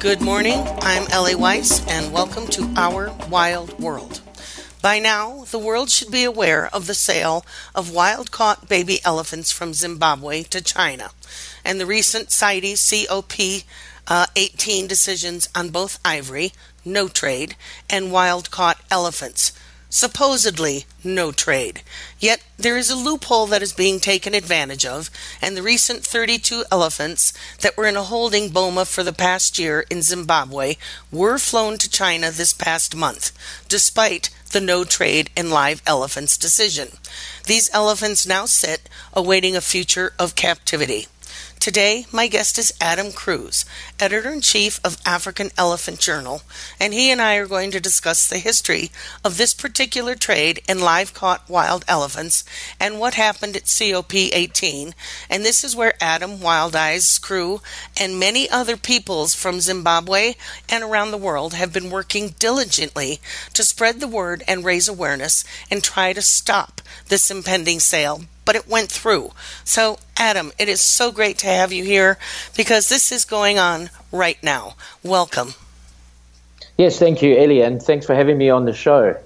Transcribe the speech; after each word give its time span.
Good 0.00 0.22
morning. 0.22 0.66
I'm 0.80 1.06
Ellie 1.10 1.34
Weiss, 1.34 1.86
and 1.86 2.10
welcome 2.10 2.46
to 2.48 2.64
Our 2.74 3.12
Wild 3.28 3.78
World. 3.78 4.22
By 4.80 4.98
now, 4.98 5.44
the 5.50 5.58
world 5.58 5.90
should 5.90 6.10
be 6.10 6.24
aware 6.24 6.74
of 6.74 6.86
the 6.86 6.94
sale 6.94 7.44
of 7.74 7.90
wild 7.92 8.30
caught 8.30 8.66
baby 8.66 9.00
elephants 9.04 9.52
from 9.52 9.74
Zimbabwe 9.74 10.42
to 10.44 10.62
China 10.62 11.10
and 11.66 11.78
the 11.78 11.84
recent 11.84 12.30
CITES 12.30 13.06
COP 13.10 13.32
uh, 14.08 14.24
18 14.36 14.86
decisions 14.86 15.50
on 15.54 15.68
both 15.68 15.98
ivory, 16.02 16.54
no 16.82 17.06
trade, 17.06 17.54
and 17.90 18.10
wild 18.10 18.50
caught 18.50 18.80
elephants, 18.90 19.52
supposedly 19.92 20.86
no 21.04 21.32
trade. 21.32 21.82
Yet 22.18 22.42
there 22.56 22.78
is 22.78 22.90
a 22.90 22.94
loophole 22.96 23.46
that 23.48 23.62
is 23.62 23.72
being 23.72 23.98
taken 23.98 24.34
advantage 24.34 24.86
of, 24.86 25.10
and 25.42 25.56
the 25.56 25.62
recent 25.62 26.04
32 26.04 26.64
elephants 26.70 27.32
that 27.60 27.76
were 27.76 27.86
in 27.86 27.96
a 27.96 28.04
holding 28.04 28.50
boma 28.50 28.84
for 28.84 29.02
the 29.02 29.12
past 29.12 29.58
year 29.58 29.84
in 29.90 30.02
Zimbabwe 30.02 30.76
were 31.10 31.38
flown 31.38 31.76
to 31.78 31.90
China 31.90 32.30
this 32.30 32.52
past 32.52 32.94
month, 32.96 33.32
despite 33.68 34.30
the 34.52 34.60
no 34.60 34.84
trade 34.84 35.30
in 35.36 35.50
live 35.50 35.82
elephants 35.86 36.36
decision. 36.38 36.88
These 37.46 37.68
elephants 37.72 38.26
now 38.26 38.46
sit 38.46 38.88
awaiting 39.12 39.56
a 39.56 39.60
future 39.60 40.12
of 40.18 40.36
captivity. 40.36 41.08
Today, 41.60 42.06
my 42.10 42.26
guest 42.26 42.56
is 42.58 42.72
Adam 42.80 43.12
Cruise, 43.12 43.66
editor 44.00 44.30
in 44.32 44.40
chief 44.40 44.80
of 44.82 44.96
African 45.04 45.50
Elephant 45.58 46.00
Journal, 46.00 46.40
and 46.80 46.94
he 46.94 47.10
and 47.10 47.20
I 47.20 47.34
are 47.34 47.46
going 47.46 47.70
to 47.72 47.78
discuss 47.78 48.26
the 48.26 48.38
history 48.38 48.90
of 49.22 49.36
this 49.36 49.52
particular 49.52 50.14
trade 50.14 50.62
in 50.66 50.80
live 50.80 51.12
caught 51.12 51.46
wild 51.50 51.84
elephants 51.86 52.44
and 52.80 52.98
what 52.98 53.12
happened 53.12 53.56
at 53.56 53.66
COP 53.78 54.14
18. 54.14 54.94
And 55.28 55.44
this 55.44 55.62
is 55.62 55.76
where 55.76 55.92
Adam, 56.02 56.40
Wild 56.40 56.74
Eyes, 56.74 57.18
crew, 57.18 57.60
and 57.94 58.18
many 58.18 58.48
other 58.48 58.78
peoples 58.78 59.34
from 59.34 59.60
Zimbabwe 59.60 60.36
and 60.66 60.82
around 60.82 61.10
the 61.10 61.18
world 61.18 61.52
have 61.52 61.74
been 61.74 61.90
working 61.90 62.30
diligently 62.38 63.20
to 63.52 63.64
spread 63.64 64.00
the 64.00 64.08
word 64.08 64.42
and 64.48 64.64
raise 64.64 64.88
awareness 64.88 65.44
and 65.70 65.84
try 65.84 66.14
to 66.14 66.22
stop 66.22 66.80
this 67.08 67.30
impending 67.30 67.80
sale 67.80 68.22
but 68.44 68.56
it 68.56 68.68
went 68.68 68.90
through. 68.90 69.32
So, 69.64 69.98
Adam, 70.16 70.52
it 70.58 70.68
is 70.68 70.80
so 70.80 71.12
great 71.12 71.38
to 71.38 71.46
have 71.46 71.72
you 71.72 71.84
here 71.84 72.18
because 72.56 72.88
this 72.88 73.12
is 73.12 73.24
going 73.24 73.58
on 73.58 73.90
right 74.10 74.42
now. 74.42 74.74
Welcome. 75.02 75.54
Yes, 76.78 76.98
thank 76.98 77.20
you, 77.22 77.36
Ellie, 77.36 77.60
and 77.60 77.82
thanks 77.82 78.06
for 78.06 78.14
having 78.14 78.38
me 78.38 78.48
on 78.50 78.64
the 78.64 78.72
show. 78.72 79.16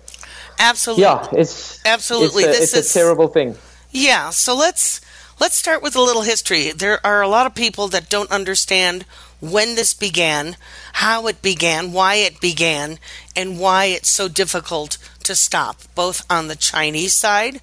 Absolutely. 0.59 1.03
Yeah, 1.05 1.27
it's 1.33 1.84
absolutely. 1.84 2.44
It's 2.44 2.59
a, 2.59 2.61
this 2.61 2.75
it's 2.77 2.88
is, 2.91 2.97
a 2.97 2.99
terrible 2.99 3.28
thing. 3.28 3.56
Yeah. 3.91 4.31
So 4.31 4.56
let's 4.56 5.00
let's 5.41 5.56
start 5.56 5.83
with 5.83 5.94
a 5.97 6.00
little 6.00 6.22
history. 6.22 6.71
There 6.72 7.05
are 7.05 7.22
a 7.22 7.28
lot 7.28 7.47
of 7.47 7.55
people 7.56 7.88
that 7.88 8.09
don't 8.09 8.31
understand 8.31 9.05
when 9.41 9.75
this 9.75 9.94
began, 9.94 10.56
how 10.94 11.27
it 11.27 11.43
began, 11.43 11.93
why 11.93 12.15
it 12.17 12.41
began, 12.41 12.99
and 13.37 13.59
why 13.61 13.87
it's 13.87 14.09
so 14.11 14.27
difficult 14.28 14.97
to 15.25 15.34
stop, 15.34 15.81
both 15.94 16.25
on 16.31 16.47
the 16.49 16.56
Chinese 16.56 17.15
side 17.15 17.61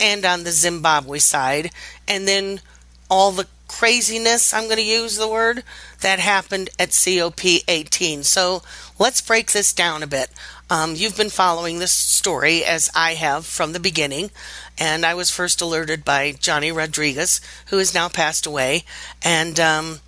and 0.00 0.24
on 0.24 0.42
the 0.42 0.50
Zimbabwe 0.52 1.18
side. 1.18 1.70
And 2.08 2.26
then 2.26 2.60
all 3.08 3.30
the 3.30 3.46
craziness, 3.68 4.52
I'm 4.52 4.64
going 4.64 4.76
to 4.78 4.82
use 4.84 5.16
the 5.16 5.28
word, 5.28 5.62
that 6.00 6.18
happened 6.18 6.70
at 6.78 6.88
COP18. 6.90 8.24
So 8.24 8.62
let's 8.98 9.20
break 9.20 9.52
this 9.52 9.72
down 9.72 10.02
a 10.02 10.06
bit. 10.08 10.28
Um, 10.70 10.94
you've 10.94 11.16
been 11.16 11.30
following 11.30 11.78
this 11.78 11.92
story 11.92 12.64
as 12.64 12.90
I 12.96 13.14
have 13.14 13.44
from 13.44 13.72
the 13.72 13.80
beginning, 13.80 14.30
and 14.78 15.04
I 15.04 15.14
was 15.14 15.30
first 15.30 15.60
alerted 15.60 16.04
by 16.04 16.32
Johnny 16.38 16.72
Rodrigues, 16.72 17.40
who 17.66 17.78
has 17.78 17.92
now 17.92 18.08
passed 18.08 18.46
away. 18.46 18.84
And 19.22 19.58
um, 19.58 19.98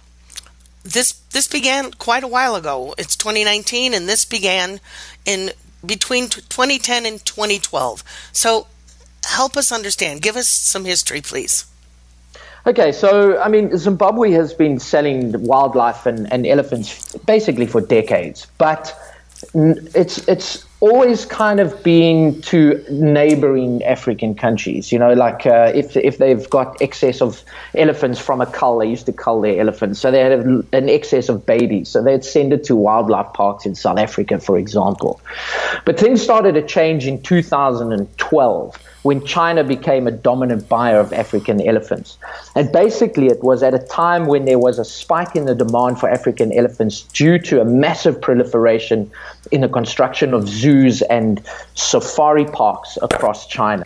this 0.85 1.13
this 1.33 1.49
began 1.49 1.91
quite 1.93 2.23
a 2.23 2.29
while 2.29 2.55
ago. 2.55 2.95
It's 2.97 3.17
2019, 3.17 3.93
and 3.93 4.09
this 4.09 4.25
began 4.25 4.79
in 5.25 5.51
between 5.85 6.29
2010 6.29 7.07
and 7.07 7.25
2012. 7.25 8.05
So 8.33 8.69
help 9.25 9.57
us 9.57 9.73
understand. 9.73 10.23
Give 10.23 10.37
us 10.37 10.49
some 10.49 10.85
history, 10.85 11.21
please. 11.21 11.65
Okay, 12.67 12.93
so 12.93 13.39
I 13.41 13.49
mean, 13.49 13.77
Zimbabwe 13.77 14.31
has 14.33 14.55
been 14.55 14.79
selling 14.79 15.33
wildlife 15.45 16.07
and, 16.07 16.33
and 16.33 16.47
elephants 16.47 17.17
basically 17.19 17.67
for 17.67 17.81
decades, 17.81 18.47
but 18.59 18.97
it's 19.55 20.19
it's 20.29 20.65
always 20.79 21.27
kind 21.27 21.59
of 21.59 21.83
been 21.83 22.41
to 22.43 22.85
neighboring 22.91 23.83
African 23.83 24.37
countries. 24.37 24.93
You 24.93 25.01
know, 25.01 25.13
like 25.15 25.45
uh, 25.45 25.73
if 25.75 25.97
if 25.97 26.19
they've 26.19 26.49
got 26.51 26.81
excess 26.81 27.21
of 27.21 27.43
elephants 27.75 28.21
from 28.21 28.41
a 28.41 28.47
cull, 28.47 28.79
they 28.79 28.87
used 28.89 29.07
to 29.07 29.13
cull 29.13 29.41
their 29.41 29.61
elephants, 29.61 29.99
so 29.99 30.13
they 30.13 30.21
had 30.21 30.31
an 30.33 30.89
excess 30.89 31.29
of 31.29 31.45
babies, 31.45 31.89
so 31.89 32.01
they'd 32.01 32.23
send 32.25 32.53
it 32.53 32.63
to 32.65 32.77
wildlife 32.77 33.33
parks 33.33 33.67
in 33.67 33.75
South 33.75 33.99
Africa, 33.99 34.39
for 34.39 34.57
example. 34.57 35.21
But 35.85 35.99
things 35.99 36.23
started 36.23 36.55
to 36.55 36.63
change 36.63 37.09
in 37.09 37.23
2012 37.23 38.79
when 39.03 39.25
China 39.25 39.65
became 39.65 40.07
a 40.07 40.11
dominant 40.11 40.69
buyer 40.69 40.99
of 40.99 41.13
African 41.13 41.67
elephants. 41.67 42.17
And 42.55 42.71
basically, 42.73 43.27
it 43.27 43.43
was 43.43 43.63
at 43.63 43.75
a 43.75 43.79
time 43.79 44.27
when 44.27 44.45
there 44.45 44.59
was 44.59 44.79
a 44.79 44.85
spike 44.85 45.35
in 45.37 45.45
the 45.45 45.55
demand 45.55 45.99
for 45.99 46.09
African 46.09 46.53
elephants 46.53 47.03
due 47.13 47.39
to 47.41 47.61
a 47.61 47.65
massive 47.65 48.21
proliferation 48.21 49.11
in 49.51 49.61
the 49.61 49.69
construction 49.69 50.33
of 50.35 50.49
zoos 50.49 51.03
and 51.03 51.43
safari 51.75 52.45
parks 52.45 52.97
across 53.03 53.47
China. 53.47 53.85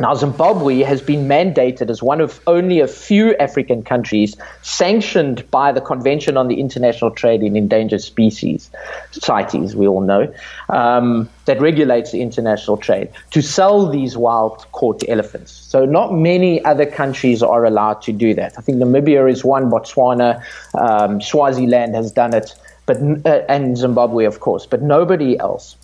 Now, 0.00 0.14
Zimbabwe 0.14 0.78
has 0.80 1.02
been 1.02 1.28
mandated 1.28 1.90
as 1.90 2.02
one 2.02 2.22
of 2.22 2.40
only 2.46 2.80
a 2.80 2.88
few 2.88 3.36
African 3.36 3.82
countries 3.82 4.34
sanctioned 4.62 5.38
by 5.50 5.72
the 5.72 5.82
Convention 5.82 6.38
on 6.38 6.48
the 6.48 6.58
International 6.58 7.10
Trade 7.10 7.42
in 7.42 7.54
Endangered 7.54 8.00
Species, 8.00 8.70
CITES, 9.10 9.74
we 9.76 9.86
all 9.86 10.00
know, 10.00 10.32
um, 10.70 11.28
that 11.44 11.60
regulates 11.60 12.12
the 12.12 12.22
international 12.22 12.78
trade, 12.78 13.10
to 13.32 13.42
sell 13.42 13.90
these 13.90 14.16
wild 14.16 14.64
caught 14.72 15.02
elephants. 15.06 15.52
So, 15.52 15.84
not 15.84 16.14
many 16.14 16.64
other 16.64 16.86
countries 16.86 17.42
are 17.42 17.66
allowed 17.66 18.00
to 18.02 18.12
do 18.12 18.32
that. 18.32 18.54
I 18.56 18.62
think 18.62 18.78
Namibia 18.78 19.30
is 19.30 19.44
one, 19.44 19.70
Botswana, 19.70 20.42
um, 20.76 21.20
Swaziland 21.20 21.94
has 21.94 22.10
done 22.10 22.32
it, 22.32 22.54
but, 22.86 22.96
uh, 23.26 23.42
and 23.50 23.76
Zimbabwe, 23.76 24.24
of 24.24 24.40
course, 24.40 24.64
but 24.64 24.80
nobody 24.80 25.38
else. 25.38 25.76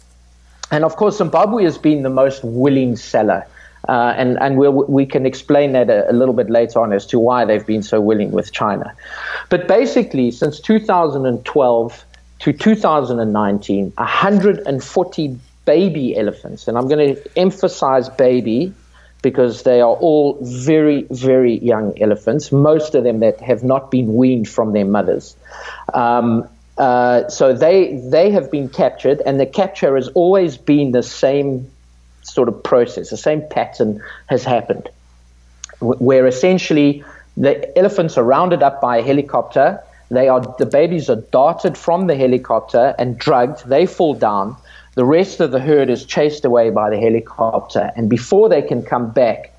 And 0.70 0.86
of 0.86 0.96
course, 0.96 1.18
Zimbabwe 1.18 1.64
has 1.64 1.76
been 1.76 2.02
the 2.02 2.08
most 2.22 2.40
willing 2.44 2.96
seller 2.96 3.44
uh, 3.88 4.14
and 4.16 4.38
and 4.40 4.56
we'll, 4.56 4.72
we 4.72 5.06
can 5.06 5.24
explain 5.26 5.72
that 5.72 5.88
a, 5.88 6.10
a, 6.10 6.12
little 6.14 6.34
bit 6.34 6.50
later 6.50 6.80
on 6.80 6.92
as 6.92 7.06
to 7.06 7.18
why 7.20 7.44
they've 7.44 7.66
been 7.66 7.82
so 7.82 8.00
willing 8.00 8.32
with 8.32 8.52
China. 8.52 8.92
But 9.48 9.68
basically, 9.68 10.30
since 10.32 10.58
2012 10.58 12.04
to 12.40 12.52
2019, 12.52 13.92
140 13.96 15.38
baby 15.64 16.16
elephants, 16.16 16.66
and 16.66 16.76
I'm 16.76 16.88
going 16.88 17.14
to 17.14 17.38
emphasize 17.38 18.08
baby 18.08 18.74
because 19.22 19.62
they 19.62 19.80
are 19.80 19.86
all 19.94 20.36
very, 20.42 21.06
very 21.10 21.58
young 21.58 22.00
elephants, 22.02 22.50
most 22.52 22.94
of 22.94 23.04
them 23.04 23.20
that 23.20 23.40
have 23.40 23.62
not 23.62 23.90
been 23.90 24.14
weaned 24.14 24.48
from 24.48 24.72
their 24.72 24.84
mothers. 24.84 25.36
Um, 25.94 26.48
uh, 26.78 27.26
so 27.28 27.52
they 27.54 27.96
they 28.10 28.30
have 28.32 28.50
been 28.50 28.68
captured, 28.68 29.22
and 29.24 29.38
the 29.40 29.46
capture 29.46 29.94
has 29.96 30.08
always 30.08 30.56
been 30.58 30.90
the 30.92 31.02
same 31.02 31.70
sort 32.26 32.48
of 32.48 32.62
process, 32.62 33.10
the 33.10 33.16
same 33.16 33.42
pattern 33.50 34.02
has 34.26 34.44
happened, 34.44 34.88
where 35.80 36.26
essentially 36.26 37.04
the 37.36 37.76
elephants 37.78 38.18
are 38.18 38.24
rounded 38.24 38.62
up 38.62 38.80
by 38.80 38.98
a 38.98 39.02
helicopter. 39.02 39.80
They 40.10 40.28
are 40.28 40.40
the 40.58 40.66
babies 40.66 41.08
are 41.08 41.16
darted 41.16 41.76
from 41.76 42.06
the 42.06 42.16
helicopter 42.16 42.94
and 42.98 43.18
drugged. 43.18 43.66
They 43.68 43.86
fall 43.86 44.14
down. 44.14 44.56
The 44.94 45.04
rest 45.04 45.40
of 45.40 45.50
the 45.50 45.60
herd 45.60 45.90
is 45.90 46.04
chased 46.04 46.44
away 46.44 46.70
by 46.70 46.90
the 46.90 46.98
helicopter, 46.98 47.90
and 47.96 48.08
before 48.08 48.48
they 48.48 48.62
can 48.62 48.82
come 48.82 49.10
back, 49.10 49.52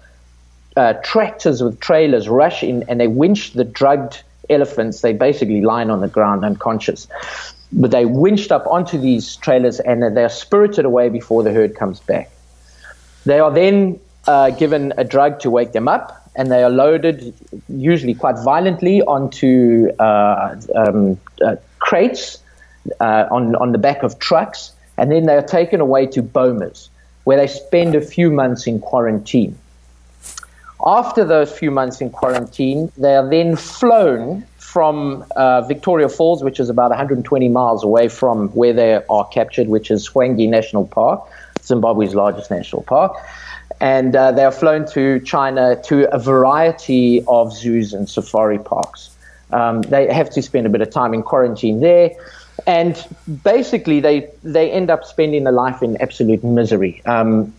uh, 0.75 0.93
tractors 1.03 1.61
with 1.63 1.79
trailers 1.79 2.27
rush 2.29 2.63
in 2.63 2.83
and 2.87 2.99
they 2.99 3.07
winch 3.07 3.53
the 3.53 3.63
drugged 3.63 4.23
elephants. 4.49 5.01
They 5.01 5.13
basically 5.13 5.61
lying 5.61 5.89
on 5.89 6.01
the 6.01 6.07
ground 6.07 6.43
unconscious, 6.43 7.07
but 7.71 7.91
they 7.91 8.05
winched 8.05 8.51
up 8.51 8.65
onto 8.67 8.97
these 8.97 9.35
trailers 9.37 9.79
and 9.81 10.01
they 10.15 10.23
are 10.23 10.29
spirited 10.29 10.85
away 10.85 11.09
before 11.09 11.43
the 11.43 11.53
herd 11.53 11.75
comes 11.75 11.99
back. 11.99 12.29
They 13.27 13.39
are 13.41 13.51
then 13.51 14.00
uh, 14.27 14.51
given 14.51 14.94
a 14.97 15.03
drug 15.03 15.41
to 15.41 15.50
wake 15.51 15.74
them 15.74 15.89
up, 15.89 16.15
and 16.38 16.50
they 16.50 16.63
are 16.63 16.69
loaded, 16.69 17.33
usually 17.68 18.13
quite 18.13 18.38
violently, 18.45 19.01
onto 19.01 19.89
uh, 20.00 20.56
um, 20.74 21.19
uh, 21.45 21.57
crates 21.79 22.38
uh, 23.01 23.25
on, 23.29 23.56
on 23.57 23.74
the 23.74 23.77
back 23.79 24.01
of 24.01 24.18
trucks, 24.19 24.71
and 24.97 25.12
then 25.12 25.25
they 25.25 25.35
are 25.35 25.41
taken 25.59 25.81
away 25.81 26.06
to 26.07 26.24
Bomas, 26.24 26.88
where 27.25 27.35
they 27.38 27.47
spend 27.47 27.95
a 27.95 28.01
few 28.01 28.31
months 28.31 28.65
in 28.65 28.79
quarantine. 28.79 29.57
After 30.85 31.25
those 31.25 31.51
few 31.51 31.69
months 31.69 32.00
in 32.00 32.09
quarantine, 32.12 32.89
they 32.97 33.18
are 33.18 33.30
then 33.30 33.57
flown 33.57 34.44
from 34.57 35.25
uh, 35.35 35.63
Victoria 35.63 36.07
Falls, 36.07 36.44
which 36.45 36.62
is 36.62 36.69
about 36.69 36.91
120 36.91 37.50
miles 37.50 37.83
away 37.83 38.07
from 38.07 38.47
where 38.50 38.71
they 38.71 39.01
are 39.09 39.27
captured, 39.27 39.68
which 39.68 39.91
is 39.91 40.07
Hwange 40.07 40.47
National 40.47 40.88
Park, 40.88 41.27
Zimbabwe's 41.67 42.15
largest 42.15 42.49
national 42.49 42.83
park. 42.83 43.13
And 43.79 44.15
uh, 44.15 44.31
they 44.31 44.43
are 44.43 44.51
flown 44.51 44.85
to 44.93 45.19
China 45.19 45.79
to 45.83 46.11
a 46.13 46.17
variety 46.17 47.23
of 47.27 47.53
zoos 47.53 47.93
and 47.93 48.09
safari 48.09 48.57
parks. 48.57 49.09
Um, 49.51 49.81
they 49.83 50.11
have 50.11 50.29
to 50.31 50.41
spend 50.41 50.65
a 50.65 50.69
bit 50.69 50.81
of 50.81 50.89
time 50.89 51.13
in 51.13 51.21
quarantine 51.21 51.79
there. 51.79 52.11
And 52.65 53.01
basically, 53.43 53.99
they, 53.99 54.29
they 54.43 54.71
end 54.71 54.89
up 54.89 55.05
spending 55.05 55.45
a 55.45 55.51
life 55.51 55.83
in 55.83 55.97
absolute 56.01 56.43
misery. 56.43 57.01
Um, 57.05 57.53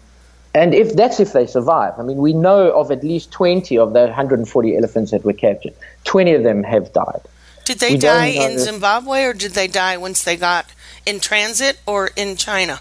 and 0.54 0.74
if 0.74 0.94
that's 0.96 1.20
if 1.20 1.32
they 1.34 1.46
survive, 1.46 1.94
I 1.98 2.02
mean, 2.02 2.16
we 2.16 2.32
know 2.32 2.72
of 2.72 2.90
at 2.90 3.04
least 3.04 3.30
20 3.30 3.78
of 3.78 3.92
the 3.92 4.00
140 4.00 4.76
elephants 4.76 5.12
that 5.12 5.24
were 5.24 5.32
captured, 5.34 5.74
20 6.04 6.32
of 6.34 6.42
them 6.42 6.64
have 6.64 6.92
died. 6.92 7.20
Did 7.64 7.78
they 7.78 7.92
we 7.92 7.98
die 7.98 8.26
in 8.26 8.58
Zimbabwe 8.58 9.24
or 9.24 9.34
did 9.34 9.52
they 9.52 9.68
die 9.68 9.98
once 9.98 10.24
they 10.24 10.36
got 10.38 10.66
in 11.06 11.20
transit 11.20 11.78
or 11.86 12.10
in 12.16 12.36
China? 12.36 12.80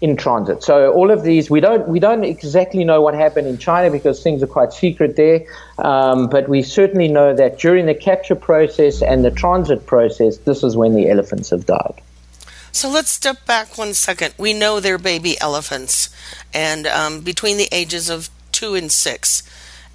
in 0.00 0.16
transit. 0.16 0.62
So 0.62 0.92
all 0.92 1.10
of 1.10 1.24
these, 1.24 1.50
we 1.50 1.60
don't 1.60 1.86
we 1.88 1.98
don't 1.98 2.24
exactly 2.24 2.84
know 2.84 3.00
what 3.02 3.14
happened 3.14 3.46
in 3.48 3.58
China 3.58 3.90
because 3.90 4.22
things 4.22 4.42
are 4.42 4.46
quite 4.46 4.72
secret 4.72 5.16
there. 5.16 5.44
Um, 5.78 6.28
but 6.28 6.48
we 6.48 6.62
certainly 6.62 7.08
know 7.08 7.34
that 7.34 7.58
during 7.58 7.86
the 7.86 7.94
capture 7.94 8.36
process 8.36 9.02
and 9.02 9.24
the 9.24 9.30
transit 9.32 9.86
process, 9.86 10.38
this 10.38 10.62
is 10.62 10.76
when 10.76 10.94
the 10.94 11.08
elephants 11.08 11.50
have 11.50 11.66
died. 11.66 12.00
So 12.70 12.88
let's 12.88 13.10
step 13.10 13.44
back 13.44 13.76
one 13.76 13.94
second. 13.94 14.34
We 14.38 14.52
know 14.52 14.78
they're 14.78 14.98
baby 14.98 15.40
elephants, 15.40 16.10
and 16.54 16.86
um, 16.86 17.20
between 17.20 17.56
the 17.56 17.68
ages 17.72 18.08
of 18.08 18.30
two 18.52 18.74
and 18.74 18.92
six. 18.92 19.42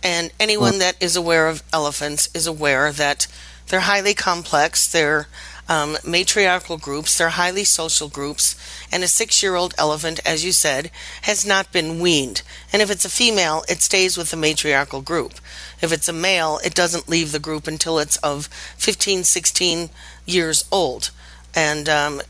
And 0.05 0.33
anyone 0.37 0.73
mm. 0.73 0.79
that 0.79 1.01
is 1.01 1.15
aware 1.15 1.47
of 1.47 1.63
elephants 1.71 2.27
is 2.33 2.45
aware 2.45 2.91
that 2.91 3.25
they're 3.67 3.79
highly 3.81 4.13
complex. 4.13 4.91
They're 4.91 5.27
um, 5.69 5.97
matriarchal 6.05 6.77
groups. 6.77 7.17
They're 7.17 7.29
highly 7.29 7.63
social 7.63 8.07
groups. 8.09 8.55
And 8.91 9.03
a 9.03 9.07
six 9.07 9.41
year 9.41 9.55
old 9.55 9.73
elephant, 9.77 10.19
as 10.25 10.43
you 10.43 10.51
said, 10.51 10.91
has 11.23 11.45
not 11.45 11.71
been 11.71 11.99
weaned. 11.99 12.41
And 12.71 12.81
if 12.81 12.89
it's 12.91 13.05
a 13.05 13.09
female, 13.09 13.63
it 13.69 13.81
stays 13.81 14.17
with 14.17 14.31
the 14.31 14.37
matriarchal 14.37 15.01
group. 15.01 15.35
If 15.81 15.91
it's 15.91 16.07
a 16.09 16.13
male, 16.13 16.59
it 16.65 16.73
doesn't 16.75 17.09
leave 17.09 17.31
the 17.31 17.39
group 17.39 17.67
until 17.67 17.99
it's 17.99 18.17
of 18.17 18.47
15, 18.77 19.23
16 19.23 19.89
years 20.25 20.65
old. 20.71 21.11
And 21.55 21.87
um, 21.87 22.21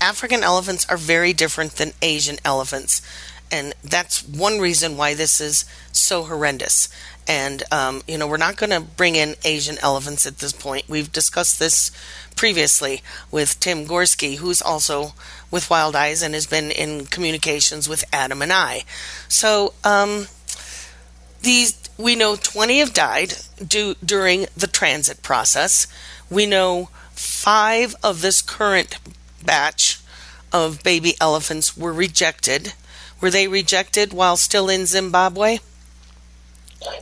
African 0.00 0.42
elephants 0.42 0.86
are 0.88 0.96
very 0.96 1.32
different 1.32 1.72
than 1.72 1.92
Asian 2.02 2.36
elephants. 2.44 3.00
And 3.52 3.74
that's 3.84 4.26
one 4.26 4.58
reason 4.58 4.96
why 4.96 5.14
this 5.14 5.40
is 5.40 5.64
so 5.92 6.24
horrendous. 6.24 6.88
And, 7.28 7.62
um, 7.70 8.02
you 8.08 8.18
know, 8.18 8.26
we're 8.26 8.36
not 8.36 8.56
going 8.56 8.70
to 8.70 8.80
bring 8.80 9.16
in 9.16 9.36
Asian 9.44 9.78
elephants 9.80 10.26
at 10.26 10.38
this 10.38 10.52
point. 10.52 10.86
We've 10.88 11.10
discussed 11.10 11.58
this 11.58 11.90
previously 12.36 13.02
with 13.30 13.58
Tim 13.60 13.86
Gorski, 13.86 14.36
who's 14.38 14.62
also 14.62 15.12
with 15.50 15.70
Wild 15.70 15.96
Eyes 15.96 16.22
and 16.22 16.34
has 16.34 16.46
been 16.46 16.70
in 16.70 17.06
communications 17.06 17.88
with 17.88 18.04
Adam 18.12 18.42
and 18.42 18.52
I. 18.52 18.82
So 19.28 19.74
um, 19.84 20.26
these 21.42 21.78
we 21.96 22.16
know 22.16 22.34
20 22.34 22.80
have 22.80 22.92
died 22.92 23.34
due, 23.64 23.94
during 24.04 24.46
the 24.56 24.66
transit 24.66 25.22
process. 25.22 25.86
We 26.28 26.44
know 26.44 26.88
five 27.12 27.94
of 28.02 28.20
this 28.20 28.42
current 28.42 28.98
batch 29.44 30.00
of 30.52 30.82
baby 30.82 31.14
elephants 31.20 31.76
were 31.76 31.92
rejected. 31.92 32.72
Were 33.20 33.30
they 33.30 33.46
rejected 33.46 34.12
while 34.12 34.36
still 34.36 34.68
in 34.68 34.86
Zimbabwe? 34.86 35.58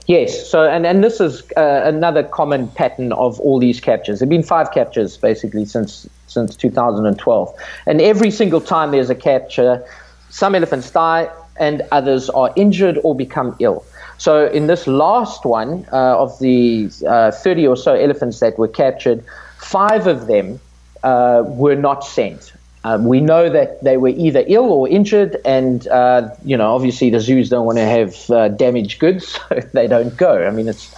Yes. 0.07 0.49
So, 0.49 0.65
and, 0.65 0.87
and 0.87 1.03
this 1.03 1.21
is 1.21 1.43
uh, 1.57 1.83
another 1.85 2.23
common 2.23 2.69
pattern 2.69 3.13
of 3.13 3.39
all 3.41 3.59
these 3.59 3.81
captures. 3.81 4.19
There 4.19 4.27
have 4.27 4.31
been 4.31 4.43
five 4.43 4.73
captures 4.73 5.17
basically 5.17 5.65
since 5.65 6.09
since 6.27 6.57
2012. 6.57 7.55
And 7.87 8.01
every 8.01 8.31
single 8.31 8.61
time 8.61 8.91
there's 8.91 9.11
a 9.11 9.15
capture, 9.15 9.85
some 10.31 10.55
elephants 10.55 10.91
die 10.91 11.29
and 11.59 11.83
others 11.93 12.31
are 12.31 12.51
injured 12.57 12.99
or 13.05 13.15
become 13.15 13.55
ill. 13.61 13.85
So, 14.19 14.47
in 14.47 14.67
this 14.67 14.87
last 14.87 15.45
one 15.45 15.87
uh, 15.93 16.19
of 16.21 16.37
the 16.39 16.91
uh, 17.07 17.31
30 17.33 17.67
or 17.67 17.77
so 17.77 17.95
elephants 17.95 18.41
that 18.41 18.59
were 18.59 18.69
captured, 18.69 19.25
five 19.59 20.07
of 20.07 20.27
them 20.27 20.61
uh, 21.03 21.43
were 21.47 21.77
not 21.77 22.05
sent. 22.05 22.53
Um, 22.85 23.05
we 23.05 23.21
know 23.21 23.49
that 23.49 23.83
they 23.85 23.97
were 23.97 24.09
either 24.09 24.43
ill 24.47 24.73
or 24.73 24.89
injured, 24.89 25.37
and 25.45 25.87
uh, 25.89 26.29
you 26.45 26.57
know, 26.57 26.75
obviously, 26.75 27.11
the 27.11 27.21
zoos 27.21 27.49
don't 27.49 27.65
want 27.65 27.79
to 27.79 27.85
have 27.85 28.31
uh, 28.31 28.49
damaged 28.49 28.99
goods, 28.99 29.29
so 29.51 29.61
they 29.73 29.87
don't 29.87 30.17
go. 30.17 30.45
I 30.45 30.51
mean, 30.51 30.69
it's 30.69 30.93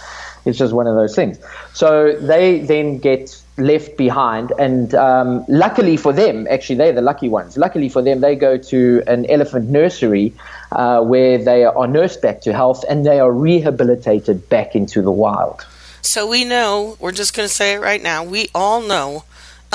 it's 0.45 0.57
just 0.57 0.73
one 0.73 0.87
of 0.87 0.95
those 0.95 1.15
things. 1.15 1.37
So 1.73 2.15
they 2.19 2.59
then 2.61 2.97
get 2.97 3.39
left 3.57 3.97
behind, 3.97 4.51
and 4.57 4.95
um, 4.95 5.45
luckily 5.47 5.95
for 5.95 6.11
them, 6.11 6.47
actually, 6.49 6.75
they're 6.75 6.91
the 6.91 7.01
lucky 7.03 7.29
ones. 7.29 7.55
Luckily 7.55 7.87
for 7.87 8.01
them, 8.01 8.19
they 8.21 8.35
go 8.35 8.57
to 8.57 9.03
an 9.05 9.27
elephant 9.29 9.69
nursery 9.69 10.33
uh, 10.71 11.03
where 11.03 11.37
they 11.37 11.65
are 11.65 11.85
nursed 11.87 12.19
back 12.23 12.41
to 12.41 12.53
health, 12.53 12.83
and 12.89 13.05
they 13.05 13.19
are 13.19 13.31
rehabilitated 13.31 14.49
back 14.49 14.75
into 14.75 15.03
the 15.03 15.11
wild. 15.11 15.63
So 16.01 16.25
we 16.27 16.45
know, 16.45 16.97
we're 16.99 17.11
just 17.11 17.35
going 17.35 17.47
to 17.47 17.53
say 17.53 17.73
it 17.73 17.79
right 17.79 18.01
now. 18.01 18.23
We 18.23 18.49
all 18.53 18.81
know 18.81 19.23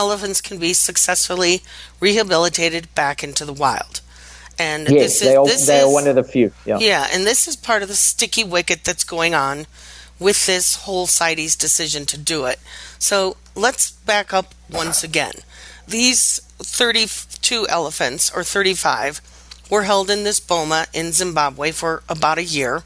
elephants 0.01 0.41
can 0.41 0.57
be 0.59 0.73
successfully 0.73 1.61
rehabilitated 2.01 2.85
back 2.95 3.23
into 3.23 3.45
the 3.45 3.53
wild. 3.65 4.01
And 4.59 4.89
yes, 4.89 5.21
this 5.21 5.23
is, 5.23 5.29
this 5.51 5.67
they 5.67 5.79
is, 5.79 5.85
are 5.85 5.93
one 5.99 6.09
of 6.09 6.15
the 6.17 6.25
few. 6.25 6.53
Yeah. 6.65 6.79
yeah, 6.81 7.07
and 7.13 7.25
this 7.25 7.47
is 7.47 7.55
part 7.69 7.83
of 7.83 7.89
the 7.89 7.95
sticky 8.11 8.45
wicket 8.45 8.81
that's 8.85 9.05
going 9.05 9.35
on 9.35 9.67
with 10.19 10.47
this 10.47 10.67
whole 10.85 11.07
CITES 11.07 11.55
decision 11.57 12.07
to 12.07 12.19
do 12.19 12.47
it. 12.47 12.59
So 12.99 13.37
let's 13.55 13.91
back 14.11 14.33
up 14.33 14.55
once 14.71 15.05
again. 15.05 15.33
These 15.87 16.39
32 16.59 17.67
elephants, 17.69 18.33
or 18.35 18.43
35, 18.45 19.21
were 19.71 19.85
held 19.85 20.09
in 20.11 20.25
this 20.25 20.41
boma 20.41 20.87
in 20.95 21.13
Zimbabwe 21.13 21.73
for 21.73 22.03
about 22.09 22.39
a 22.39 22.45
year. 22.59 22.81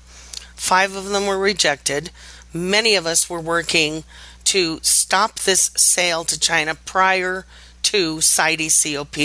Five 0.54 0.96
of 0.96 1.06
them 1.10 1.26
were 1.26 1.38
rejected. 1.38 2.10
Many 2.52 2.94
of 2.96 3.06
us 3.06 3.28
were 3.30 3.40
working 3.40 4.02
to 4.44 4.78
stop 4.82 5.40
this 5.40 5.70
sale 5.76 6.24
to 6.24 6.38
China 6.38 6.74
prior 6.74 7.44
to 7.82 8.20
CITES 8.20 8.86
COP 8.96 9.18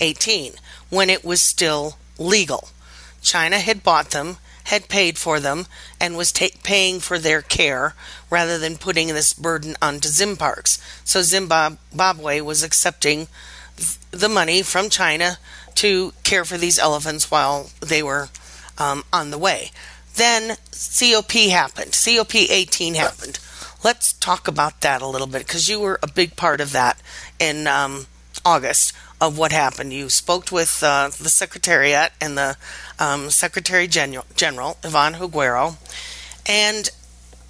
18 0.00 0.52
when 0.90 1.10
it 1.10 1.24
was 1.24 1.40
still 1.40 1.96
legal. 2.18 2.68
China 3.22 3.58
had 3.58 3.82
bought 3.82 4.10
them, 4.10 4.36
had 4.64 4.88
paid 4.88 5.18
for 5.18 5.40
them, 5.40 5.66
and 6.00 6.16
was 6.16 6.30
ta- 6.32 6.46
paying 6.62 7.00
for 7.00 7.18
their 7.18 7.42
care 7.42 7.94
rather 8.30 8.58
than 8.58 8.76
putting 8.76 9.08
this 9.08 9.32
burden 9.32 9.76
onto 9.80 10.08
Zimparks. 10.08 10.78
So 11.04 11.22
Zimbabwe 11.22 12.40
was 12.40 12.62
accepting 12.62 13.28
the 14.10 14.28
money 14.28 14.62
from 14.62 14.88
China 14.88 15.38
to 15.76 16.12
care 16.22 16.44
for 16.44 16.56
these 16.58 16.78
elephants 16.78 17.30
while 17.30 17.70
they 17.80 18.02
were 18.02 18.28
um, 18.78 19.04
on 19.12 19.30
the 19.30 19.38
way. 19.38 19.70
Then 20.14 20.56
COP 20.72 21.32
happened, 21.32 21.92
COP 22.02 22.34
18 22.34 22.94
happened. 22.94 23.38
Let's 23.84 24.14
talk 24.14 24.48
about 24.48 24.80
that 24.80 25.02
a 25.02 25.06
little 25.06 25.26
bit 25.26 25.46
because 25.46 25.68
you 25.68 25.80
were 25.80 25.98
a 26.02 26.06
big 26.08 26.36
part 26.36 26.60
of 26.60 26.72
that 26.72 26.98
in 27.38 27.66
um, 27.66 28.06
August 28.44 28.92
of 29.20 29.36
what 29.38 29.52
happened. 29.52 29.92
You 29.92 30.08
spoke 30.08 30.50
with 30.50 30.82
uh, 30.82 31.08
the 31.18 31.28
Secretariat 31.28 32.12
and 32.20 32.36
the 32.38 32.56
um, 32.98 33.30
Secretary 33.30 33.86
General, 33.86 34.24
General 34.34 34.78
Ivonne 34.82 35.14
Higuero, 35.14 35.76
and 36.46 36.88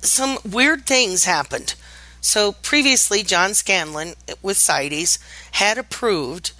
some 0.03 0.39
weird 0.45 0.85
things 0.87 1.25
happened. 1.25 1.75
So 2.21 2.53
previously, 2.53 3.23
John 3.23 3.55
Scanlon 3.55 4.15
eh, 4.29 4.35
with 4.43 4.57
CITES 4.59 5.19
had 5.53 5.79
approved 5.79 6.53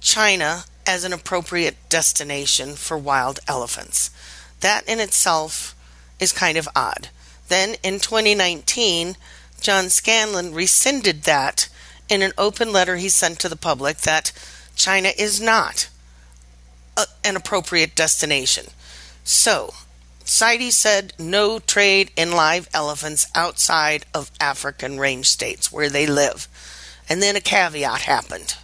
China 0.00 0.64
as 0.84 1.04
an 1.04 1.12
appropriate 1.12 1.76
destination 1.88 2.74
for 2.74 2.98
wild 2.98 3.38
elephants. 3.46 4.10
That 4.60 4.82
in 4.88 4.98
itself 4.98 5.76
is 6.18 6.32
kind 6.32 6.58
of 6.58 6.68
odd 6.74 7.08
then 7.52 7.76
in 7.82 8.00
2019, 8.00 9.14
John 9.60 9.90
Scanlon 9.90 10.54
rescinded 10.54 11.24
that 11.24 11.68
in 12.08 12.22
an 12.22 12.32
open 12.38 12.72
letter 12.72 12.96
he 12.96 13.10
sent 13.10 13.38
to 13.40 13.48
the 13.48 13.56
public 13.56 13.98
that 13.98 14.32
China 14.74 15.10
is 15.16 15.38
not 15.40 15.88
a, 16.96 17.04
an 17.22 17.36
appropriate 17.36 17.94
destination. 17.94 18.66
So, 19.22 19.74
CITES 20.24 20.74
said 20.74 21.12
no 21.18 21.58
trade 21.58 22.10
in 22.16 22.32
live 22.32 22.68
elephants 22.72 23.26
outside 23.34 24.06
of 24.14 24.30
African 24.40 24.98
range 24.98 25.28
states 25.28 25.70
where 25.70 25.90
they 25.90 26.06
live. 26.06 26.48
And 27.08 27.22
then 27.22 27.36
a 27.36 27.40
caveat 27.40 28.02
happened. 28.02 28.56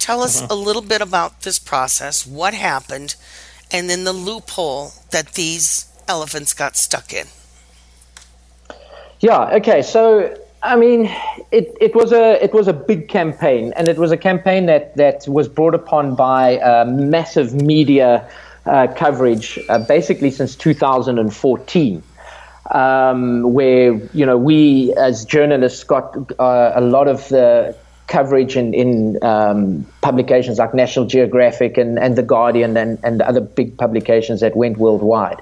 Tell 0.00 0.22
us 0.22 0.38
uh-huh. 0.42 0.48
a 0.50 0.56
little 0.56 0.82
bit 0.82 1.00
about 1.00 1.42
this 1.42 1.58
process, 1.60 2.26
what 2.26 2.52
happened, 2.52 3.14
and 3.70 3.88
then 3.88 4.04
the 4.04 4.12
loophole 4.12 4.90
that 5.10 5.34
these 5.34 5.86
elephants 6.08 6.52
got 6.52 6.76
stuck 6.76 7.12
in. 7.12 7.26
Yeah. 9.24 9.54
Okay. 9.56 9.80
So 9.80 10.36
I 10.62 10.76
mean, 10.76 11.06
it, 11.50 11.74
it 11.80 11.94
was 11.94 12.12
a 12.12 12.32
it 12.44 12.52
was 12.52 12.68
a 12.68 12.74
big 12.74 13.08
campaign, 13.08 13.72
and 13.74 13.88
it 13.88 13.96
was 13.96 14.12
a 14.12 14.18
campaign 14.18 14.66
that 14.66 14.94
that 14.98 15.26
was 15.26 15.48
brought 15.48 15.74
upon 15.74 16.14
by 16.14 16.58
uh, 16.58 16.84
massive 16.84 17.54
media 17.54 18.30
uh, 18.66 18.86
coverage, 18.88 19.58
uh, 19.70 19.78
basically 19.78 20.30
since 20.30 20.54
2014. 20.56 22.02
Um, 22.70 23.52
where 23.54 23.94
you 24.12 24.26
know 24.26 24.36
we 24.36 24.92
as 24.98 25.24
journalists 25.24 25.84
got 25.84 26.14
uh, 26.38 26.72
a 26.74 26.82
lot 26.82 27.08
of 27.08 27.26
the 27.30 27.74
coverage 28.08 28.54
in, 28.56 28.74
in 28.74 29.18
um, 29.24 29.86
publications 30.02 30.58
like 30.58 30.74
National 30.74 31.06
Geographic 31.06 31.78
and, 31.78 31.98
and 31.98 32.16
The 32.16 32.22
Guardian 32.22 32.76
and, 32.76 32.98
and 33.02 33.22
other 33.22 33.40
big 33.40 33.78
publications 33.78 34.40
that 34.42 34.54
went 34.54 34.76
worldwide. 34.76 35.40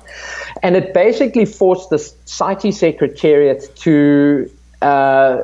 And 0.62 0.76
it 0.76 0.94
basically 0.94 1.44
forced 1.44 1.90
the 1.90 1.98
CITES 1.98 2.78
Secretariat 2.78 3.74
to 3.76 4.48
uh, 4.80 5.38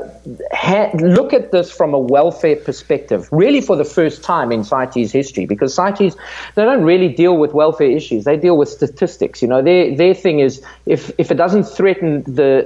ha- 0.53 0.91
look 0.95 1.33
at 1.33 1.51
this 1.51 1.73
from 1.73 1.93
a 1.93 1.99
welfare 1.99 2.55
perspective, 2.55 3.29
really 3.33 3.61
for 3.61 3.75
the 3.75 3.85
first 3.85 4.23
time 4.23 4.53
in 4.53 4.63
CITES 4.63 5.11
history, 5.11 5.45
because 5.45 5.75
CITES, 5.75 6.15
they 6.55 6.65
don't 6.65 6.85
really 6.85 7.09
deal 7.09 7.37
with 7.37 7.53
welfare 7.53 7.91
issues. 7.91 8.25
They 8.25 8.37
deal 8.37 8.57
with 8.57 8.69
statistics. 8.69 9.43
You 9.43 9.49
know, 9.49 9.61
their, 9.61 9.95
their 9.97 10.15
thing 10.15 10.39
is 10.39 10.63
if, 10.87 11.11
if 11.19 11.33
it 11.33 11.37
doesn't 11.37 11.65
threaten 11.65 12.23
the, 12.23 12.65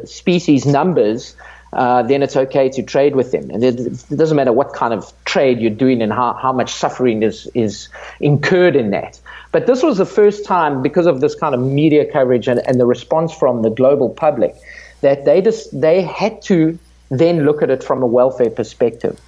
the 0.00 0.06
species 0.06 0.64
numbers, 0.64 1.36
uh, 1.72 2.02
then 2.02 2.22
it's 2.22 2.36
okay 2.36 2.68
to 2.68 2.82
trade 2.82 3.14
with 3.14 3.32
them. 3.32 3.48
And 3.50 3.62
it, 3.62 3.76
doesn't 4.08 4.36
matter 4.36 4.52
what 4.52 4.72
kind 4.72 4.92
of 4.92 5.12
trade 5.24 5.60
you're 5.60 5.70
doing 5.70 6.02
and 6.02 6.12
how, 6.12 6.34
how 6.34 6.52
much 6.52 6.74
suffering 6.74 7.22
is, 7.22 7.48
is 7.54 7.88
incurred 8.18 8.74
in 8.76 8.90
that. 8.90 9.20
But 9.52 9.66
this 9.66 9.82
was 9.82 9.98
the 9.98 10.06
first 10.06 10.44
time, 10.44 10.82
because 10.82 11.06
of 11.06 11.20
this 11.20 11.34
kind 11.34 11.54
of 11.54 11.60
media 11.60 12.10
coverage 12.10 12.48
and, 12.48 12.66
and 12.66 12.80
the 12.80 12.86
response 12.86 13.32
from 13.32 13.62
the 13.62 13.70
global 13.70 14.10
public, 14.10 14.54
that 15.00 15.24
they, 15.24 15.40
just, 15.40 15.78
they 15.80 16.02
had 16.02 16.42
to 16.42 16.78
then 17.10 17.44
look 17.44 17.62
at 17.62 17.70
it 17.70 17.82
from 17.82 18.02
a 18.02 18.06
welfare 18.06 18.50
perspective. 18.50 19.18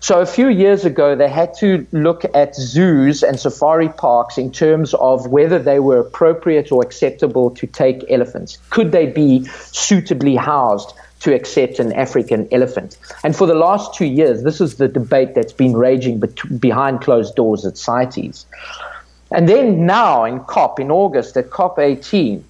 So 0.00 0.20
a 0.20 0.26
few 0.26 0.48
years 0.50 0.84
ago, 0.84 1.16
they 1.16 1.30
had 1.30 1.54
to 1.58 1.86
look 1.90 2.24
at 2.34 2.54
zoos 2.54 3.22
and 3.22 3.40
safari 3.40 3.88
parks 3.88 4.36
in 4.36 4.52
terms 4.52 4.92
of 4.94 5.28
whether 5.28 5.58
they 5.58 5.80
were 5.80 5.98
appropriate 5.98 6.70
or 6.70 6.82
acceptable 6.82 7.50
to 7.52 7.66
take 7.66 8.04
elephants. 8.10 8.58
Could 8.68 8.92
they 8.92 9.06
be 9.06 9.44
suitably 9.72 10.36
housed? 10.36 10.92
to 11.24 11.34
accept 11.34 11.78
an 11.78 11.90
African 11.94 12.46
elephant. 12.52 12.98
And 13.24 13.34
for 13.34 13.46
the 13.46 13.54
last 13.54 13.94
two 13.94 14.04
years, 14.04 14.42
this 14.42 14.60
is 14.60 14.74
the 14.76 14.88
debate 14.88 15.34
that's 15.34 15.54
been 15.54 15.74
raging 15.74 16.20
bet- 16.20 16.60
behind 16.60 17.00
closed 17.00 17.34
doors 17.34 17.64
at 17.64 17.78
CITES. 17.78 18.44
And 19.30 19.48
then 19.48 19.86
now 19.86 20.24
in 20.24 20.40
COP, 20.40 20.78
in 20.80 20.90
August 20.90 21.34
at 21.38 21.48
COP 21.50 21.78
18, 21.78 22.44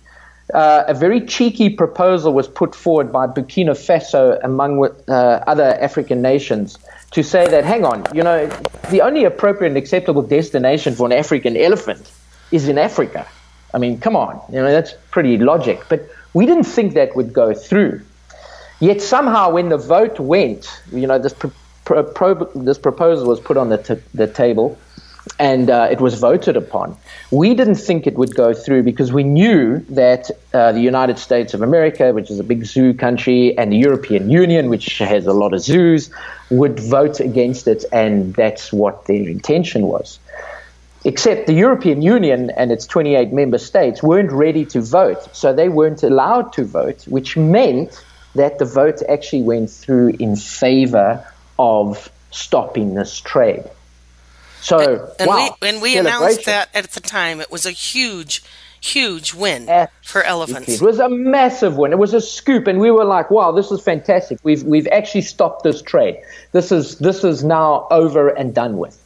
uh, 0.53 0.83
a 0.89 0.93
very 0.93 1.21
cheeky 1.21 1.71
proposal 1.71 2.33
was 2.35 2.49
put 2.49 2.75
forward 2.75 3.13
by 3.13 3.29
Burkina 3.29 3.71
Faso, 3.87 4.41
among 4.43 4.85
uh, 5.07 5.13
other 5.47 5.79
African 5.81 6.21
nations, 6.21 6.77
to 7.13 7.23
say 7.23 7.47
that, 7.47 7.65
hang 7.65 7.85
on, 7.85 8.05
you 8.13 8.25
know, 8.25 8.49
the 8.91 9.03
only 9.03 9.23
appropriate 9.23 9.69
and 9.71 9.77
acceptable 9.79 10.21
destination 10.23 10.97
for 10.97 11.07
an 11.07 11.13
African 11.13 11.57
elephant 11.57 12.11
is 12.51 12.67
in 12.67 12.77
Africa. 12.79 13.25
I 13.73 13.79
mean, 13.79 14.01
come 14.01 14.17
on, 14.17 14.43
you 14.49 14.57
know, 14.57 14.71
that's 14.73 14.95
pretty 15.13 15.39
logic. 15.39 15.81
But 15.89 16.09
we 16.35 16.45
didn't 16.45 16.65
think 16.65 16.95
that 16.95 17.15
would 17.15 17.33
go 17.33 17.55
through. 17.55 18.03
Yet 18.85 19.01
somehow, 19.01 19.53
when 19.53 19.71
the 19.71 19.79
vote 19.79 20.21
went, 20.21 20.69
you 20.93 21.07
know, 21.07 21.19
this, 21.19 21.33
pro- 21.33 21.51
pro- 21.87 22.03
pro- 22.05 22.45
this 22.55 22.77
proposal 22.77 23.25
was 23.27 23.41
put 23.41 23.57
on 23.57 23.71
the, 23.71 23.79
t- 23.79 24.03
the 24.13 24.27
table 24.27 24.77
and 25.39 25.71
uh, 25.71 25.89
it 25.91 26.03
was 26.03 26.21
voted 26.21 26.55
upon. 26.55 26.95
We 27.31 27.55
didn't 27.55 27.77
think 27.77 28.07
it 28.07 28.15
would 28.17 28.35
go 28.35 28.53
through 28.53 28.83
because 28.83 29.11
we 29.11 29.25
knew 29.25 29.79
that 29.89 30.31
uh, 30.53 30.73
the 30.73 30.83
United 30.83 31.19
States 31.19 31.55
of 31.55 31.63
America, 31.63 32.13
which 32.13 32.31
is 32.31 32.39
a 32.39 32.45
big 32.45 32.67
zoo 32.67 32.93
country, 32.93 33.57
and 33.57 33.73
the 33.73 33.79
European 33.79 34.29
Union, 34.29 34.69
which 34.69 34.99
has 34.99 35.25
a 35.25 35.33
lot 35.33 35.55
of 35.55 35.61
zoos, 35.61 36.11
would 36.51 36.79
vote 36.79 37.21
against 37.21 37.67
it, 37.67 37.87
and 37.91 38.35
that's 38.35 38.71
what 38.71 39.07
their 39.07 39.27
intention 39.27 39.87
was. 39.87 40.19
Except 41.07 41.47
the 41.47 41.55
European 41.55 42.03
Union 42.03 42.51
and 42.55 42.71
its 42.71 42.85
28 42.85 43.33
member 43.33 43.57
states 43.57 44.03
weren't 44.03 44.31
ready 44.31 44.67
to 44.67 44.83
vote, 44.83 45.35
so 45.35 45.55
they 45.55 45.71
weren't 45.71 46.03
allowed 46.03 46.53
to 46.53 46.65
vote, 46.65 47.09
which 47.09 47.35
meant 47.35 48.05
that 48.35 48.59
the 48.59 48.65
vote 48.65 49.03
actually 49.09 49.43
went 49.43 49.71
through 49.71 50.09
in 50.19 50.37
favor 50.37 51.25
of 51.59 52.11
stopping 52.31 52.95
this 52.95 53.19
trade. 53.21 53.65
So, 54.61 54.79
and, 54.79 55.03
and 55.21 55.29
wow, 55.29 55.57
we, 55.61 55.69
and 55.69 55.83
we 55.83 55.97
announced 55.99 56.47
that 56.47 56.71
at 56.75 56.91
the 56.93 57.01
time, 57.01 57.41
it 57.41 57.51
was 57.51 57.67
a 57.67 57.71
huge, 57.71 58.43
huge 58.81 59.35
win 59.35 59.63
Absolutely. 59.69 59.89
for 60.03 60.23
elephants. 60.23 60.69
It 60.69 60.81
was 60.83 60.99
a 60.99 61.09
massive 61.11 61.77
win. 61.77 61.93
It 61.93 61.99
was 61.99 62.15
a 62.15 62.21
scoop, 62.21 62.67
and 62.67 62.81
we 62.81 62.91
were 62.91 63.05
like, 63.05 63.31
"Wow, 63.31 63.53
this 63.53 63.71
is 63.71 63.83
fantastic. 63.83 64.39
We've 64.43 64.63
we've 64.63 64.89
actually 64.89 65.21
stopped 65.23 65.65
this 65.65 65.83
trade. 65.83 66.19
This 66.53 66.73
is 66.73 66.99
this 66.99 67.25
is 67.25 67.45
now 67.45 67.87
over 67.91 68.29
and 68.31 68.55
done 68.55 68.79
with." 68.79 68.99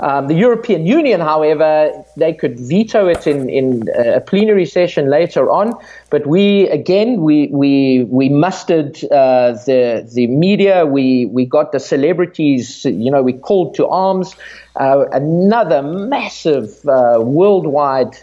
Um, 0.00 0.26
the 0.26 0.34
European 0.34 0.86
Union, 0.86 1.20
however, 1.20 1.92
they 2.16 2.32
could 2.32 2.58
veto 2.58 3.06
it 3.08 3.26
in, 3.26 3.48
in 3.48 3.88
uh, 3.96 4.16
a 4.16 4.20
plenary 4.20 4.66
session 4.66 5.08
later 5.10 5.50
on. 5.50 5.74
But 6.10 6.26
we, 6.26 6.68
again, 6.68 7.20
we, 7.20 7.48
we, 7.52 8.04
we 8.08 8.28
mustered 8.28 8.96
uh, 9.04 9.52
the, 9.66 10.08
the 10.14 10.26
media, 10.28 10.86
we, 10.86 11.26
we 11.26 11.44
got 11.44 11.72
the 11.72 11.80
celebrities, 11.80 12.84
you 12.84 13.10
know, 13.10 13.22
we 13.22 13.32
called 13.34 13.74
to 13.76 13.86
arms. 13.86 14.34
Uh, 14.76 15.04
another 15.12 15.82
massive 15.82 16.84
uh, 16.88 17.18
worldwide 17.20 18.16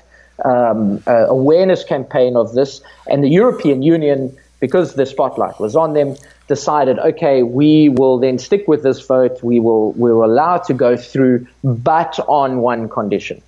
um, 0.45 1.01
uh, 1.07 1.27
awareness 1.27 1.83
campaign 1.83 2.35
of 2.35 2.53
this. 2.53 2.81
And 3.07 3.23
the 3.23 3.29
European 3.29 3.83
Union, 3.83 4.35
because 4.59 4.95
the 4.95 5.05
spotlight 5.05 5.59
was 5.59 5.75
on 5.75 5.93
them, 5.93 6.15
decided, 6.49 6.99
okay, 6.99 7.43
we 7.43 7.87
will 7.87 8.17
then 8.19 8.37
stick 8.37 8.67
with 8.67 8.83
this 8.83 8.99
vote. 8.99 9.41
We 9.41 9.61
will 9.61 9.93
we 9.93 10.11
were 10.11 10.25
allowed 10.25 10.63
to 10.65 10.73
go 10.73 10.97
through, 10.97 11.47
but 11.63 12.19
on 12.27 12.57
one 12.57 12.89
condition. 12.89 13.41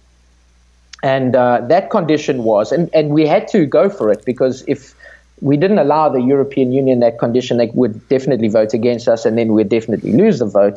And 1.04 1.36
uh, 1.36 1.62
that 1.68 1.90
condition 1.90 2.44
was, 2.44 2.72
and, 2.72 2.88
and 2.94 3.10
we 3.10 3.26
had 3.28 3.48
to 3.50 3.66
go 3.66 3.90
for 3.90 4.12
it 4.12 4.24
because 4.24 4.64
if 4.68 4.94
we 5.42 5.58
didn't 5.58 5.80
allow 5.80 6.08
the 6.10 6.22
European 6.22 6.72
Union 6.72 7.00
that 7.00 7.18
condition, 7.18 7.58
they 7.58 7.72
would 7.74 8.08
definitely 8.08 8.48
vote 8.50 8.76
against 8.76 9.08
us 9.08 9.26
and 9.26 9.36
then 9.36 9.54
we'd 9.54 9.70
definitely 9.70 10.14
lose 10.14 10.38
the 10.38 10.46
vote. 10.46 10.76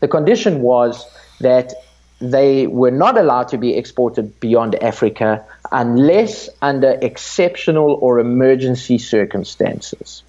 The 0.00 0.08
condition 0.08 0.62
was 0.62 1.04
that 1.42 1.74
they 2.22 2.66
were 2.68 2.90
not 2.90 3.18
allowed 3.18 3.48
to 3.48 3.58
be 3.58 3.76
exported 3.76 4.40
beyond 4.40 4.76
Africa 4.82 5.44
unless 5.70 6.48
under 6.62 6.92
exceptional 7.02 7.98
or 8.00 8.18
emergency 8.18 8.96
circumstances. 8.96 10.22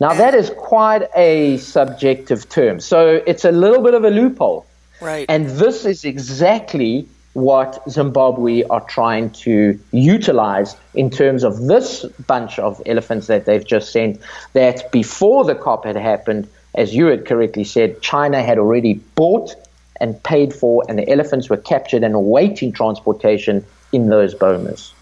Now, 0.00 0.14
that 0.14 0.34
is 0.34 0.48
quite 0.56 1.02
a 1.14 1.58
subjective 1.58 2.48
term. 2.48 2.80
So 2.80 3.22
it's 3.26 3.44
a 3.44 3.52
little 3.52 3.82
bit 3.82 3.92
of 3.92 4.02
a 4.02 4.08
loophole. 4.10 4.64
Right. 5.02 5.26
And 5.28 5.46
this 5.46 5.84
is 5.84 6.06
exactly 6.06 7.06
what 7.34 7.78
Zimbabwe 7.88 8.62
are 8.70 8.80
trying 8.86 9.30
to 9.30 9.78
utilize 9.92 10.74
in 10.94 11.10
terms 11.10 11.44
of 11.44 11.60
this 11.66 12.04
bunch 12.26 12.58
of 12.58 12.82
elephants 12.86 13.26
that 13.26 13.44
they've 13.44 13.64
just 13.64 13.92
sent. 13.92 14.18
That 14.54 14.90
before 14.90 15.44
the 15.44 15.54
COP 15.54 15.84
had 15.84 15.96
happened, 15.96 16.48
as 16.76 16.94
you 16.94 17.06
had 17.06 17.26
correctly 17.26 17.64
said, 17.64 18.00
China 18.00 18.42
had 18.42 18.56
already 18.58 18.94
bought 19.16 19.54
and 20.00 20.20
paid 20.22 20.54
for, 20.54 20.82
and 20.88 20.98
the 20.98 21.08
elephants 21.10 21.50
were 21.50 21.58
captured 21.58 22.02
and 22.04 22.14
awaiting 22.14 22.72
transportation 22.72 23.64
in 23.92 24.08
those 24.08 24.34
bomas. 24.34 24.92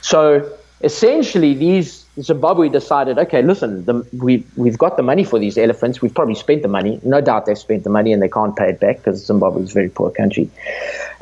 So 0.00 0.48
essentially, 0.82 1.54
these 1.54 1.99
Zimbabwe 2.20 2.68
decided, 2.68 3.18
okay, 3.18 3.40
listen, 3.42 3.84
the, 3.84 4.06
we, 4.18 4.44
we've 4.56 4.78
got 4.78 4.96
the 4.96 5.02
money 5.02 5.22
for 5.22 5.38
these 5.38 5.56
elephants. 5.56 6.02
We've 6.02 6.14
probably 6.14 6.34
spent 6.34 6.62
the 6.62 6.68
money. 6.68 7.00
No 7.04 7.20
doubt 7.20 7.46
they've 7.46 7.56
spent 7.58 7.84
the 7.84 7.90
money 7.90 8.12
and 8.12 8.20
they 8.20 8.28
can't 8.28 8.56
pay 8.56 8.70
it 8.70 8.80
back 8.80 8.96
because 8.96 9.24
Zimbabwe 9.24 9.62
is 9.62 9.70
a 9.70 9.74
very 9.74 9.88
poor 9.90 10.10
country. 10.10 10.50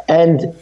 And 0.09 0.57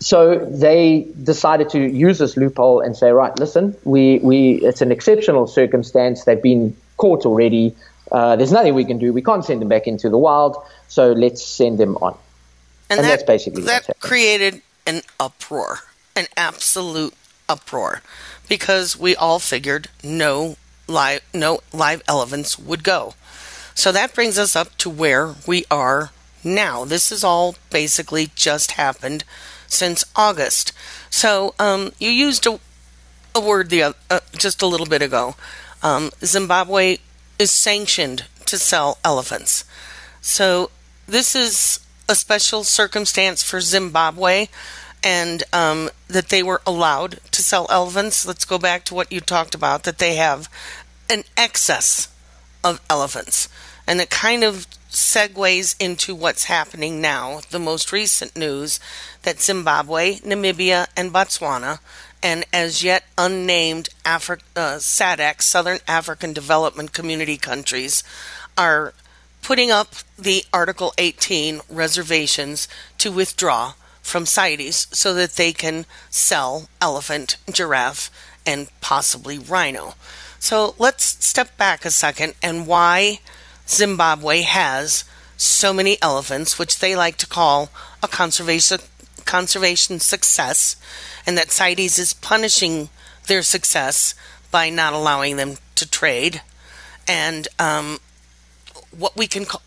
so 0.00 0.44
they 0.44 1.06
decided 1.22 1.70
to 1.70 1.80
use 1.80 2.18
this 2.18 2.36
loophole 2.36 2.80
and 2.80 2.96
say, 2.96 3.12
right, 3.12 3.36
listen, 3.38 3.76
we, 3.84 4.18
we, 4.18 4.54
it's 4.62 4.82
an 4.82 4.90
exceptional 4.90 5.46
circumstance. 5.46 6.24
They've 6.24 6.42
been 6.42 6.76
caught 6.96 7.24
already. 7.24 7.74
Uh, 8.10 8.34
there's 8.34 8.52
nothing 8.52 8.74
we 8.74 8.84
can 8.84 8.98
do. 8.98 9.12
We 9.12 9.22
can't 9.22 9.44
send 9.44 9.60
them 9.62 9.68
back 9.68 9.86
into 9.86 10.08
the 10.08 10.18
wild. 10.18 10.56
So 10.88 11.12
let's 11.12 11.44
send 11.46 11.78
them 11.78 11.96
on. 11.98 12.16
And, 12.90 12.98
and 12.98 13.06
that, 13.06 13.10
that's 13.10 13.22
basically 13.22 13.62
that 13.62 13.88
created 14.00 14.62
an 14.84 15.02
uproar, 15.20 15.78
an 16.16 16.26
absolute 16.36 17.14
uproar 17.50 18.00
because 18.48 18.96
we 18.96 19.14
all 19.16 19.38
figured 19.38 19.88
no 20.02 20.56
live, 20.86 21.20
no 21.34 21.58
live 21.72 22.00
elephants 22.08 22.58
would 22.58 22.82
go. 22.84 23.14
So 23.74 23.92
that 23.92 24.14
brings 24.14 24.38
us 24.38 24.54
up 24.56 24.76
to 24.78 24.88
where 24.88 25.34
we 25.46 25.64
are 25.70 26.10
now. 26.44 26.84
This 26.84 27.12
is 27.12 27.22
all 27.24 27.56
basically 27.70 28.30
just 28.34 28.72
happened 28.72 29.24
since 29.66 30.04
August. 30.16 30.72
So 31.10 31.54
um, 31.58 31.92
you 31.98 32.10
used 32.10 32.46
a, 32.46 32.58
a 33.34 33.40
word 33.40 33.68
the 33.70 33.82
uh, 34.10 34.20
just 34.38 34.62
a 34.62 34.66
little 34.66 34.86
bit 34.86 35.02
ago. 35.02 35.34
Um, 35.82 36.10
Zimbabwe 36.24 36.98
is 37.38 37.50
sanctioned 37.50 38.26
to 38.46 38.58
sell 38.58 38.98
elephants. 39.04 39.64
So 40.20 40.70
this 41.06 41.34
is 41.34 41.80
a 42.08 42.14
special 42.14 42.64
circumstance 42.64 43.42
for 43.42 43.60
Zimbabwe 43.60 44.48
and 45.02 45.42
um, 45.52 45.88
that 46.08 46.28
they 46.28 46.42
were 46.42 46.60
allowed 46.66 47.18
to 47.32 47.42
sell 47.42 47.66
elephants. 47.70 48.26
Let's 48.26 48.44
go 48.44 48.58
back 48.58 48.84
to 48.84 48.94
what 48.94 49.10
you 49.12 49.20
talked 49.20 49.54
about 49.54 49.84
that 49.84 49.98
they 49.98 50.16
have 50.16 50.48
an 51.08 51.24
excess 51.36 52.08
of 52.62 52.80
elephants. 52.88 53.48
And 53.86 54.00
it 54.00 54.10
kind 54.10 54.44
of 54.44 54.66
segues 54.90 55.74
into 55.80 56.14
what's 56.14 56.44
happening 56.44 57.00
now, 57.00 57.40
the 57.50 57.58
most 57.58 57.92
recent 57.92 58.36
news 58.36 58.78
that 59.22 59.40
Zimbabwe, 59.40 60.16
Namibia, 60.20 60.86
and 60.96 61.12
Botswana, 61.12 61.78
and 62.22 62.44
as 62.52 62.84
yet 62.84 63.04
unnamed 63.16 63.88
Afri- 64.04 64.40
uh, 64.54 64.76
SADC, 64.78 65.40
Southern 65.40 65.78
African 65.88 66.32
Development 66.32 66.92
Community 66.92 67.36
countries, 67.38 68.04
are 68.58 68.92
putting 69.42 69.70
up 69.70 69.94
the 70.18 70.44
Article 70.52 70.92
18 70.98 71.60
reservations 71.70 72.68
to 72.98 73.10
withdraw 73.10 73.72
from 74.02 74.26
CITES 74.26 74.88
so 74.96 75.14
that 75.14 75.32
they 75.32 75.52
can 75.52 75.86
sell 76.10 76.68
elephant, 76.80 77.36
giraffe, 77.50 78.10
and 78.46 78.68
possibly 78.80 79.38
rhino. 79.38 79.94
So 80.38 80.74
let's 80.78 81.24
step 81.24 81.56
back 81.56 81.84
a 81.84 81.90
second 81.90 82.34
and 82.42 82.66
why 82.66 83.20
Zimbabwe 83.68 84.42
has 84.42 85.04
so 85.36 85.72
many 85.72 86.00
elephants, 86.02 86.58
which 86.58 86.78
they 86.78 86.96
like 86.96 87.16
to 87.18 87.26
call 87.26 87.68
a 88.02 88.08
conservation 88.08 88.78
conservation 89.26 90.00
success, 90.00 90.76
and 91.26 91.38
that 91.38 91.52
CITES 91.52 91.98
is 91.98 92.12
punishing 92.14 92.88
their 93.26 93.42
success 93.42 94.14
by 94.50 94.70
not 94.70 94.92
allowing 94.92 95.36
them 95.36 95.56
to 95.76 95.88
trade, 95.88 96.42
and 97.06 97.46
um, 97.58 97.98
what 98.96 99.16
we 99.16 99.26
can 99.28 99.44
call 99.44 99.62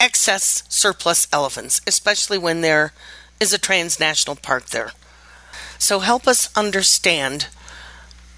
excess 0.00 0.62
surplus 0.70 1.28
elephants, 1.32 1.80
especially 1.86 2.38
when 2.38 2.60
they're 2.62 2.92
is 3.40 3.52
a 3.52 3.58
transnational 3.58 4.36
park 4.36 4.66
there. 4.66 4.92
So 5.78 6.00
help 6.00 6.26
us 6.26 6.50
understand 6.56 7.48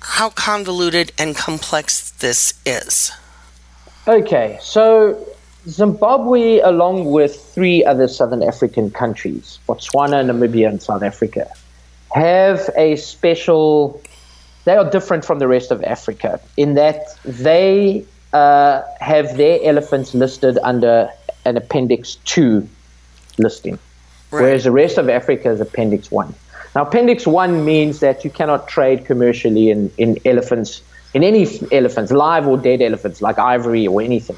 how 0.00 0.30
convoluted 0.30 1.12
and 1.18 1.36
complex 1.36 2.10
this 2.10 2.54
is. 2.66 3.12
Okay, 4.08 4.58
so 4.60 5.26
Zimbabwe, 5.68 6.58
along 6.58 7.10
with 7.10 7.36
three 7.54 7.84
other 7.84 8.08
Southern 8.08 8.42
African 8.42 8.90
countries, 8.90 9.58
Botswana, 9.68 10.24
Namibia, 10.24 10.68
and 10.68 10.82
South 10.82 11.02
Africa, 11.02 11.50
have 12.12 12.70
a 12.76 12.96
special. 12.96 14.02
They 14.64 14.74
are 14.74 14.88
different 14.90 15.24
from 15.24 15.38
the 15.38 15.48
rest 15.48 15.70
of 15.70 15.82
Africa 15.84 16.40
in 16.56 16.74
that 16.74 17.04
they 17.24 18.04
uh, 18.32 18.82
have 19.00 19.36
their 19.36 19.58
elephants 19.62 20.12
listed 20.14 20.58
under 20.62 21.10
an 21.44 21.56
Appendix 21.56 22.16
2 22.24 22.66
listing 23.38 23.78
right. 24.30 24.42
whereas 24.42 24.64
the 24.64 24.70
rest 24.70 24.98
of 24.98 25.08
Africa 25.08 25.50
is 25.50 25.60
Appendix 25.60 26.10
1. 26.10 26.34
Now, 26.74 26.82
Appendix 26.82 27.26
1 27.26 27.64
means 27.64 28.00
that 28.00 28.24
you 28.24 28.30
cannot 28.30 28.68
trade 28.68 29.04
commercially 29.04 29.70
in, 29.70 29.90
in 29.98 30.18
elephants, 30.24 30.82
in 31.14 31.24
any 31.24 31.46
elephants, 31.72 32.12
live 32.12 32.46
or 32.46 32.56
dead 32.56 32.80
elephants, 32.80 33.20
like 33.20 33.38
ivory 33.38 33.86
or 33.86 34.00
anything. 34.00 34.36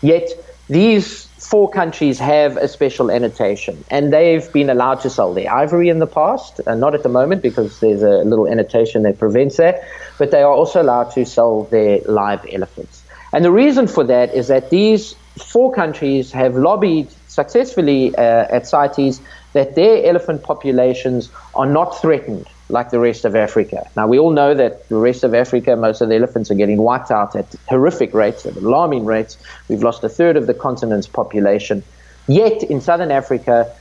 Yet, 0.00 0.28
these 0.68 1.24
four 1.38 1.68
countries 1.70 2.18
have 2.18 2.56
a 2.56 2.66
special 2.66 3.10
annotation, 3.10 3.84
and 3.90 4.10
they've 4.14 4.50
been 4.54 4.70
allowed 4.70 5.00
to 5.02 5.10
sell 5.10 5.34
their 5.34 5.52
ivory 5.52 5.90
in 5.90 5.98
the 5.98 6.06
past, 6.06 6.58
uh, 6.66 6.74
not 6.74 6.94
at 6.94 7.02
the 7.02 7.08
moment 7.10 7.42
because 7.42 7.80
there's 7.80 8.02
a 8.02 8.24
little 8.24 8.48
annotation 8.48 9.02
that 9.02 9.18
prevents 9.18 9.58
that, 9.58 9.82
but 10.18 10.30
they 10.30 10.42
are 10.42 10.52
also 10.52 10.80
allowed 10.80 11.10
to 11.10 11.26
sell 11.26 11.64
their 11.64 12.00
live 12.06 12.44
elephants. 12.50 13.02
And 13.34 13.44
the 13.44 13.50
reason 13.50 13.88
for 13.88 14.04
that 14.04 14.32
is 14.34 14.48
that 14.48 14.70
these 14.70 15.12
four 15.46 15.74
countries 15.74 16.32
have 16.32 16.54
lobbied 16.56 17.08
successfully 17.28 18.14
uh, 18.16 18.22
at 18.48 18.66
CITES 18.66 19.20
that 19.54 19.74
their 19.76 20.04
elephant 20.04 20.42
populations 20.42 21.30
are 21.54 21.64
not 21.66 21.98
threatened 22.02 22.46
like 22.68 22.90
the 22.90 22.98
rest 22.98 23.24
of 23.24 23.34
Africa. 23.36 23.88
Now, 23.96 24.06
we 24.08 24.18
all 24.18 24.30
know 24.32 24.52
that 24.54 24.88
the 24.88 24.96
rest 24.96 25.22
of 25.22 25.34
Africa, 25.34 25.76
most 25.76 26.00
of 26.00 26.08
the 26.08 26.16
elephants 26.16 26.50
are 26.50 26.54
getting 26.54 26.78
wiped 26.78 27.10
out 27.10 27.34
at 27.36 27.54
horrific 27.68 28.12
rates, 28.12 28.44
at 28.46 28.56
alarming 28.56 29.04
rates. 29.04 29.38
We've 29.68 29.82
lost 29.82 30.02
a 30.02 30.08
third 30.08 30.36
of 30.36 30.46
the 30.46 30.54
continent's 30.54 31.06
population. 31.06 31.82
Yet, 32.26 32.62
in 32.64 32.80
southern 32.80 33.10
Africa, 33.10 33.72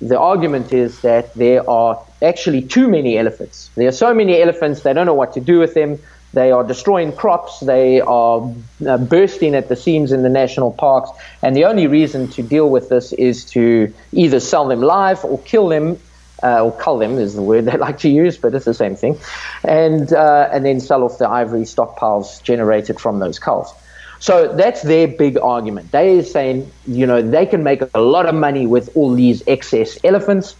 the 0.00 0.18
argument 0.18 0.72
is 0.72 1.00
that 1.00 1.34
there 1.34 1.68
are 1.68 2.00
actually 2.22 2.62
too 2.62 2.88
many 2.88 3.16
elephants. 3.18 3.70
There 3.74 3.88
are 3.88 3.92
so 3.92 4.12
many 4.14 4.40
elephants, 4.40 4.82
they 4.82 4.92
don't 4.92 5.06
know 5.06 5.14
what 5.14 5.32
to 5.34 5.40
do 5.40 5.58
with 5.58 5.74
them. 5.74 5.98
They 6.36 6.50
are 6.52 6.62
destroying 6.62 7.12
crops. 7.12 7.60
They 7.60 8.02
are 8.02 8.46
uh, 8.86 8.98
bursting 8.98 9.54
at 9.54 9.70
the 9.70 9.74
seams 9.74 10.12
in 10.12 10.22
the 10.22 10.28
national 10.28 10.70
parks. 10.72 11.08
And 11.42 11.56
the 11.56 11.64
only 11.64 11.86
reason 11.86 12.28
to 12.36 12.42
deal 12.42 12.68
with 12.68 12.90
this 12.90 13.14
is 13.14 13.42
to 13.56 13.90
either 14.12 14.38
sell 14.38 14.68
them 14.68 14.82
live 14.82 15.24
or 15.24 15.38
kill 15.40 15.68
them, 15.68 15.98
uh, 16.42 16.62
or 16.64 16.72
cull 16.72 16.98
them 16.98 17.16
is 17.16 17.34
the 17.36 17.40
word 17.42 17.64
they 17.64 17.78
like 17.88 17.98
to 18.00 18.10
use, 18.10 18.36
but 18.36 18.54
it's 18.54 18.66
the 18.66 18.74
same 18.74 18.96
thing, 18.96 19.18
and 19.64 20.12
uh, 20.12 20.50
and 20.52 20.66
then 20.66 20.78
sell 20.78 21.04
off 21.04 21.16
the 21.16 21.26
ivory 21.26 21.62
stockpiles 21.62 22.42
generated 22.42 23.00
from 23.00 23.18
those 23.18 23.38
culls. 23.38 23.72
So 24.20 24.54
that's 24.54 24.82
their 24.82 25.08
big 25.08 25.38
argument. 25.38 25.92
They 25.92 26.18
are 26.18 26.22
saying, 26.22 26.70
you 26.86 27.06
know, 27.06 27.22
they 27.22 27.46
can 27.46 27.62
make 27.62 27.80
a 27.94 28.00
lot 28.02 28.26
of 28.26 28.34
money 28.34 28.66
with 28.66 28.94
all 28.94 29.10
these 29.14 29.42
excess 29.46 29.98
elephants 30.04 30.54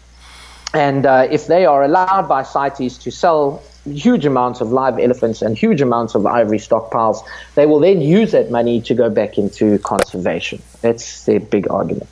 and 0.77 1.07
uh, 1.07 1.27
if 1.31 1.47
they 1.47 1.65
are 1.65 1.83
allowed 1.83 2.29
by 2.29 2.43
CITES 2.43 2.99
to 2.99 3.11
sell 3.11 3.63
huge 3.87 4.27
amounts 4.27 4.61
of 4.61 4.73
live 4.73 4.99
elephants 4.99 5.41
and 5.41 5.57
huge 5.57 5.81
amounts 5.81 6.15
of 6.15 6.27
ivory 6.27 6.59
stockpiles, 6.59 7.17
they 7.55 7.65
will 7.65 7.81
then 7.81 8.03
use 8.03 8.33
that 8.33 8.51
money 8.51 8.83
to 8.83 8.93
go 8.95 9.09
back 9.09 9.39
into 9.39 9.79
conservation. 9.79 10.61
That's 10.83 11.25
their 11.25 11.41
big 11.41 11.67
argument. 11.71 12.09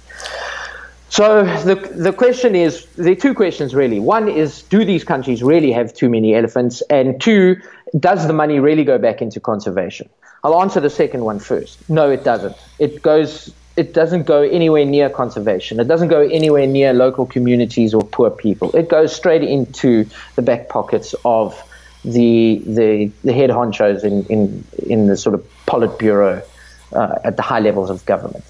So 1.11 1.44
the 1.44 1.74
the 1.77 2.12
question 2.12 2.57
is 2.57 2.87
there 2.96 3.12
are 3.12 3.22
two 3.27 3.35
questions 3.35 3.74
really. 3.74 4.00
One 4.00 4.29
is 4.29 4.62
do 4.62 4.83
these 4.85 5.05
countries 5.05 5.42
really 5.42 5.70
have 5.72 5.92
too 5.92 6.09
many 6.09 6.35
elephants, 6.35 6.81
and 6.88 7.20
two, 7.20 7.57
does 8.00 8.27
the 8.27 8.33
money 8.33 8.61
really 8.61 8.83
go 8.85 8.96
back 8.96 9.20
into 9.20 9.40
conservation? 9.40 10.09
I'll 10.42 10.61
answer 10.62 10.81
the 10.81 10.90
second 10.90 11.22
one 11.24 11.38
first. 11.38 11.79
No, 11.90 12.11
it 12.11 12.24
doesn't. 12.24 12.57
It 12.79 13.03
goes 13.03 13.53
it 13.77 13.93
doesn't 13.93 14.25
go 14.25 14.43
anywhere 14.43 14.85
near 14.85 15.11
conservation. 15.11 15.81
It 15.81 15.89
doesn't 15.89 16.09
go 16.09 16.21
anywhere 16.21 16.67
near 16.67 16.93
local 16.93 17.27
communities 17.27 17.93
or 17.93 18.03
poor 18.03 18.31
people. 18.31 18.71
It 18.77 18.89
goes 18.89 19.15
straight 19.15 19.43
into 19.43 20.07
the 20.37 20.43
back 20.43 20.69
pockets 20.69 21.15
of 21.25 21.61
the 22.05 22.63
the, 22.67 23.11
the 23.25 23.33
head 23.33 23.51
honchos 23.51 24.05
in, 24.05 24.25
in 24.27 24.65
in 24.87 25.07
the 25.07 25.17
sort 25.17 25.35
of 25.35 25.45
Politburo 25.67 26.45
uh, 26.93 27.19
at 27.25 27.37
the 27.37 27.43
high 27.43 27.61
levels 27.61 27.91
of 27.91 28.05
government. 28.07 28.45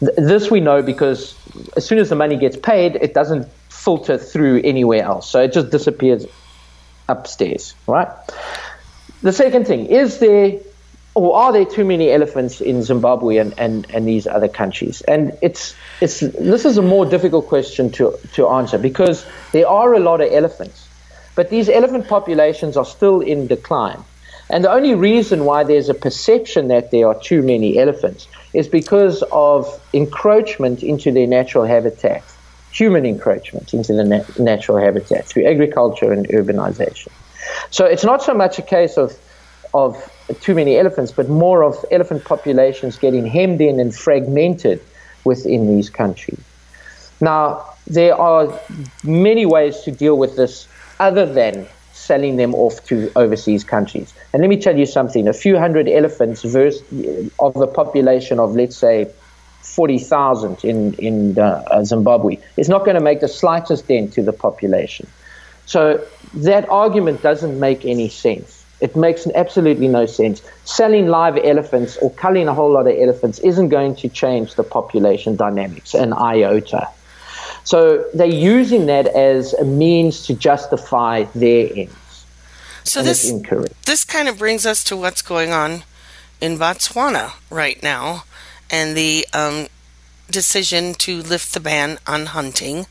this 0.00 0.50
we 0.50 0.60
know 0.60 0.80
because 0.80 1.34
as 1.76 1.84
soon 1.84 1.98
as 1.98 2.08
the 2.08 2.14
money 2.16 2.36
gets 2.36 2.56
paid, 2.56 2.96
it 2.96 3.12
doesn't 3.12 3.46
filter 3.68 4.16
through 4.16 4.62
anywhere 4.64 5.02
else. 5.02 5.28
So 5.28 5.42
it 5.42 5.52
just 5.52 5.70
disappears 5.70 6.24
upstairs, 7.08 7.74
right? 7.86 8.08
The 9.22 9.32
second 9.32 9.66
thing 9.66 9.86
is 9.86 10.18
there 10.20 10.58
or 11.14 11.34
are 11.36 11.52
there 11.52 11.64
too 11.64 11.84
many 11.84 12.10
elephants 12.12 12.60
in 12.60 12.82
Zimbabwe 12.82 13.36
and, 13.38 13.52
and, 13.58 13.86
and 13.90 14.06
these 14.06 14.26
other 14.26 14.48
countries? 14.48 15.00
And 15.02 15.36
it's 15.42 15.74
it's 16.00 16.20
this 16.20 16.64
is 16.64 16.78
a 16.78 16.82
more 16.82 17.04
difficult 17.04 17.48
question 17.48 17.90
to, 17.92 18.16
to 18.34 18.46
answer 18.48 18.78
because 18.78 19.26
there 19.52 19.66
are 19.66 19.92
a 19.94 19.98
lot 20.00 20.20
of 20.20 20.32
elephants, 20.32 20.86
but 21.34 21.50
these 21.50 21.68
elephant 21.68 22.06
populations 22.08 22.76
are 22.76 22.84
still 22.84 23.20
in 23.20 23.46
decline. 23.46 24.02
And 24.48 24.64
the 24.64 24.70
only 24.70 24.94
reason 24.96 25.44
why 25.44 25.62
there's 25.62 25.88
a 25.88 25.94
perception 25.94 26.68
that 26.68 26.90
there 26.90 27.06
are 27.06 27.18
too 27.20 27.40
many 27.42 27.78
elephants 27.78 28.26
is 28.52 28.66
because 28.66 29.22
of 29.30 29.80
encroachment 29.92 30.82
into 30.82 31.12
their 31.12 31.28
natural 31.28 31.64
habitat, 31.64 32.24
human 32.72 33.06
encroachment 33.06 33.72
into 33.74 33.92
the 33.92 34.02
nat- 34.02 34.38
natural 34.40 34.78
habitat 34.78 35.26
through 35.26 35.44
agriculture 35.46 36.12
and 36.12 36.26
urbanization. 36.30 37.08
So 37.70 37.84
it's 37.84 38.02
not 38.04 38.24
so 38.24 38.32
much 38.34 38.58
a 38.60 38.62
case 38.62 38.96
of 38.96 39.16
of 39.72 39.96
too 40.40 40.54
many 40.54 40.76
elephants, 40.78 41.12
but 41.12 41.28
more 41.28 41.64
of 41.64 41.76
elephant 41.90 42.24
populations 42.24 42.96
getting 42.96 43.26
hemmed 43.26 43.60
in 43.60 43.80
and 43.80 43.94
fragmented 43.94 44.80
within 45.24 45.66
these 45.74 45.90
countries. 45.90 46.40
Now, 47.20 47.66
there 47.86 48.14
are 48.14 48.58
many 49.04 49.46
ways 49.46 49.80
to 49.80 49.90
deal 49.90 50.16
with 50.16 50.36
this 50.36 50.68
other 51.00 51.26
than 51.26 51.66
selling 51.92 52.36
them 52.36 52.54
off 52.54 52.82
to 52.86 53.10
overseas 53.16 53.62
countries. 53.64 54.14
And 54.32 54.40
let 54.42 54.48
me 54.48 54.56
tell 54.60 54.76
you 54.76 54.86
something 54.86 55.28
a 55.28 55.32
few 55.32 55.58
hundred 55.58 55.88
elephants 55.88 56.42
versus, 56.42 56.82
of 57.38 57.56
a 57.56 57.66
population 57.66 58.38
of, 58.40 58.54
let's 58.54 58.76
say, 58.76 59.10
40,000 59.62 60.64
in, 60.64 60.94
in 60.94 61.38
uh, 61.38 61.84
Zimbabwe 61.84 62.38
is 62.56 62.68
not 62.68 62.84
going 62.84 62.94
to 62.94 63.00
make 63.00 63.20
the 63.20 63.28
slightest 63.28 63.86
dent 63.86 64.12
to 64.14 64.22
the 64.22 64.32
population. 64.32 65.06
So 65.66 66.04
that 66.34 66.68
argument 66.70 67.22
doesn't 67.22 67.60
make 67.60 67.84
any 67.84 68.08
sense. 68.08 68.59
It 68.80 68.96
makes 68.96 69.26
absolutely 69.28 69.88
no 69.88 70.06
sense. 70.06 70.42
Selling 70.64 71.06
live 71.08 71.36
elephants 71.38 71.96
or 71.98 72.10
culling 72.12 72.48
a 72.48 72.54
whole 72.54 72.72
lot 72.72 72.86
of 72.86 72.96
elephants 72.98 73.38
isn't 73.40 73.68
going 73.68 73.94
to 73.96 74.08
change 74.08 74.54
the 74.54 74.62
population 74.62 75.36
dynamics 75.36 75.94
an 75.94 76.12
iota. 76.14 76.88
So 77.64 78.04
they're 78.14 78.26
using 78.26 78.86
that 78.86 79.08
as 79.08 79.52
a 79.54 79.64
means 79.64 80.26
to 80.26 80.34
justify 80.34 81.24
their 81.34 81.68
ends. 81.74 81.94
So 82.84 83.02
this 83.02 83.30
this 83.84 84.04
kind 84.06 84.28
of 84.28 84.38
brings 84.38 84.64
us 84.64 84.82
to 84.84 84.96
what's 84.96 85.20
going 85.20 85.52
on 85.52 85.84
in 86.40 86.56
Botswana 86.58 87.32
right 87.50 87.80
now, 87.82 88.24
and 88.70 88.96
the 88.96 89.26
um, 89.34 89.66
decision 90.30 90.94
to 90.94 91.20
lift 91.22 91.52
the 91.52 91.60
ban 91.60 91.98
on 92.06 92.26
hunting, 92.26 92.86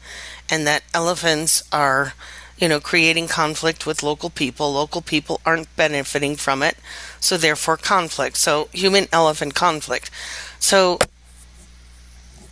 and 0.52 0.68
that 0.68 0.84
elephants 0.94 1.64
are 1.72 2.14
you 2.60 2.68
know, 2.68 2.80
creating 2.80 3.28
conflict 3.28 3.86
with 3.86 4.04
local 4.04 4.30
people. 4.30 4.74
Local 4.74 5.02
people 5.02 5.40
aren't 5.46 5.74
benefiting 5.76 6.36
from 6.36 6.62
it, 6.62 6.76
so 7.20 7.38
therefore 7.38 7.78
conflict. 7.78 8.38
So 8.38 8.68
human 8.74 9.08
elephant 9.12 9.56
conflict. 9.56 10.12
So, 10.60 11.00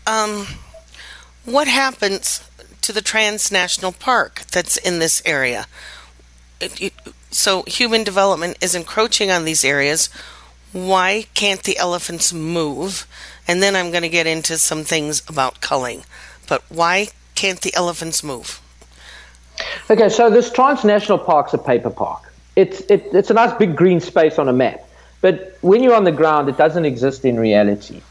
um, 0.05 0.47
what 1.43 1.67
happens 1.67 2.47
to 2.81 2.93
the 2.93 3.01
transnational 3.01 3.91
park 3.91 4.45
that's 4.51 4.77
in 4.77 4.99
this 4.99 5.21
area? 5.25 5.65
It, 6.61 6.81
it, 6.81 6.93
so 7.29 7.63
human 7.63 8.03
development 8.05 8.57
is 8.61 8.73
encroaching 8.75 9.29
on 9.29 9.43
these 9.43 9.65
areas. 9.65 10.07
Why 10.71 11.25
can't 11.33 11.63
the 11.63 11.77
elephants 11.77 12.31
move? 12.31 13.05
And 13.45 13.61
then 13.61 13.75
I'm 13.75 13.91
going 13.91 14.03
to 14.03 14.09
get 14.09 14.25
into 14.27 14.57
some 14.57 14.83
things 14.83 15.21
about 15.27 15.59
culling. 15.59 16.03
But 16.47 16.63
why 16.69 17.07
can't 17.35 17.59
the 17.61 17.73
elephants 17.75 18.23
move? 18.23 18.61
Okay, 19.89 20.09
so 20.09 20.29
this 20.29 20.51
transnational 20.51 21.19
park's 21.19 21.53
a 21.53 21.57
paper 21.57 21.89
park. 21.89 22.23
It's, 22.55 22.81
it, 22.81 23.05
it's 23.13 23.29
a 23.29 23.33
nice 23.33 23.53
big 23.57 23.75
green 23.75 23.99
space 23.99 24.39
on 24.39 24.47
a 24.49 24.53
map. 24.53 24.83
But 25.21 25.57
when 25.61 25.83
you're 25.83 25.95
on 25.95 26.03
the 26.03 26.11
ground, 26.11 26.49
it 26.49 26.57
doesn't 26.57 26.85
exist 26.85 27.25
in 27.25 27.39
reality. 27.39 28.01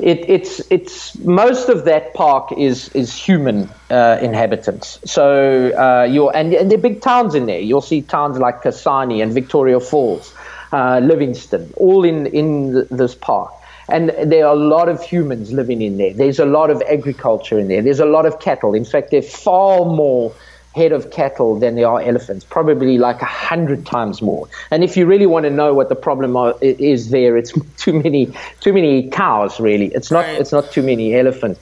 It, 0.00 0.30
it's 0.30 0.60
it's 0.70 1.18
most 1.18 1.68
of 1.68 1.84
that 1.86 2.14
park 2.14 2.52
is 2.52 2.88
is 2.90 3.12
human 3.12 3.68
uh, 3.90 4.18
inhabitants. 4.22 5.00
So 5.04 5.72
uh, 5.76 6.04
you're 6.04 6.30
and, 6.36 6.54
and 6.54 6.70
there 6.70 6.78
are 6.78 6.82
big 6.82 7.00
towns 7.02 7.34
in 7.34 7.46
there. 7.46 7.58
You'll 7.60 7.80
see 7.80 8.02
towns 8.02 8.38
like 8.38 8.62
Kasane 8.62 9.20
and 9.20 9.32
Victoria 9.32 9.80
Falls, 9.80 10.32
uh, 10.72 11.00
Livingstone, 11.00 11.72
all 11.78 12.04
in 12.04 12.26
in 12.28 12.86
this 12.92 13.16
park. 13.16 13.50
And 13.88 14.10
there 14.22 14.46
are 14.46 14.52
a 14.52 14.56
lot 14.58 14.88
of 14.88 15.02
humans 15.02 15.50
living 15.52 15.82
in 15.82 15.96
there. 15.96 16.12
There's 16.14 16.38
a 16.38 16.46
lot 16.46 16.70
of 16.70 16.80
agriculture 16.88 17.58
in 17.58 17.66
there. 17.66 17.82
There's 17.82 18.00
a 18.00 18.06
lot 18.06 18.24
of 18.24 18.38
cattle. 18.38 18.74
In 18.74 18.84
fact, 18.84 19.10
there 19.10 19.18
are 19.18 19.22
far 19.44 19.84
more 19.84 20.32
head 20.78 20.92
of 20.92 21.10
cattle 21.10 21.58
than 21.58 21.74
there 21.74 21.88
are 21.88 22.00
elephants, 22.00 22.44
probably 22.44 22.98
like 22.98 23.20
a 23.20 23.24
hundred 23.48 23.84
times 23.84 24.22
more. 24.22 24.48
And 24.70 24.84
if 24.84 24.96
you 24.96 25.06
really 25.06 25.26
want 25.26 25.44
to 25.44 25.50
know 25.50 25.74
what 25.74 25.88
the 25.88 25.96
problem 25.96 26.36
are, 26.36 26.54
is 26.62 27.10
there, 27.10 27.36
it's 27.36 27.52
too 27.76 27.92
many, 27.92 28.32
too 28.60 28.72
many 28.72 29.10
cows. 29.10 29.60
Really, 29.60 29.88
it's 29.88 30.10
not, 30.10 30.24
right. 30.24 30.40
it's 30.40 30.52
not 30.52 30.70
too 30.70 30.82
many 30.82 31.14
elephants. 31.16 31.58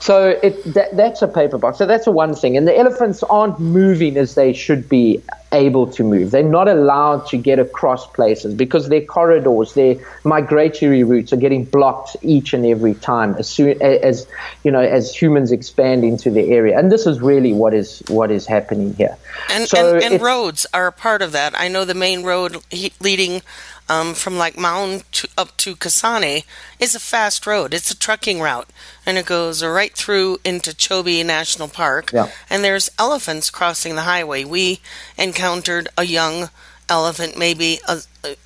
So 0.00 0.30
it, 0.42 0.64
that, 0.74 0.96
that's 0.96 1.20
a 1.20 1.28
paper 1.28 1.58
box. 1.58 1.76
So 1.76 1.84
that's 1.84 2.06
one 2.06 2.34
thing. 2.34 2.56
And 2.56 2.66
the 2.66 2.76
elephants 2.76 3.22
aren't 3.24 3.60
moving 3.60 4.16
as 4.16 4.34
they 4.34 4.54
should 4.54 4.88
be 4.88 5.20
able 5.52 5.86
to 5.88 6.02
move. 6.02 6.30
They're 6.30 6.42
not 6.42 6.68
allowed 6.68 7.26
to 7.28 7.36
get 7.36 7.58
across 7.58 8.06
places 8.06 8.54
because 8.54 8.88
their 8.88 9.02
corridors, 9.04 9.74
their 9.74 9.96
migratory 10.24 11.04
routes 11.04 11.34
are 11.34 11.36
getting 11.36 11.64
blocked 11.64 12.16
each 12.22 12.54
and 12.54 12.64
every 12.64 12.94
time 12.94 13.34
as 13.34 13.48
soon 13.48 13.80
as 13.82 14.26
you 14.62 14.70
know 14.70 14.78
as 14.80 15.12
humans 15.14 15.52
expand 15.52 16.02
into 16.04 16.30
the 16.30 16.50
area. 16.50 16.78
And 16.78 16.90
this 16.90 17.04
is 17.06 17.20
really 17.20 17.52
what 17.52 17.74
is 17.74 18.00
what 18.06 18.30
is 18.30 18.46
happening 18.46 18.94
here. 18.94 19.18
And 19.50 19.68
so 19.68 19.94
and, 19.96 20.14
and 20.14 20.22
roads 20.22 20.66
are 20.72 20.86
a 20.86 20.92
part 20.92 21.20
of 21.20 21.32
that. 21.32 21.52
I 21.60 21.66
know 21.68 21.84
the 21.84 21.94
main 21.94 22.22
road 22.22 22.56
leading 23.00 23.42
um, 23.90 24.14
from 24.14 24.38
like 24.38 24.56
Maun 24.56 25.00
to, 25.10 25.28
up 25.36 25.56
to 25.58 25.74
Kasane 25.74 26.44
is 26.78 26.94
a 26.94 27.00
fast 27.00 27.44
road. 27.44 27.74
It's 27.74 27.90
a 27.90 27.98
trucking 27.98 28.40
route, 28.40 28.68
and 29.04 29.18
it 29.18 29.26
goes 29.26 29.62
right 29.64 29.92
through 29.92 30.38
into 30.44 30.70
Chobe 30.70 31.26
National 31.26 31.66
Park. 31.68 32.12
Yeah. 32.12 32.30
And 32.48 32.62
there's 32.62 32.88
elephants 33.00 33.50
crossing 33.50 33.96
the 33.96 34.02
highway. 34.02 34.44
We 34.44 34.78
encountered 35.18 35.88
a 35.98 36.04
young 36.04 36.50
elephant, 36.88 37.36
maybe 37.36 37.80
a, 37.86 37.98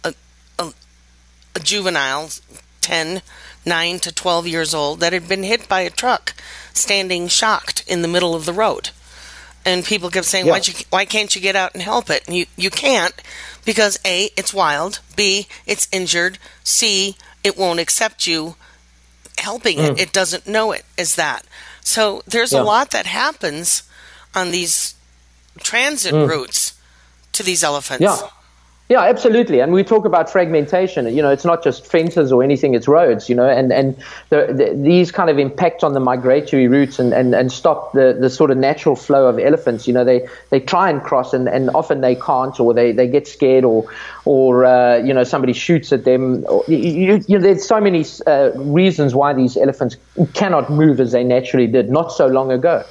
a, 0.02 0.14
a, 0.59 0.72
a 1.54 1.61
juvenile, 1.61 2.30
10, 2.80 3.20
9 3.66 3.98
to 4.00 4.12
12 4.14 4.46
years 4.48 4.72
old, 4.74 5.00
that 5.00 5.12
had 5.12 5.28
been 5.28 5.42
hit 5.42 5.68
by 5.68 5.83
a 5.83 5.90
truck, 5.90 6.33
standing 6.72 7.28
shocked 7.28 7.85
in 7.87 8.00
the 8.00 8.09
middle 8.09 8.35
of 8.35 8.46
the 8.46 8.52
road 8.54 8.90
and 9.64 9.85
people 9.85 10.11
kept 10.11 10.27
saying, 10.27 10.46
yeah. 10.46 10.53
"Why 10.53 10.61
you? 10.62 10.74
Why 10.90 11.05
can't 11.05 11.35
you 11.35 11.40
get 11.40 11.57
out 11.57 11.72
and 11.74 11.83
help 11.83 12.11
it?" 12.11 12.24
And 12.27 12.37
you 12.37 12.46
you 12.57 12.70
can't 12.70 13.14
because 13.64 13.98
a 14.05 14.31
it's 14.37 14.53
wild, 14.53 15.00
b 15.16 15.46
it's 15.66 15.88
injured, 15.90 16.38
c 16.62 17.16
it 17.42 17.57
won't 17.57 17.81
accept 17.81 18.27
you 18.27 18.57
helping 19.38 19.79
mm. 19.79 19.87
it. 19.90 19.92
Hmm. 19.92 19.98
It 19.98 20.12
doesn't 20.12 20.46
know 20.46 20.72
it 20.72 20.85
is 20.96 21.16
that. 21.16 21.44
So 21.81 22.22
there's 22.27 22.53
yeah. 22.53 22.62
a 22.62 22.64
lot 22.64 22.90
that 22.92 23.07
happens 23.07 23.83
on 24.35 24.50
these 24.50 24.94
transit 25.61 26.14
mm. 26.14 26.29
routes 26.29 26.74
to 27.33 27.42
these 27.42 27.62
elephants. 27.64 28.03
Yeah. 28.03 28.29
Yeah, 28.90 29.01
absolutely. 29.03 29.61
And 29.61 29.73
we 29.73 29.83
talk 29.83 30.05
about 30.05 30.29
fragmentation. 30.31 31.07
You 31.07 31.23
know, 31.23 31.31
it's 31.31 31.47
not 31.47 31.64
just 31.64 31.87
fences 31.87 32.31
or 32.31 32.42
anything; 32.42 32.75
it's 32.75 32.87
roads. 32.87 33.31
You 33.31 33.35
know, 33.35 33.49
and 33.49 33.73
and 33.73 33.97
the, 34.29 34.53
the, 34.53 34.79
these 34.79 35.11
kind 35.11 35.31
of 35.31 35.38
impact 35.38 35.83
on 35.83 35.94
the 35.94 36.01
migratory 36.01 36.68
routes 36.68 36.99
and, 36.99 37.14
and, 37.14 37.35
and 37.35 37.51
stop 37.51 37.94
the, 37.94 38.14
the 38.20 38.29
sort 38.29 38.51
of 38.51 38.59
natural 38.59 38.94
flow 38.94 39.27
of 39.27 39.38
elephants. 39.38 39.88
You 39.88 39.94
know, 39.94 40.05
they, 40.05 40.29
they 40.51 40.61
try 40.61 40.90
and 40.90 41.03
cross, 41.03 41.33
and, 41.33 41.49
and 41.49 41.70
often 41.75 42.03
they 42.03 42.14
can't, 42.14 42.61
or 42.61 42.75
they, 42.75 42.92
they 42.92 43.09
get 43.09 43.27
scared, 43.27 43.64
or 43.64 43.88
or 44.27 44.66
uh, 44.66 44.97
you 44.99 45.14
know 45.14 45.25
somebody 45.25 45.55
shoots 45.55 45.90
at 45.90 46.05
them. 46.05 46.44
you, 46.68 47.23
you 47.27 47.38
know, 47.38 47.38
there's 47.38 47.66
so 47.66 47.81
many 47.81 48.05
uh, 48.27 48.51
reasons 48.57 49.14
why 49.14 49.33
these 49.33 49.57
elephants 49.57 49.97
cannot 50.35 50.68
move 50.68 51.01
as 51.01 51.12
they 51.12 51.25
naturally 51.25 51.66
did 51.66 51.88
not 51.88 52.12
so 52.12 52.27
long 52.27 52.53
ago. 52.53 52.85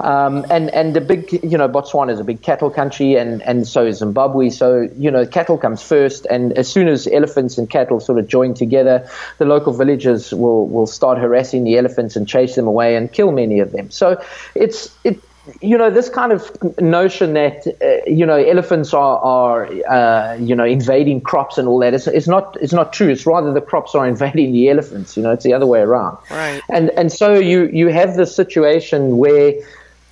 Um, 0.00 0.44
and 0.50 0.68
and 0.74 0.94
the 0.94 1.00
big, 1.00 1.32
you 1.42 1.56
know, 1.56 1.68
Botswana 1.68 2.12
is 2.12 2.20
a 2.20 2.24
big 2.24 2.42
cattle 2.42 2.68
country, 2.70 3.14
and 3.16 3.42
and 3.42 3.66
so 3.66 3.86
is 3.86 3.98
Zimbabwe. 3.98 4.50
So 4.50 4.88
you 4.98 5.10
know, 5.10 5.24
cattle 5.24 5.56
comes 5.56 5.82
first, 5.82 6.26
and 6.26 6.52
as 6.52 6.68
soon 6.70 6.88
as 6.88 7.06
elephants 7.10 7.56
and 7.56 7.68
cattle 7.68 8.00
sort 8.00 8.18
of 8.18 8.28
join 8.28 8.52
together, 8.52 9.08
the 9.38 9.46
local 9.46 9.72
villagers 9.72 10.32
will 10.34 10.68
will 10.68 10.86
start 10.86 11.16
harassing 11.18 11.64
the 11.64 11.78
elephants 11.78 12.14
and 12.14 12.28
chase 12.28 12.56
them 12.56 12.66
away 12.66 12.96
and 12.96 13.10
kill 13.12 13.32
many 13.32 13.58
of 13.58 13.72
them. 13.72 13.90
So 13.90 14.20
it's 14.54 14.90
it 15.04 15.18
you 15.62 15.78
know 15.78 15.88
this 15.88 16.10
kind 16.10 16.30
of 16.30 16.50
notion 16.78 17.32
that 17.32 17.66
uh, 17.80 18.10
you 18.10 18.26
know 18.26 18.36
elephants 18.36 18.92
are 18.92 19.16
are 19.18 19.66
uh, 19.90 20.34
you 20.34 20.54
know 20.54 20.64
invading 20.66 21.22
crops 21.22 21.56
and 21.56 21.66
all 21.68 21.78
that 21.78 21.94
it's 21.94 22.26
not 22.28 22.56
it's 22.60 22.72
not 22.72 22.92
true 22.92 23.08
it's 23.08 23.24
rather 23.26 23.50
the 23.52 23.60
crops 23.62 23.94
are 23.94 24.06
invading 24.08 24.50
the 24.52 24.68
elephants 24.68 25.16
you 25.16 25.22
know 25.22 25.30
it's 25.30 25.44
the 25.44 25.52
other 25.54 25.64
way 25.64 25.80
around 25.80 26.18
right 26.32 26.60
and 26.68 26.90
and 26.90 27.10
so 27.12 27.32
you 27.34 27.66
you 27.68 27.86
have 27.90 28.16
this 28.16 28.34
situation 28.34 29.18
where 29.18 29.54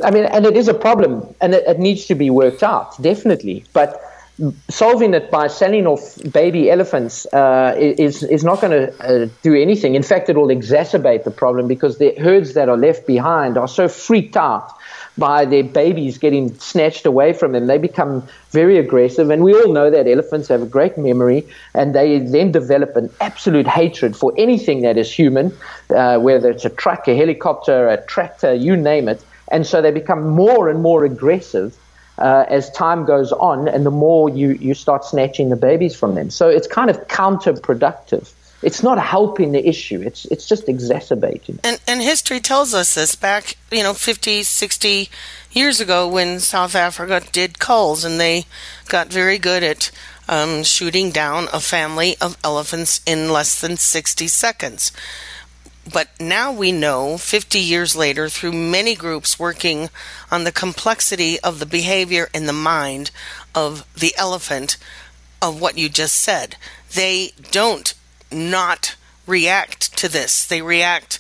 I 0.03 0.11
mean, 0.11 0.25
and 0.25 0.45
it 0.45 0.57
is 0.57 0.67
a 0.69 0.75
problem, 0.75 1.27
and 1.41 1.55
it, 1.55 1.65
it 1.67 1.79
needs 1.79 2.07
to 2.07 2.15
be 2.15 2.31
worked 2.31 2.63
out 2.63 3.01
definitely, 3.01 3.65
but 3.73 4.01
solving 4.69 5.15
it 5.15 5.31
by 5.31 5.47
selling 5.47 5.87
off 5.87 6.19
baby 6.33 6.69
elephants 6.69 7.25
uh, 7.33 7.73
is 7.79 8.25
is 8.25 8.43
not 8.43 8.61
going 8.61 8.73
to 8.73 9.03
uh, 9.25 9.29
do 9.43 9.55
anything. 9.55 9.95
In 9.95 10.03
fact, 10.03 10.29
it 10.29 10.37
will 10.37 10.49
exacerbate 10.49 11.23
the 11.23 11.31
problem 11.31 11.69
because 11.69 11.99
the 11.99 12.13
herds 12.19 12.55
that 12.55 12.69
are 12.69 12.77
left 12.77 13.07
behind 13.07 13.57
are 13.57 13.69
so 13.69 13.87
freaked 13.87 14.37
out 14.37 14.69
by 15.17 15.45
their 15.45 15.63
babies 15.63 16.19
getting 16.19 16.53
snatched 16.59 17.07
away 17.07 17.33
from 17.33 17.53
them. 17.53 17.69
They 17.69 17.79
become 17.79 18.27
very 18.51 18.79
aggressive, 18.79 19.31
and 19.31 19.45
we 19.45 19.55
all 19.55 19.73
know 19.73 19.89
that 19.91 20.09
elephants 20.09 20.49
have 20.49 20.63
a 20.63 20.67
great 20.67 20.99
memory, 20.99 21.47
and 21.73 21.95
they 21.95 22.19
then 22.19 22.51
develop 22.51 22.97
an 22.97 23.11
absolute 23.21 23.69
hatred 23.69 24.17
for 24.17 24.35
anything 24.37 24.83
that 24.83 24.97
is 24.99 25.13
human, 25.13 25.57
uh, 25.91 26.19
whether 26.19 26.51
it's 26.51 26.65
a 26.65 26.71
truck, 26.71 27.07
a 27.07 27.15
helicopter, 27.15 27.89
a 27.89 28.05
tractor, 28.07 28.53
you 28.53 28.77
name 28.77 29.09
it. 29.09 29.23
And 29.55 29.65
so 29.65 29.81
they 29.81 29.93
become 29.93 30.29
more 30.31 30.69
and 30.69 30.83
more 30.83 31.05
aggressive 31.05 31.77
uh, 32.19 32.45
as 32.49 32.69
time 32.71 33.05
goes 33.05 33.31
on, 33.33 33.69
and 33.69 33.87
the 33.87 33.91
more 33.93 34.29
you, 34.29 34.51
you 34.55 34.75
start 34.75 35.05
snatching 35.05 35.49
the 35.49 35.57
babies 35.57 35.95
from 35.95 36.17
them. 36.17 36.29
So 36.31 36.49
it's 36.49 36.67
kind 36.67 36.91
of 36.91 37.07
counterproductive. 37.07 38.33
It's 38.63 38.83
not 38.83 38.99
helping 38.99 39.53
the 39.53 39.65
issue. 39.69 40.01
It's 40.01 40.25
it's 40.25 40.47
just 40.49 40.69
exacerbating. 40.69 41.59
And 41.63 41.81
and 41.87 42.01
history 42.03 42.41
tells 42.41 42.73
us 42.75 42.95
this 42.97 43.15
back, 43.15 43.57
you 43.71 43.83
know, 43.85 43.95
50, 43.95 44.43
60 44.43 45.09
years 45.53 45.81
ago 45.81 46.09
when 46.09 46.41
South 46.41 46.75
Africa 46.75 47.21
did 47.31 47.59
culls 47.61 48.05
and 48.05 48.19
they 48.19 48.45
got 48.89 49.07
very 49.09 49.39
good 49.39 49.63
at 49.63 49.91
um, 50.29 50.63
shooting 50.65 51.11
down 51.13 51.47
a 51.53 51.61
family 51.61 52.17
of 52.21 52.37
elephants 52.43 53.01
in 53.07 53.31
less 53.31 53.61
than 53.61 53.77
60 53.77 54.27
seconds. 54.29 54.91
But 55.91 56.09
now 56.19 56.51
we 56.51 56.73
know, 56.73 57.19
50 57.19 57.59
years 57.59 57.95
later, 57.95 58.29
through 58.29 58.53
many 58.53 58.95
groups 58.95 59.39
working 59.39 59.91
on 60.31 60.45
the 60.45 60.53
complexity 60.53 61.39
of 61.41 61.59
the 61.59 61.67
behavior 61.67 62.29
in 62.33 62.47
the 62.47 62.55
mind 62.55 63.11
of 63.55 63.85
the 63.95 64.17
elephant, 64.17 64.77
of 65.43 65.61
what 65.61 65.77
you 65.77 65.91
just 65.91 66.15
said. 66.15 66.57
They 66.95 67.33
don't 67.51 67.93
not 68.33 68.97
react 69.27 69.97
to 69.99 70.09
this, 70.09 70.45
they 70.45 70.63
react 70.63 71.19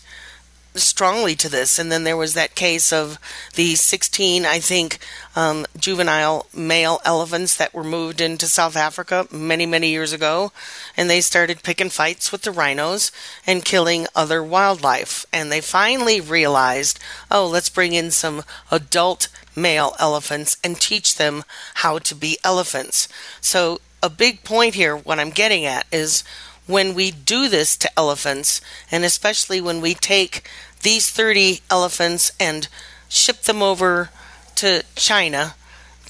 strongly 0.81 1.35
to 1.37 1.49
this. 1.49 1.79
And 1.79 1.91
then 1.91 2.05
there 2.05 2.17
was 2.17 2.35
that 2.35 2.55
case 2.55 2.93
of 2.93 3.19
the 3.55 3.75
16, 3.75 4.45
I 4.45 4.59
think, 4.59 4.99
um, 5.37 5.67
juvenile 5.77 6.47
male 6.55 7.01
elephants 7.05 7.57
that 7.57 7.75
were 7.75 7.85
moved 7.85 8.21
into 8.21 8.47
South 8.47 8.77
Africa 8.77 9.27
many, 9.31 9.67
many 9.67 9.89
years 9.91 10.13
ago. 10.13 10.53
And 10.97 11.09
they 11.09 11.21
started 11.21 11.63
picking 11.63 11.91
fights 11.91 12.33
with 12.33 12.43
the 12.43 12.51
rhinos 12.51 13.13
and 13.47 13.65
killing 13.65 14.07
other 14.15 14.43
wildlife. 14.43 15.25
And 15.33 15.51
they 15.51 15.61
finally 15.61 16.21
realized, 16.21 16.99
oh, 17.31 17.47
let's 17.47 17.69
bring 17.69 17.93
in 17.93 18.11
some 18.11 18.43
adult 18.71 19.29
male 19.57 19.95
elephants 20.01 20.57
and 20.65 20.77
teach 20.81 21.17
them 21.17 21.45
how 21.75 21.99
to 22.01 22.15
be 22.15 22.39
elephants. 22.43 23.09
So, 23.41 23.81
a 24.03 24.11
big 24.11 24.45
point 24.45 24.75
here, 24.75 24.95
what 24.95 25.19
I'm 25.19 25.31
getting 25.31 25.65
at 25.65 25.87
is 25.91 26.25
when 26.67 26.95
we 26.95 27.11
do 27.11 27.49
this 27.49 27.77
to 27.79 27.91
elephants, 27.99 28.61
and 28.91 29.05
especially 29.05 29.61
when 29.61 29.81
we 29.81 29.95
take 29.95 30.49
these 30.83 31.11
30 31.11 31.61
elephants 31.71 32.33
and 32.41 32.69
ship 33.09 33.43
them 33.43 33.63
over 33.63 34.11
to 34.57 34.83
China, 34.95 35.55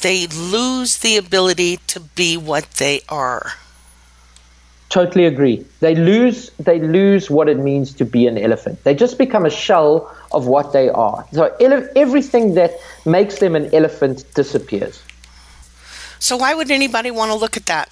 they 0.02 0.26
lose 0.26 0.98
the 0.98 1.16
ability 1.16 1.78
to 1.86 2.00
be 2.00 2.36
what 2.36 2.64
they 2.72 3.00
are. 3.08 3.52
Totally 4.90 5.24
agree. 5.24 5.64
They 5.80 5.96
lose 5.96 6.50
they 6.60 6.78
lose 6.78 7.28
what 7.28 7.48
it 7.48 7.58
means 7.58 7.94
to 7.94 8.04
be 8.04 8.28
an 8.28 8.38
elephant. 8.38 8.84
They 8.84 8.94
just 8.94 9.18
become 9.18 9.44
a 9.44 9.50
shell 9.50 10.12
of 10.30 10.46
what 10.46 10.72
they 10.72 10.88
are. 10.88 11.26
So 11.32 11.52
ele- 11.60 11.88
everything 11.96 12.54
that 12.54 12.70
makes 13.04 13.38
them 13.40 13.56
an 13.56 13.74
elephant 13.74 14.24
disappears. 14.34 15.02
So 16.20 16.36
why 16.36 16.54
would 16.54 16.70
anybody 16.70 17.10
want 17.10 17.32
to 17.32 17.34
look 17.38 17.56
at 17.56 17.66
that? 17.66 17.88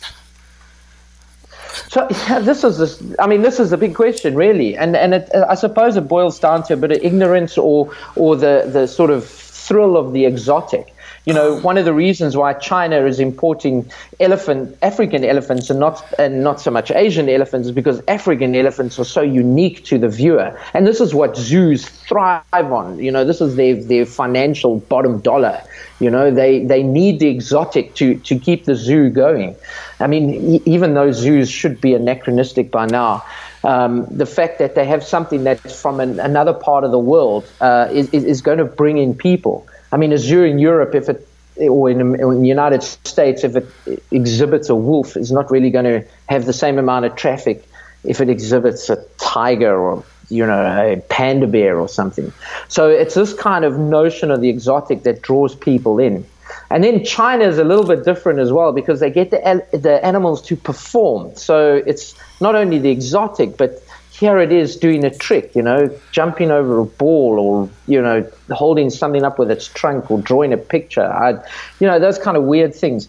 So 1.93 2.09
yeah, 2.27 2.39
this 2.39 2.65
is 2.65 2.79
this. 2.79 3.03
I 3.19 3.27
mean, 3.27 3.43
this 3.43 3.61
is 3.61 3.71
a 3.71 3.77
big 3.77 3.95
question, 3.95 4.35
really, 4.35 4.75
and 4.75 4.97
and 4.97 5.13
it, 5.13 5.29
I 5.55 5.55
suppose 5.55 5.95
it 5.95 6.09
boils 6.09 6.39
down 6.39 6.63
to 6.69 6.73
a 6.73 6.77
bit 6.79 6.91
of 6.91 6.99
ignorance 7.05 7.59
or 7.59 7.93
or 8.17 8.35
the 8.35 8.63
the 8.77 8.87
sort 8.89 9.11
of 9.11 9.27
thrill 9.29 9.99
of 9.99 10.15
the 10.15 10.25
exotic. 10.25 10.95
You 11.25 11.33
know, 11.35 11.57
one 11.61 11.79
of 11.79 11.85
the 11.85 11.95
reasons 11.95 12.37
why 12.37 12.53
China 12.55 13.07
is 13.07 13.21
importing 13.21 13.89
elephant, 14.19 14.77
African 14.83 15.25
elephants, 15.25 15.71
and 15.71 15.79
not 15.79 16.05
and 16.19 16.43
not 16.43 16.61
so 16.61 16.73
much 16.73 16.91
Asian 16.91 17.29
elephants, 17.29 17.69
is 17.69 17.73
because 17.73 18.03
African 18.09 18.57
elephants 18.57 18.99
are 18.99 19.05
so 19.05 19.21
unique 19.23 19.85
to 19.85 19.99
the 19.99 20.09
viewer. 20.09 20.59
And 20.75 20.85
this 20.85 21.01
is 21.01 21.15
what 21.15 21.37
zoos 21.37 21.87
thrive 21.89 22.43
on. 22.53 22.99
You 22.99 23.13
know, 23.13 23.25
this 23.25 23.41
is 23.41 23.55
their 23.55 23.77
their 23.77 24.05
financial 24.05 24.81
bottom 24.81 25.21
dollar. 25.21 25.61
You 26.01 26.11
know, 26.11 26.33
they 26.33 26.65
they 26.65 26.83
need 26.83 27.21
the 27.21 27.29
exotic 27.29 27.95
to 27.95 28.17
to 28.19 28.37
keep 28.37 28.65
the 28.65 28.75
zoo 28.75 29.09
going. 29.09 29.55
I 30.01 30.09
mean, 30.09 30.55
e- 30.57 30.63
even 30.65 30.95
though 30.95 31.13
zoos 31.13 31.49
should 31.49 31.81
be 31.81 31.95
anachronistic 31.95 32.73
by 32.73 32.87
now, 32.87 33.25
um, 33.63 34.07
the 34.11 34.27
fact 34.27 34.59
that 34.59 34.75
they 34.75 34.87
have 34.87 35.05
something 35.05 35.45
that's 35.45 35.81
from 35.81 36.01
an, 36.01 36.19
another 36.19 36.53
part 36.53 36.83
of 36.83 36.91
the 36.91 36.99
world 36.99 37.47
uh, 37.61 37.87
is, 37.93 38.09
is 38.11 38.43
going 38.43 38.59
to 38.59 38.65
bring 38.65 38.99
in 38.99 39.15
people. 39.15 39.69
I 39.93 39.99
mean, 39.99 40.13
Azure 40.13 40.47
in 40.47 40.59
Europe, 40.59 40.95
if 40.95 41.09
it 41.09 41.29
or 41.69 41.91
in, 41.91 42.01
in 42.19 42.43
the 42.43 42.49
United 42.49 42.83
States, 42.83 43.45
if 43.45 43.55
it 43.57 43.69
exhibits 44.11 44.71
a 44.71 44.75
wolf, 44.75 45.19
is 45.19 45.31
not 45.31 45.51
really 45.51 45.69
going 45.71 45.85
to 45.85 46.03
have 46.31 46.47
the 46.47 46.53
same 46.53 46.79
amount 46.79 47.05
of 47.05 47.15
traffic 47.15 47.69
if 48.05 48.23
it 48.23 48.31
exhibits 48.31 48.89
a 48.89 48.97
tiger 49.21 49.79
or 49.79 50.03
you 50.31 50.45
know 50.47 50.65
a 50.93 50.97
panda 51.11 51.47
bear 51.47 51.79
or 51.79 51.89
something. 51.89 52.33
So 52.69 52.89
it's 52.89 53.15
this 53.15 53.35
kind 53.35 53.65
of 53.67 53.79
notion 53.79 54.31
of 54.31 54.41
the 54.41 54.49
exotic 54.49 55.03
that 55.03 55.21
draws 55.21 55.55
people 55.55 55.99
in. 55.99 56.25
And 56.71 56.83
then 56.83 57.05
China 57.05 57.45
is 57.45 57.59
a 57.59 57.65
little 57.65 57.85
bit 57.85 58.03
different 58.05 58.39
as 58.39 58.51
well 58.51 58.73
because 58.73 59.01
they 59.01 59.11
get 59.11 59.31
the 59.31 59.67
the 59.73 60.03
animals 60.05 60.41
to 60.43 60.57
perform. 60.57 61.37
So 61.37 61.83
it's 61.87 62.15
not 62.41 62.55
only 62.55 62.79
the 62.79 62.91
exotic, 62.91 63.59
but 63.59 63.83
here 64.23 64.39
it 64.39 64.53
is 64.53 64.77
doing 64.77 65.03
a 65.05 65.11
trick, 65.13 65.53
you 65.57 65.63
know, 65.63 65.93
jumping 66.13 66.53
over 66.53 66.79
a 66.79 66.85
ball 66.87 67.41
or, 67.41 67.69
you 67.89 68.01
know, 68.01 68.25
holding 68.53 68.89
something 68.89 69.25
up 69.25 69.37
with 69.37 69.51
its 69.51 69.67
trunk 69.67 70.13
or 70.13 70.21
drawing 70.23 70.53
a 70.53 70.57
picture. 70.57 71.03
I, 71.03 71.33
you 71.81 71.89
know, 71.89 71.99
those 71.99 72.21
kind 72.21 72.37
of 72.37 72.45
weird 72.45 72.73
things. 72.73 73.09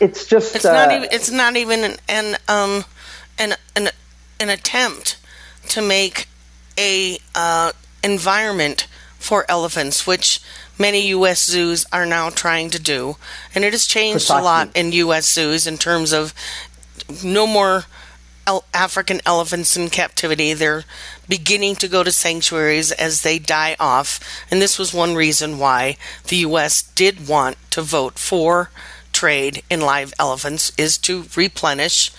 It's 0.00 0.26
just. 0.26 0.56
It's, 0.56 0.64
uh, 0.64 0.72
not, 0.84 0.92
even, 0.92 1.08
it's 1.12 1.30
not 1.30 1.54
even 1.54 1.84
an, 1.92 1.96
an, 2.08 2.36
um, 2.48 2.84
an, 3.38 3.54
an, 3.76 3.90
an 4.40 4.48
attempt 4.48 5.16
to 5.68 5.80
make 5.80 6.26
a 6.76 7.18
uh, 7.36 7.70
environment 8.02 8.88
for 9.20 9.48
elephants, 9.48 10.08
which 10.08 10.40
many 10.76 11.06
U.S. 11.10 11.44
zoos 11.46 11.86
are 11.92 12.04
now 12.04 12.30
trying 12.30 12.68
to 12.70 12.80
do. 12.80 13.14
And 13.54 13.62
it 13.64 13.72
has 13.72 13.86
changed 13.86 14.26
Precisely. 14.26 14.40
a 14.40 14.44
lot 14.44 14.70
in 14.76 14.90
U.S. 14.90 15.28
zoos 15.32 15.68
in 15.68 15.78
terms 15.78 16.12
of 16.12 16.34
no 17.24 17.46
more 17.46 17.84
el- 18.46 18.64
African 18.72 19.20
elephants 19.26 19.76
in 19.76 19.90
captivity. 19.90 20.52
They're 20.54 20.84
beginning 21.28 21.76
to 21.76 21.88
go 21.88 22.02
to 22.02 22.12
sanctuaries 22.12 22.92
as 22.92 23.22
they 23.22 23.38
die 23.38 23.76
off. 23.80 24.20
And 24.50 24.62
this 24.62 24.78
was 24.78 24.94
one 24.94 25.14
reason 25.14 25.58
why 25.58 25.96
the 26.28 26.36
U.S. 26.38 26.82
did 26.82 27.26
want 27.28 27.56
to 27.70 27.82
vote 27.82 28.18
for 28.18 28.70
trade 29.12 29.62
in 29.70 29.80
live 29.80 30.12
elephants 30.18 30.72
is 30.76 30.98
to 30.98 31.24
replenish 31.36 32.12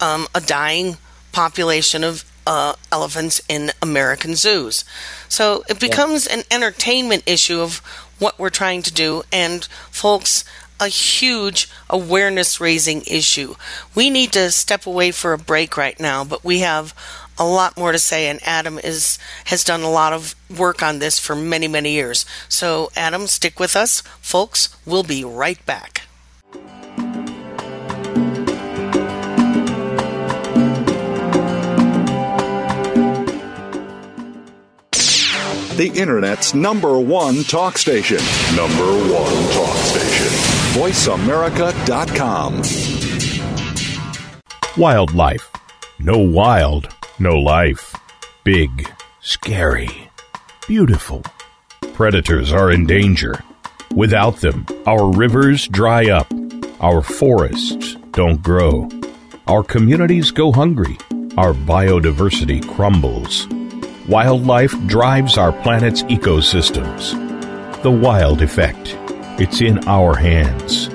um, 0.00 0.26
a 0.34 0.40
dying 0.40 0.96
population 1.32 2.04
of 2.04 2.24
uh, 2.46 2.74
elephants 2.92 3.40
in 3.48 3.72
American 3.82 4.36
zoos. 4.36 4.84
So 5.28 5.64
it 5.68 5.80
becomes 5.80 6.26
yeah. 6.26 6.38
an 6.38 6.44
entertainment 6.50 7.24
issue 7.26 7.60
of 7.60 7.78
what 8.18 8.38
we're 8.38 8.50
trying 8.50 8.82
to 8.82 8.92
do. 8.92 9.22
And 9.32 9.64
folks, 9.90 10.44
a 10.80 10.88
huge 10.88 11.68
awareness 11.88 12.60
raising 12.60 13.02
issue. 13.06 13.54
We 13.94 14.10
need 14.10 14.32
to 14.32 14.50
step 14.50 14.86
away 14.86 15.10
for 15.10 15.32
a 15.32 15.38
break 15.38 15.76
right 15.76 15.98
now, 15.98 16.24
but 16.24 16.44
we 16.44 16.60
have 16.60 16.94
a 17.38 17.46
lot 17.46 17.76
more 17.76 17.92
to 17.92 17.98
say 17.98 18.28
and 18.28 18.40
Adam 18.46 18.78
is 18.78 19.18
has 19.46 19.62
done 19.62 19.82
a 19.82 19.90
lot 19.90 20.12
of 20.14 20.34
work 20.54 20.82
on 20.82 21.00
this 21.00 21.18
for 21.18 21.36
many 21.36 21.68
many 21.68 21.92
years. 21.92 22.24
So 22.48 22.90
Adam, 22.96 23.26
stick 23.26 23.60
with 23.60 23.76
us. 23.76 24.00
Folks, 24.20 24.74
we'll 24.86 25.02
be 25.02 25.24
right 25.24 25.64
back. 25.66 26.02
The 35.76 35.92
internet's 35.94 36.54
number 36.54 36.98
1 36.98 37.44
talk 37.44 37.76
station. 37.76 38.16
Number 38.56 38.96
1 39.12 39.52
talk 39.52 39.76
station 39.84 40.05
VoiceAmerica.com. 40.76 42.60
Wildlife. 44.76 45.50
No 45.98 46.18
wild, 46.18 46.94
no 47.18 47.36
life. 47.36 47.96
Big, 48.44 48.86
scary, 49.22 49.88
beautiful. 50.68 51.22
Predators 51.94 52.52
are 52.52 52.70
in 52.70 52.84
danger. 52.84 53.42
Without 53.94 54.36
them, 54.42 54.66
our 54.86 55.10
rivers 55.10 55.66
dry 55.68 56.10
up, 56.10 56.30
our 56.82 57.00
forests 57.00 57.96
don't 58.10 58.42
grow, 58.42 58.86
our 59.46 59.64
communities 59.64 60.30
go 60.30 60.52
hungry, 60.52 60.98
our 61.38 61.54
biodiversity 61.54 62.60
crumbles. 62.76 63.48
Wildlife 64.10 64.74
drives 64.86 65.38
our 65.38 65.54
planet's 65.62 66.02
ecosystems. 66.02 67.16
The 67.82 67.90
Wild 67.90 68.42
Effect. 68.42 68.98
It's 69.38 69.60
in 69.60 69.86
our 69.86 70.16
hands. 70.16 70.88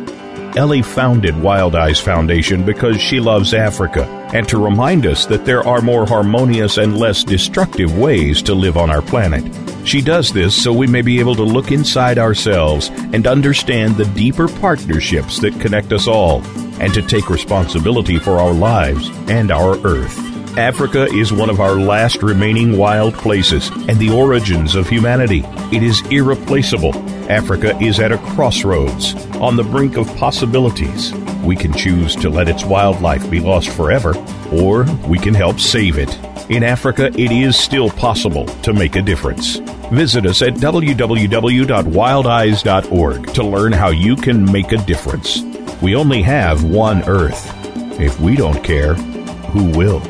Ellie 0.57 0.81
founded 0.81 1.39
Wild 1.39 1.75
Eyes 1.75 1.99
Foundation 1.99 2.65
because 2.65 2.99
she 2.99 3.19
loves 3.19 3.53
Africa 3.53 4.03
and 4.33 4.49
to 4.49 4.57
remind 4.57 5.05
us 5.05 5.27
that 5.27 5.45
there 5.45 5.63
are 5.67 5.79
more 5.79 6.07
harmonious 6.07 6.77
and 6.79 6.97
less 6.97 7.23
destructive 7.23 7.95
ways 7.99 8.41
to 8.41 8.55
live 8.55 8.77
on 8.77 8.89
our 8.89 9.03
planet. 9.03 9.43
She 9.87 10.01
does 10.01 10.33
this 10.33 10.59
so 10.59 10.73
we 10.73 10.87
may 10.87 11.03
be 11.03 11.19
able 11.19 11.35
to 11.35 11.43
look 11.43 11.71
inside 11.71 12.17
ourselves 12.17 12.89
and 13.13 13.27
understand 13.27 13.95
the 13.95 14.05
deeper 14.05 14.47
partnerships 14.47 15.39
that 15.41 15.61
connect 15.61 15.93
us 15.93 16.07
all 16.07 16.41
and 16.81 16.91
to 16.95 17.03
take 17.03 17.29
responsibility 17.29 18.17
for 18.17 18.39
our 18.39 18.53
lives 18.53 19.07
and 19.29 19.51
our 19.51 19.77
Earth. 19.85 20.17
Africa 20.57 21.03
is 21.13 21.31
one 21.31 21.49
of 21.51 21.61
our 21.61 21.75
last 21.75 22.23
remaining 22.23 22.75
wild 22.75 23.13
places 23.13 23.69
and 23.87 23.99
the 23.99 24.09
origins 24.11 24.73
of 24.73 24.89
humanity. 24.89 25.43
It 25.71 25.83
is 25.83 26.01
irreplaceable 26.07 26.91
Africa 27.31 27.75
is 27.81 27.99
at 28.01 28.11
a 28.11 28.17
crossroads, 28.17 29.15
on 29.37 29.55
the 29.55 29.63
brink 29.63 29.95
of 29.95 30.05
possibilities. 30.17 31.13
We 31.45 31.55
can 31.55 31.71
choose 31.71 32.13
to 32.17 32.29
let 32.29 32.49
its 32.49 32.65
wildlife 32.65 33.29
be 33.31 33.39
lost 33.39 33.69
forever, 33.69 34.13
or 34.51 34.83
we 35.07 35.17
can 35.17 35.33
help 35.33 35.57
save 35.57 35.97
it. 35.97 36.13
In 36.51 36.61
Africa, 36.61 37.05
it 37.05 37.31
is 37.31 37.55
still 37.57 37.89
possible 37.89 38.47
to 38.63 38.73
make 38.73 38.97
a 38.97 39.01
difference. 39.01 39.59
Visit 39.93 40.25
us 40.25 40.41
at 40.41 40.55
www.wildeyes.org 40.55 43.33
to 43.35 43.43
learn 43.43 43.71
how 43.71 43.87
you 43.89 44.15
can 44.17 44.51
make 44.51 44.73
a 44.73 44.77
difference. 44.79 45.41
We 45.81 45.95
only 45.95 46.21
have 46.23 46.65
one 46.65 47.01
Earth. 47.03 47.55
If 47.97 48.19
we 48.19 48.35
don't 48.35 48.61
care, 48.61 48.95
who 48.95 49.69
will? 49.77 50.01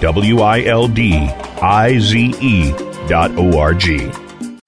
W 0.00 0.40
I 0.40 0.62
L 0.64 0.88
D 0.88 1.16
I 1.16 1.98
Z 1.98 2.34
E 2.42 2.70
dot 3.08 3.30
O 3.38 3.58
R 3.58 3.72
G. 3.72 4.10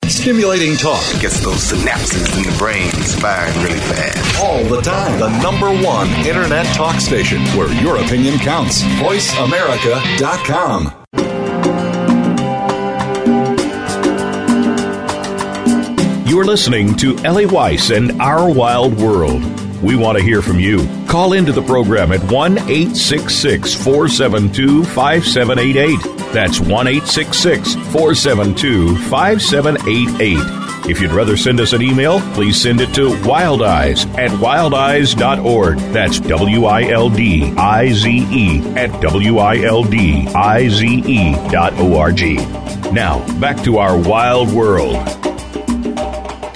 Stimulating 0.09 0.75
talk 0.75 1.05
gets 1.21 1.39
those 1.45 1.71
synapses 1.71 2.35
in 2.39 2.43
the 2.43 2.51
brain 2.59 2.89
firing 3.21 3.55
really 3.63 3.79
fast. 3.79 4.17
All 4.43 4.65
the 4.65 4.81
time. 4.81 5.21
The 5.21 5.29
number 5.43 5.69
one 5.85 6.09
internet 6.27 6.65
talk 6.75 6.99
station 6.99 7.43
where 7.49 7.71
your 7.83 7.99
opinion 7.99 8.39
counts. 8.39 8.83
VoiceAmerica.com. 9.01 10.93
You're 16.27 16.47
listening 16.47 16.95
to 16.97 17.15
Ellie 17.19 17.45
Weiss 17.47 17.91
and 17.91 18.19
Our 18.23 18.51
Wild 18.51 18.97
World. 18.97 19.43
We 19.83 19.97
want 19.97 20.17
to 20.17 20.25
hear 20.25 20.41
from 20.41 20.59
you. 20.59 20.89
Call 21.07 21.35
into 21.35 21.53
the 21.53 21.61
program 21.63 22.13
at 22.13 22.21
1 22.33 22.57
472 22.61 24.85
5788. 24.85 26.18
That's 26.33 26.61
1 26.61 26.85
472 27.01 28.97
5788. 28.97 30.89
If 30.91 31.01
you'd 31.01 31.11
rather 31.13 31.37
send 31.39 31.59
us 31.61 31.73
an 31.73 31.81
email, 31.83 32.21
please 32.35 32.61
send 32.61 32.81
it 32.83 32.95
to 32.97 33.19
Wild 33.27 33.63
Eyes 33.63 34.05
at 34.17 34.31
wildeyes.org. 34.33 35.79
That's 35.93 36.21
W 36.21 36.65
I 36.67 36.83
L 36.91 37.09
D 37.09 37.45
I 37.57 37.89
Z 37.93 38.11
E 38.31 38.59
at 38.77 39.01
W 39.01 39.39
I 39.39 39.59
L 39.63 39.83
D 39.85 40.27
I 40.29 40.69
Z 40.69 40.87
E 41.07 41.33
dot 41.51 41.73
O 41.75 41.97
R 41.97 42.13
G. 42.13 42.37
Now, 42.93 43.19
back 43.41 43.63
to 43.65 43.79
our 43.79 43.97
wild 43.99 44.53
world. 44.53 45.28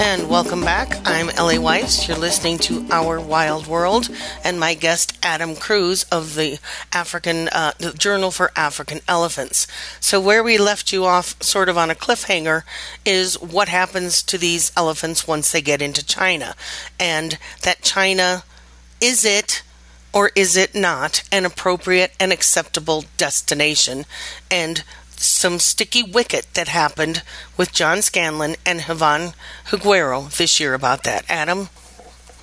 And 0.04 0.28
welcome 0.28 0.62
back. 0.62 0.98
I'm 1.08 1.30
Eli 1.38 1.58
Weiss. 1.58 2.08
You're 2.08 2.18
listening 2.18 2.58
to 2.66 2.84
Our 2.90 3.20
Wild 3.20 3.68
World, 3.68 4.08
and 4.42 4.58
my 4.58 4.74
guest 4.74 5.16
Adam 5.22 5.54
Cruise 5.54 6.02
of 6.10 6.34
the 6.34 6.58
African 6.92 7.46
uh, 7.50 7.72
the 7.78 7.92
Journal 7.92 8.32
for 8.32 8.50
African 8.56 8.98
Elephants. 9.06 9.68
So 10.00 10.20
where 10.20 10.42
we 10.42 10.58
left 10.58 10.92
you 10.92 11.04
off, 11.04 11.40
sort 11.40 11.68
of 11.68 11.78
on 11.78 11.88
a 11.88 11.94
cliffhanger, 11.94 12.62
is 13.06 13.40
what 13.40 13.68
happens 13.68 14.24
to 14.24 14.38
these 14.38 14.72
elephants 14.76 15.28
once 15.28 15.52
they 15.52 15.62
get 15.62 15.80
into 15.80 16.04
China, 16.04 16.56
and 16.98 17.38
that 17.62 17.82
China 17.82 18.42
is 19.00 19.24
it 19.24 19.62
or 20.14 20.30
is 20.34 20.56
it 20.58 20.74
not 20.74 21.22
an 21.32 21.44
appropriate 21.46 22.10
and 22.18 22.32
acceptable 22.32 23.04
destination, 23.16 24.04
and 24.50 24.82
some 25.22 25.58
sticky 25.58 26.02
wicket 26.02 26.46
that 26.54 26.68
happened 26.68 27.22
with 27.56 27.72
John 27.72 28.02
Scanlon 28.02 28.56
and 28.66 28.80
Ivonne 28.88 29.32
Higuero 29.68 30.34
this 30.36 30.58
year 30.60 30.74
about 30.74 31.04
that. 31.04 31.24
Adam? 31.28 31.68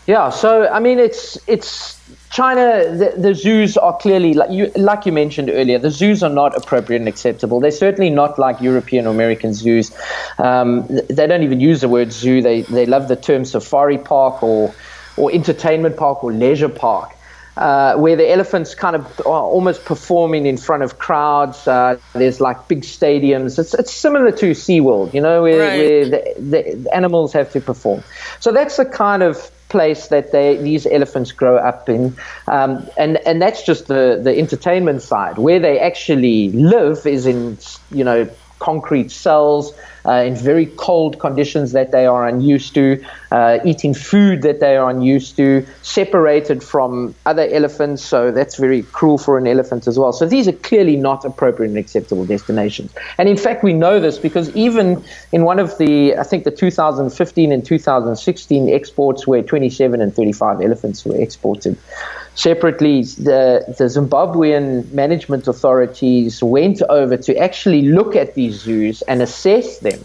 Yeah, 0.07 0.29
so 0.31 0.67
I 0.69 0.79
mean, 0.79 0.97
it's 0.97 1.37
it's 1.45 1.99
China. 2.31 2.83
The, 2.85 3.13
the, 3.15 3.35
zoos 3.35 3.77
are 3.77 3.95
clearly 3.97 4.33
like 4.33 4.49
you 4.49 4.71
like 4.75 5.05
you 5.05 5.11
mentioned 5.11 5.51
earlier. 5.51 5.77
The 5.77 5.91
zoos 5.91 6.23
are 6.23 6.31
not 6.31 6.57
appropriate 6.57 6.97
and 6.99 7.07
acceptable. 7.07 7.59
They're 7.59 7.69
certainly 7.69 8.09
not 8.09 8.39
like 8.39 8.59
European 8.59 9.05
or 9.05 9.09
American 9.11 9.53
zoos. 9.53 9.91
Um, 10.39 10.87
they 11.09 11.27
don't 11.27 11.43
even 11.43 11.59
use 11.59 11.81
the 11.81 11.89
word 11.89 12.11
zoo. 12.11 12.41
They 12.41 12.61
they 12.63 12.87
love 12.87 13.07
the 13.07 13.15
term 13.15 13.45
safari 13.45 13.99
park 13.99 14.41
or 14.41 14.73
or 15.15 15.31
entertainment 15.31 15.95
park 15.95 16.23
or 16.23 16.31
leisure 16.31 16.69
park 16.69 17.13
uh, 17.59 17.95
where 17.97 18.15
the 18.15 18.29
elephants 18.31 18.73
kind 18.73 18.95
of 18.95 19.19
are 19.21 19.43
almost 19.43 19.83
performing 19.83 20.45
in 20.45 20.55
front 20.57 20.81
of 20.81 20.97
crowds. 20.97 21.67
Uh, 21.67 21.99
there's 22.13 22.39
like 22.39 22.67
big 22.69 22.81
stadiums. 22.81 23.59
It's, 23.59 23.73
it's 23.73 23.93
similar 23.93 24.31
to 24.31 24.51
SeaWorld, 24.51 25.13
you 25.13 25.21
know, 25.21 25.43
where, 25.43 25.59
right. 25.59 25.77
where 25.79 26.05
the, 26.05 26.33
the, 26.39 26.75
the, 26.75 26.95
animals 26.95 27.33
have 27.33 27.51
to 27.51 27.59
perform. 27.61 28.01
So 28.39 28.53
that's 28.53 28.77
the 28.77 28.85
kind 28.85 29.23
of 29.23 29.51
place 29.67 30.07
that 30.07 30.31
they, 30.31 30.55
these 30.57 30.87
elephants 30.87 31.33
grow 31.33 31.57
up 31.57 31.89
in. 31.89 32.15
Um, 32.47 32.87
and, 32.97 33.17
and 33.27 33.41
that's 33.41 33.61
just 33.61 33.87
the, 33.87 34.19
the 34.23 34.37
entertainment 34.39 35.01
side. 35.01 35.37
Where 35.37 35.59
they 35.59 35.79
actually 35.79 36.51
live 36.53 37.05
is 37.05 37.25
in, 37.27 37.57
you 37.91 38.05
know, 38.05 38.29
concrete 38.59 39.09
cells 39.11 39.73
uh, 40.05 40.11
in 40.13 40.35
very 40.35 40.65
cold 40.65 41.19
conditions 41.19 41.71
that 41.71 41.91
they 41.91 42.05
are 42.05 42.27
unused 42.27 42.73
to, 42.73 43.03
uh, 43.31 43.57
eating 43.65 43.93
food 43.93 44.41
that 44.43 44.59
they 44.59 44.75
are 44.77 44.89
unused 44.89 45.35
to, 45.35 45.65
separated 45.81 46.63
from 46.63 47.13
other 47.25 47.47
elephants. 47.51 48.03
So 48.03 48.31
that's 48.31 48.55
very 48.55 48.83
cruel 48.83 49.17
for 49.17 49.37
an 49.37 49.47
elephant 49.47 49.87
as 49.87 49.97
well. 49.99 50.13
So 50.13 50.25
these 50.25 50.47
are 50.47 50.51
clearly 50.53 50.95
not 50.95 51.25
appropriate 51.25 51.69
and 51.69 51.77
acceptable 51.77 52.25
destinations. 52.25 52.93
And 53.17 53.27
in 53.27 53.37
fact, 53.37 53.63
we 53.63 53.73
know 53.73 53.99
this 53.99 54.17
because 54.17 54.55
even 54.55 55.03
in 55.31 55.43
one 55.43 55.59
of 55.59 55.77
the, 55.77 56.15
I 56.17 56.23
think 56.23 56.43
the 56.43 56.51
2015 56.51 57.51
and 57.51 57.65
2016 57.65 58.69
exports 58.73 59.27
where 59.27 59.41
27 59.41 60.01
and 60.01 60.13
35 60.15 60.61
elephants 60.61 61.05
were 61.05 61.15
exported. 61.19 61.77
Separately, 62.39 63.03
the, 63.03 63.65
the 63.77 63.83
Zimbabwean 63.89 64.89
management 64.93 65.45
authorities 65.45 66.41
went 66.41 66.81
over 66.87 67.17
to 67.17 67.35
actually 67.37 67.81
look 67.81 68.15
at 68.15 68.33
these 68.35 68.61
zoos 68.61 69.01
and 69.09 69.21
assess 69.21 69.79
them. 69.79 70.01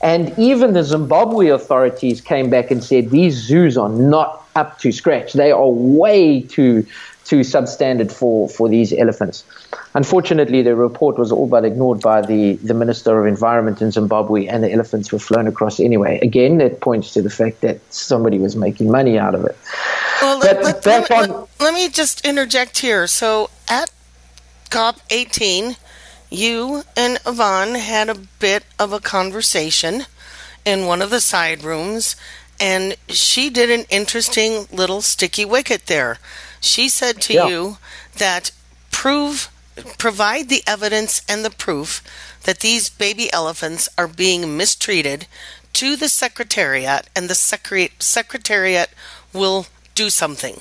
And 0.00 0.36
even 0.36 0.72
the 0.72 0.82
Zimbabwe 0.82 1.46
authorities 1.46 2.20
came 2.20 2.50
back 2.50 2.72
and 2.72 2.82
said 2.82 3.10
these 3.10 3.36
zoos 3.36 3.76
are 3.78 3.88
not 3.88 4.44
up 4.56 4.80
to 4.80 4.90
scratch. 4.90 5.34
They 5.34 5.52
are 5.52 5.68
way 5.68 6.40
too 6.40 6.84
too 7.24 7.40
substandard 7.40 8.12
for, 8.12 8.48
for 8.48 8.68
these 8.68 8.92
elephants. 8.92 9.42
Unfortunately, 9.94 10.62
the 10.62 10.76
report 10.76 11.18
was 11.18 11.32
all 11.32 11.48
but 11.48 11.64
ignored 11.64 12.00
by 12.00 12.20
the, 12.22 12.52
the 12.62 12.72
Minister 12.72 13.20
of 13.20 13.26
Environment 13.26 13.82
in 13.82 13.90
Zimbabwe, 13.90 14.46
and 14.46 14.62
the 14.62 14.70
elephants 14.70 15.10
were 15.12 15.18
flown 15.18 15.48
across 15.48 15.80
anyway. 15.80 16.20
Again, 16.22 16.58
that 16.58 16.80
points 16.80 17.12
to 17.14 17.22
the 17.22 17.30
fact 17.30 17.62
that 17.62 17.80
somebody 17.92 18.38
was 18.38 18.54
making 18.54 18.92
money 18.92 19.18
out 19.18 19.34
of 19.34 19.44
it. 19.44 19.58
Well, 20.26 20.38
let, 20.38 20.60
let, 20.64 20.84
let, 20.84 21.10
on, 21.12 21.46
let, 21.60 21.72
me 21.72 21.88
just 21.88 22.26
interject 22.26 22.78
here. 22.80 23.06
So 23.06 23.48
at 23.68 23.92
COP 24.70 24.98
18, 25.10 25.76
you 26.32 26.82
and 26.96 27.18
Ivonne 27.24 27.76
had 27.78 28.08
a 28.08 28.16
bit 28.40 28.64
of 28.76 28.92
a 28.92 28.98
conversation 28.98 30.02
in 30.64 30.86
one 30.86 31.00
of 31.00 31.10
the 31.10 31.20
side 31.20 31.62
rooms, 31.62 32.16
and 32.58 32.96
she 33.08 33.50
did 33.50 33.70
an 33.70 33.86
interesting 33.88 34.66
little 34.72 35.00
sticky 35.00 35.44
wicket 35.44 35.86
there. 35.86 36.18
She 36.60 36.88
said 36.88 37.20
to 37.22 37.32
yeah. 37.32 37.46
you 37.46 37.76
that 38.18 38.50
prove 38.90 39.48
provide 39.96 40.48
the 40.48 40.64
evidence 40.66 41.22
and 41.28 41.44
the 41.44 41.50
proof 41.50 42.02
that 42.42 42.58
these 42.60 42.90
baby 42.90 43.32
elephants 43.32 43.88
are 43.96 44.08
being 44.08 44.56
mistreated 44.56 45.28
to 45.74 45.94
the 45.94 46.08
secretariat 46.08 47.08
and 47.14 47.28
the 47.30 47.36
secretariat 47.98 48.90
will 49.32 49.66
do 49.96 50.10
something. 50.10 50.60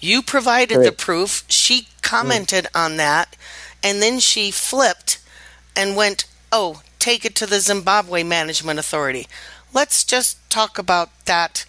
You 0.00 0.20
provided 0.20 0.82
the 0.82 0.92
proof. 0.92 1.44
She 1.48 1.88
commented 2.02 2.66
on 2.74 2.98
that, 2.98 3.36
and 3.82 4.02
then 4.02 4.18
she 4.18 4.50
flipped 4.50 5.18
and 5.74 5.96
went, 5.96 6.26
"Oh, 6.52 6.82
take 6.98 7.24
it 7.24 7.34
to 7.36 7.46
the 7.46 7.60
Zimbabwe 7.60 8.22
Management 8.22 8.78
Authority." 8.78 9.26
Let's 9.72 10.04
just 10.04 10.36
talk 10.50 10.76
about 10.78 11.08
that 11.24 11.64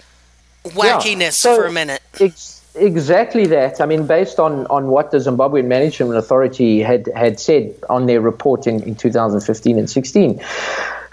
wackiness 0.66 1.22
yeah. 1.22 1.30
so 1.30 1.56
for 1.56 1.66
a 1.66 1.72
minute. 1.72 2.02
Ex- 2.20 2.55
Exactly 2.76 3.46
that. 3.48 3.80
I 3.80 3.86
mean, 3.86 4.06
based 4.06 4.38
on, 4.38 4.66
on 4.68 4.88
what 4.88 5.12
the 5.12 5.18
Zimbabwean 5.18 5.66
Management 5.66 6.16
Authority 6.18 6.82
had, 6.82 7.08
had 7.16 7.40
said 7.40 7.74
on 7.90 8.06
their 8.06 8.20
report 8.20 8.68
in, 8.68 8.84
in 8.84 8.96
2015 8.96 9.80
and 9.80 9.90
16. 9.90 10.42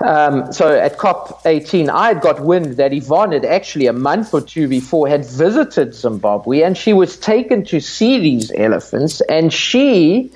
Um, 0.04 0.52
so 0.52 0.76
at 0.76 0.96
COP18, 0.98 1.88
I 1.88 2.08
had 2.08 2.20
got 2.20 2.40
wind 2.40 2.76
that 2.78 2.90
Ivonne 2.92 3.30
had 3.32 3.44
actually 3.44 3.86
a 3.86 3.92
month 3.92 4.34
or 4.34 4.40
two 4.40 4.66
before 4.66 5.06
had 5.06 5.24
visited 5.24 5.94
Zimbabwe 5.94 6.62
and 6.62 6.76
she 6.76 6.92
was 6.92 7.16
taken 7.16 7.64
to 7.66 7.78
see 7.78 8.18
these 8.18 8.50
elephants. 8.56 9.20
And 9.22 9.52
she 9.52 10.32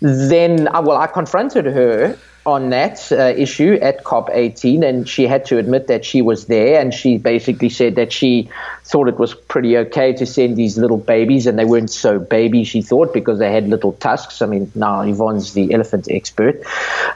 then, 0.00 0.68
uh, 0.74 0.80
well, 0.80 0.96
I 0.96 1.08
confronted 1.08 1.66
her 1.66 2.16
on 2.46 2.70
that 2.70 3.10
uh, 3.12 3.34
issue 3.36 3.74
at 3.82 4.02
COP18, 4.04 4.82
and 4.88 5.08
she 5.08 5.26
had 5.26 5.44
to 5.46 5.58
admit 5.58 5.86
that 5.88 6.04
she 6.04 6.22
was 6.22 6.46
there, 6.46 6.80
and 6.80 6.94
she 6.94 7.18
basically 7.18 7.68
said 7.68 7.96
that 7.96 8.12
she 8.12 8.48
thought 8.84 9.08
it 9.08 9.18
was 9.18 9.34
pretty 9.34 9.76
okay 9.76 10.12
to 10.14 10.24
send 10.24 10.56
these 10.56 10.78
little 10.78 10.96
babies, 10.96 11.46
and 11.46 11.58
they 11.58 11.64
weren't 11.66 11.90
so 11.90 12.18
baby, 12.18 12.64
she 12.64 12.80
thought, 12.80 13.12
because 13.12 13.38
they 13.38 13.52
had 13.52 13.68
little 13.68 13.92
tusks. 13.94 14.40
I 14.40 14.46
mean, 14.46 14.70
now 14.74 15.02
Ivonne's 15.02 15.52
the 15.52 15.72
elephant 15.74 16.08
expert. 16.10 16.62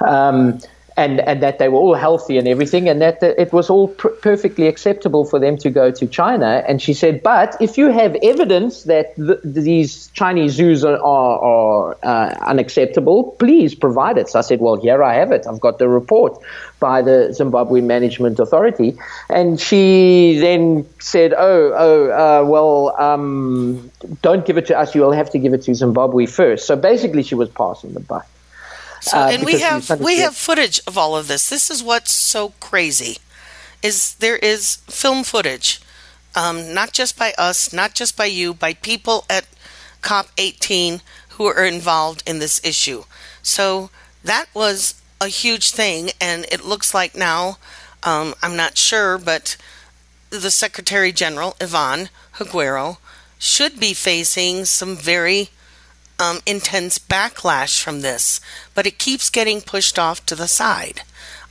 Um, 0.06 0.58
and 0.96 1.20
and 1.20 1.42
that 1.42 1.58
they 1.58 1.68
were 1.68 1.78
all 1.78 1.94
healthy 1.94 2.38
and 2.38 2.46
everything, 2.48 2.88
and 2.88 3.00
that 3.02 3.22
it 3.22 3.52
was 3.52 3.68
all 3.70 3.88
pr- 3.88 4.08
perfectly 4.22 4.66
acceptable 4.68 5.24
for 5.24 5.38
them 5.38 5.56
to 5.58 5.70
go 5.70 5.90
to 5.90 6.06
China. 6.06 6.64
And 6.68 6.80
she 6.80 6.92
said, 6.94 7.22
but 7.22 7.56
if 7.60 7.76
you 7.76 7.88
have 7.90 8.16
evidence 8.22 8.84
that 8.84 9.16
th- 9.16 9.40
these 9.42 10.08
Chinese 10.08 10.52
zoos 10.52 10.84
are, 10.84 10.96
are, 10.98 11.38
are 11.42 11.96
uh, 12.02 12.34
unacceptable, 12.46 13.32
please 13.38 13.74
provide 13.74 14.18
it. 14.18 14.28
So 14.28 14.38
I 14.38 14.42
said, 14.42 14.60
well, 14.60 14.76
here 14.76 15.02
I 15.02 15.14
have 15.14 15.32
it. 15.32 15.46
I've 15.48 15.60
got 15.60 15.78
the 15.78 15.88
report 15.88 16.40
by 16.80 17.02
the 17.02 17.32
Zimbabwe 17.32 17.80
Management 17.80 18.38
Authority, 18.38 18.96
and 19.30 19.58
she 19.58 20.38
then 20.40 20.86
said, 21.00 21.34
oh, 21.36 21.72
oh, 21.76 22.10
uh, 22.10 22.46
well, 22.48 23.00
um, 23.00 23.90
don't 24.22 24.46
give 24.46 24.58
it 24.58 24.66
to 24.66 24.78
us. 24.78 24.94
You 24.94 25.00
will 25.00 25.12
have 25.12 25.30
to 25.30 25.38
give 25.38 25.54
it 25.54 25.62
to 25.62 25.74
Zimbabwe 25.74 26.26
first. 26.26 26.66
So 26.66 26.76
basically, 26.76 27.22
she 27.24 27.34
was 27.34 27.48
passing 27.48 27.94
the 27.94 28.00
buck. 28.00 28.26
So, 29.04 29.18
uh, 29.18 29.28
and 29.30 29.44
we 29.44 29.60
have 29.60 30.00
we 30.00 30.20
have 30.20 30.34
footage 30.34 30.80
of 30.86 30.96
all 30.96 31.14
of 31.14 31.28
this. 31.28 31.50
This 31.50 31.70
is 31.70 31.82
what's 31.82 32.10
so 32.10 32.54
crazy, 32.58 33.18
is 33.82 34.14
there 34.14 34.36
is 34.38 34.76
film 34.88 35.24
footage, 35.24 35.78
um, 36.34 36.72
not 36.72 36.94
just 36.94 37.18
by 37.18 37.34
us, 37.36 37.70
not 37.70 37.94
just 37.94 38.16
by 38.16 38.24
you, 38.24 38.54
by 38.54 38.72
people 38.72 39.26
at 39.28 39.46
COP 40.00 40.30
18 40.38 41.02
who 41.36 41.44
are 41.44 41.66
involved 41.66 42.22
in 42.26 42.38
this 42.38 42.62
issue. 42.64 43.04
So 43.42 43.90
that 44.22 44.46
was 44.54 44.94
a 45.20 45.28
huge 45.28 45.72
thing, 45.72 46.10
and 46.18 46.46
it 46.50 46.64
looks 46.64 46.94
like 46.94 47.14
now, 47.14 47.58
um, 48.04 48.34
I'm 48.42 48.56
not 48.56 48.78
sure, 48.78 49.18
but 49.18 49.58
the 50.30 50.50
Secretary 50.50 51.12
General 51.12 51.56
Ivonne 51.60 52.08
Higuero 52.36 52.96
should 53.38 53.78
be 53.78 53.92
facing 53.92 54.64
some 54.64 54.96
very 54.96 55.50
um, 56.18 56.38
intense 56.46 56.98
backlash 56.98 57.80
from 57.82 58.00
this, 58.02 58.40
but 58.74 58.86
it 58.86 58.98
keeps 58.98 59.30
getting 59.30 59.60
pushed 59.60 59.98
off 59.98 60.24
to 60.26 60.34
the 60.34 60.48
side, 60.48 61.02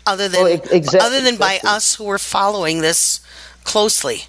other 0.05 0.29
than 0.29 0.41
well, 0.43 0.49
oh, 0.71 0.77
other 0.99 1.19
than 1.19 1.33
exactly. 1.35 1.37
by 1.37 1.59
us 1.63 1.95
who 1.95 2.09
are 2.09 2.17
following 2.17 2.81
this 2.81 3.19
closely. 3.63 4.23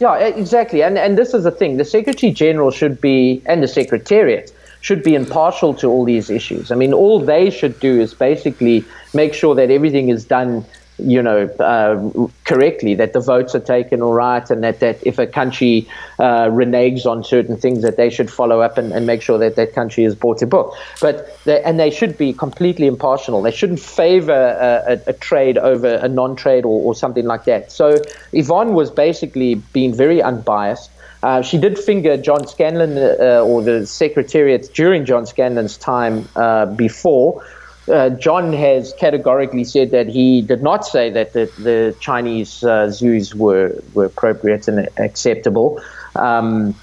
Yeah, 0.00 0.16
exactly, 0.18 0.82
and 0.82 0.96
and 0.98 1.18
this 1.18 1.34
is 1.34 1.44
the 1.44 1.50
thing: 1.50 1.76
the 1.78 1.84
Secretary 1.84 2.32
General 2.32 2.70
should 2.70 3.00
be, 3.00 3.42
and 3.46 3.62
the 3.62 3.68
Secretariat 3.68 4.52
should 4.80 5.02
be 5.02 5.16
impartial 5.16 5.74
to 5.74 5.88
all 5.88 6.04
these 6.04 6.30
issues. 6.30 6.70
I 6.70 6.76
mean, 6.76 6.92
all 6.92 7.18
they 7.18 7.50
should 7.50 7.80
do 7.80 8.00
is 8.00 8.14
basically 8.14 8.84
make 9.12 9.34
sure 9.34 9.54
that 9.56 9.70
everything 9.70 10.08
is 10.08 10.24
done 10.24 10.64
you 10.98 11.22
know, 11.22 11.46
uh, 11.60 12.26
correctly, 12.44 12.94
that 12.94 13.12
the 13.12 13.20
votes 13.20 13.54
are 13.54 13.60
taken 13.60 14.02
all 14.02 14.12
right, 14.12 14.48
and 14.50 14.62
that, 14.64 14.80
that 14.80 14.98
if 15.06 15.18
a 15.18 15.26
country 15.26 15.88
uh, 16.18 16.46
reneges 16.48 17.06
on 17.06 17.22
certain 17.24 17.56
things, 17.56 17.82
that 17.82 17.96
they 17.96 18.10
should 18.10 18.30
follow 18.30 18.60
up 18.60 18.76
and, 18.78 18.92
and 18.92 19.06
make 19.06 19.22
sure 19.22 19.38
that 19.38 19.54
that 19.56 19.74
country 19.74 20.04
is 20.04 20.14
brought 20.14 20.38
to 20.38 20.46
book. 20.46 20.74
But 21.00 21.38
they, 21.44 21.62
and 21.62 21.78
they 21.78 21.90
should 21.90 22.18
be 22.18 22.32
completely 22.32 22.86
impartial. 22.86 23.40
They 23.42 23.52
shouldn't 23.52 23.80
favor 23.80 24.32
a, 24.32 24.92
a, 24.94 25.00
a 25.08 25.12
trade 25.14 25.56
over 25.56 25.94
a 25.94 26.08
non-trade 26.08 26.64
or, 26.64 26.80
or 26.82 26.94
something 26.94 27.24
like 27.26 27.44
that. 27.44 27.70
So 27.70 28.00
Ivonne 28.32 28.72
was 28.74 28.90
basically 28.90 29.54
being 29.72 29.94
very 29.94 30.20
unbiased. 30.20 30.90
Uh, 31.22 31.42
she 31.42 31.58
did 31.58 31.76
finger 31.78 32.16
John 32.16 32.46
Scanlon 32.46 32.96
uh, 32.96 33.40
or 33.44 33.60
the 33.62 33.86
Secretariat 33.86 34.72
during 34.72 35.04
John 35.04 35.26
Scanlon's 35.26 35.76
time 35.76 36.28
uh, 36.36 36.66
before, 36.66 37.44
uh, 37.88 38.10
John 38.10 38.52
has 38.52 38.92
categorically 38.94 39.64
said 39.64 39.90
that 39.90 40.08
he 40.08 40.42
did 40.42 40.62
not 40.62 40.86
say 40.86 41.10
that 41.10 41.32
the, 41.32 41.50
the 41.58 41.96
Chinese 42.00 42.62
uh, 42.64 42.90
zoos 42.90 43.34
were, 43.34 43.74
were 43.94 44.06
appropriate 44.06 44.68
and 44.68 44.88
acceptable. 44.98 45.80
Um, 46.16 46.74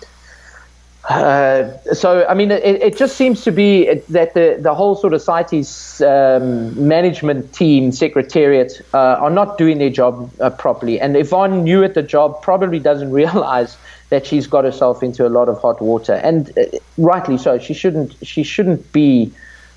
uh, 1.08 1.72
so, 1.93 2.26
I 2.28 2.34
mean, 2.34 2.49
it, 2.49 2.64
it, 2.64 2.97
just 2.97 3.16
seems 3.16 3.43
to 3.43 3.51
be 3.51 3.93
that 4.10 4.34
the, 4.34 4.58
the 4.60 4.74
whole 4.74 4.95
sort 4.95 5.14
of 5.14 5.22
CITES 5.22 6.01
um, 6.01 6.88
management 6.88 7.53
team, 7.53 7.91
secretariat, 7.91 8.82
uh, 8.91 8.97
are 9.20 9.30
not 9.30 9.60
doing 9.60 9.78
their 9.78 9.91
job 9.91 10.32
uh, 10.41 10.49
properly. 10.49 10.99
And 10.99 11.16
Ivonne, 11.16 11.62
new 11.64 11.84
at 11.84 11.93
the 11.93 12.01
job, 12.01 12.41
probably 12.41 12.80
doesn't 12.80 13.12
realize 13.12 13.78
that 14.10 14.26
she's 14.26 14.47
got 14.47 14.64
herself 14.66 15.03
into 15.03 15.28
a 15.28 15.30
lot 15.30 15.47
of 15.47 15.62
hot 15.62 15.80
water. 15.80 16.14
And 16.16 16.51
rightly 16.97 17.38
so. 17.38 17.60
She 17.60 17.76
shouldn't, 17.76 18.16
she 18.26 18.41
shouldn't 18.43 18.91
be 18.91 19.32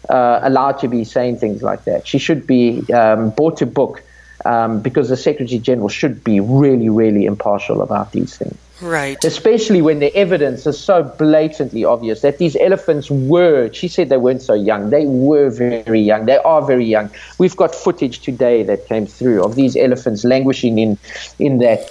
uh, 0.09 0.41
allowed 0.43 0.79
to 0.81 0.89
be 0.89 1.05
saying 1.05 1.39
things 1.39 1.63
like 1.63 1.85
that. 1.85 2.07
She 2.07 2.19
should 2.19 2.47
be 2.47 2.83
um, 2.93 3.31
brought 3.31 3.57
to 3.59 3.67
book 3.67 4.03
um, 4.45 4.81
because 4.81 5.09
the 5.09 5.17
Secretary 5.17 5.59
General 5.59 5.89
should 5.89 6.23
be 6.25 6.41
really, 6.41 6.89
really 6.89 7.25
impartial 7.27 7.83
about 7.83 8.13
these 8.13 8.37
things. 8.37 8.57
Right. 8.81 9.23
Especially 9.25 9.83
when 9.83 9.99
the 9.99 10.15
evidence 10.15 10.65
is 10.65 10.79
so 10.79 11.03
blatantly 11.03 11.85
obvious 11.85 12.21
that 12.21 12.39
these 12.39 12.55
elephants 12.61 13.11
were, 13.11 13.73
she 13.73 13.89
said 13.89 14.09
they 14.09 14.19
weren't 14.19 14.41
so 14.41 14.55
young. 14.55 14.91
They 14.91 15.05
were 15.05 15.51
very 15.51 16.01
young. 16.01 16.27
They 16.27 16.37
are 16.39 16.65
very 16.65 16.85
young. 16.85 17.11
We've 17.39 17.57
got 17.57 17.75
footage 17.75 18.21
today 18.21 18.63
that 18.63 18.87
came 18.87 19.05
through 19.07 19.43
of 19.43 19.57
these 19.57 19.77
elephants 19.77 20.23
languishing 20.23 20.79
in, 20.79 20.97
in 21.41 21.59
that 21.59 21.91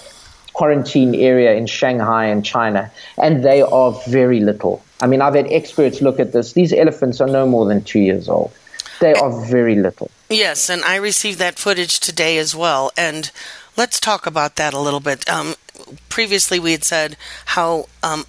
quarantine 0.58 1.14
area 1.14 1.52
in 1.54 1.66
Shanghai 1.66 2.24
and 2.26 2.44
China, 2.44 2.90
and 3.16 3.44
they 3.44 3.62
are 3.62 3.92
very 4.08 4.40
little. 4.40 4.82
I 5.00 5.06
mean, 5.06 5.22
I've 5.22 5.36
had 5.36 5.46
experts 5.52 6.02
look 6.02 6.18
at 6.18 6.32
this. 6.32 6.54
These 6.54 6.72
elephants 6.72 7.20
are 7.20 7.28
no 7.28 7.46
more 7.46 7.64
than 7.66 7.84
two 7.84 8.00
years 8.00 8.28
old. 8.28 8.50
They 9.00 9.12
are 9.14 9.46
very 9.46 9.76
little. 9.76 10.10
Yes, 10.28 10.68
and 10.68 10.82
I 10.82 10.96
received 10.96 11.38
that 11.38 11.60
footage 11.60 12.00
today 12.00 12.38
as 12.38 12.56
well. 12.56 12.90
And 12.96 13.30
let's 13.76 14.00
talk 14.00 14.26
about 14.26 14.56
that 14.56 14.74
a 14.74 14.80
little 14.80 14.98
bit. 14.98 15.28
Um, 15.30 15.54
previously, 16.08 16.58
we 16.58 16.72
had 16.72 16.82
said 16.82 17.16
how 17.54 17.86
um, 18.02 18.24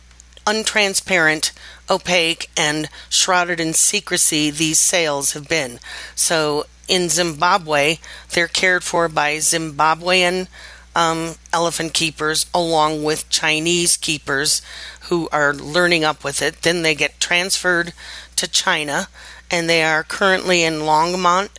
untransparent, 0.46 1.50
opaque, 1.90 2.48
and 2.56 2.90
shrouded 3.10 3.60
in 3.60 3.74
secrecy 3.74 4.52
these 4.52 4.78
sales 4.78 5.32
have 5.34 5.50
been. 5.50 5.80
So 6.14 6.66
in 6.88 7.10
Zimbabwe, 7.10 7.98
they're 8.34 8.48
cared 8.48 8.84
for 8.84 9.10
by 9.10 9.38
Zimbabwean 9.38 10.48
um, 10.96 11.36
elephant 11.54 11.94
keepers 11.94 12.46
along 12.54 13.04
with 13.04 13.30
Chinese 13.30 13.98
keepers 13.98 14.62
who 15.04 15.30
are 15.32 15.54
learning 15.54 16.04
up 16.04 16.24
with 16.24 16.42
it. 16.42 16.62
Then 16.62 16.82
they 16.82 16.96
get 16.96 17.20
transferred 17.20 17.94
to 18.36 18.48
China, 18.48 19.08
and 19.52 19.70
they 19.70 19.84
are 19.84 20.04
currently 20.04 20.64
in 20.64 20.80
Longmont 20.80 21.50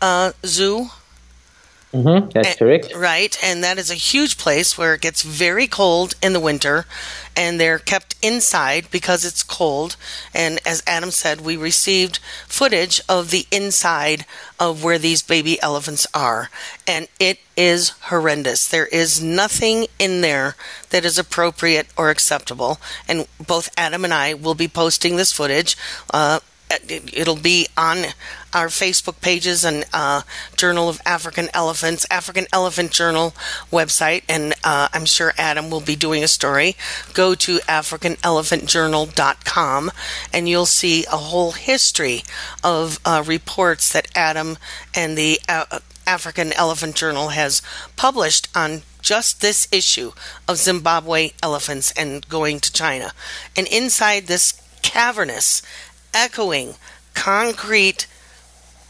uh, 0.00 0.32
Zoo 0.44 0.88
Mm-hmm, 1.92 2.30
that's 2.30 2.50
and, 2.50 2.58
correct. 2.58 2.94
Right, 2.94 3.36
and 3.42 3.64
that 3.64 3.76
is 3.76 3.90
a 3.90 3.94
huge 3.96 4.38
place 4.38 4.78
where 4.78 4.94
it 4.94 5.00
gets 5.00 5.22
very 5.22 5.66
cold 5.66 6.14
in 6.22 6.32
the 6.32 6.38
winter, 6.38 6.86
and 7.36 7.58
they're 7.58 7.80
kept 7.80 8.14
inside 8.22 8.86
because 8.92 9.24
it's 9.24 9.42
cold. 9.42 9.96
And 10.32 10.60
as 10.64 10.84
Adam 10.86 11.10
said, 11.10 11.40
we 11.40 11.56
received 11.56 12.20
footage 12.46 13.00
of 13.08 13.30
the 13.32 13.46
inside 13.50 14.24
of 14.60 14.84
where 14.84 14.98
these 15.00 15.22
baby 15.22 15.60
elephants 15.60 16.06
are, 16.14 16.48
and 16.86 17.08
it 17.18 17.40
is 17.56 17.88
horrendous. 18.02 18.68
There 18.68 18.86
is 18.86 19.20
nothing 19.20 19.88
in 19.98 20.20
there 20.20 20.54
that 20.90 21.04
is 21.04 21.18
appropriate 21.18 21.88
or 21.96 22.10
acceptable. 22.10 22.78
And 23.08 23.26
both 23.44 23.68
Adam 23.76 24.04
and 24.04 24.14
I 24.14 24.34
will 24.34 24.54
be 24.54 24.68
posting 24.68 25.16
this 25.16 25.32
footage 25.32 25.76
uh, 26.14 26.38
it'll 26.88 27.34
be 27.36 27.66
on 27.76 27.98
our 28.52 28.66
Facebook 28.68 29.20
pages 29.20 29.64
and 29.64 29.84
uh, 29.92 30.22
Journal 30.56 30.88
of 30.88 31.00
African 31.04 31.48
Elephants, 31.52 32.04
African 32.10 32.46
Elephant 32.52 32.90
Journal 32.92 33.30
website, 33.72 34.22
and 34.28 34.52
uh, 34.64 34.88
I'm 34.92 35.04
sure 35.04 35.32
Adam 35.36 35.70
will 35.70 35.80
be 35.80 35.94
doing 35.96 36.22
a 36.22 36.28
story. 36.28 36.76
Go 37.12 37.34
to 37.36 37.58
AfricanElephantJournal.com, 37.58 39.90
and 40.32 40.48
you'll 40.48 40.66
see 40.66 41.04
a 41.06 41.10
whole 41.16 41.52
history 41.52 42.22
of 42.62 43.00
uh, 43.04 43.24
reports 43.26 43.92
that 43.92 44.06
Adam 44.14 44.56
and 44.94 45.18
the 45.18 45.40
uh, 45.48 45.80
African 46.06 46.52
Elephant 46.52 46.94
Journal 46.96 47.28
has 47.28 47.62
published 47.96 48.48
on 48.56 48.82
just 49.02 49.40
this 49.40 49.66
issue 49.72 50.12
of 50.46 50.58
Zimbabwe 50.58 51.30
elephants 51.42 51.92
and 51.92 52.28
going 52.28 52.60
to 52.60 52.70
China. 52.72 53.12
And 53.56 53.66
inside 53.68 54.26
this 54.26 54.60
cavernous 54.82 55.62
echoing 56.14 56.74
concrete 57.14 58.06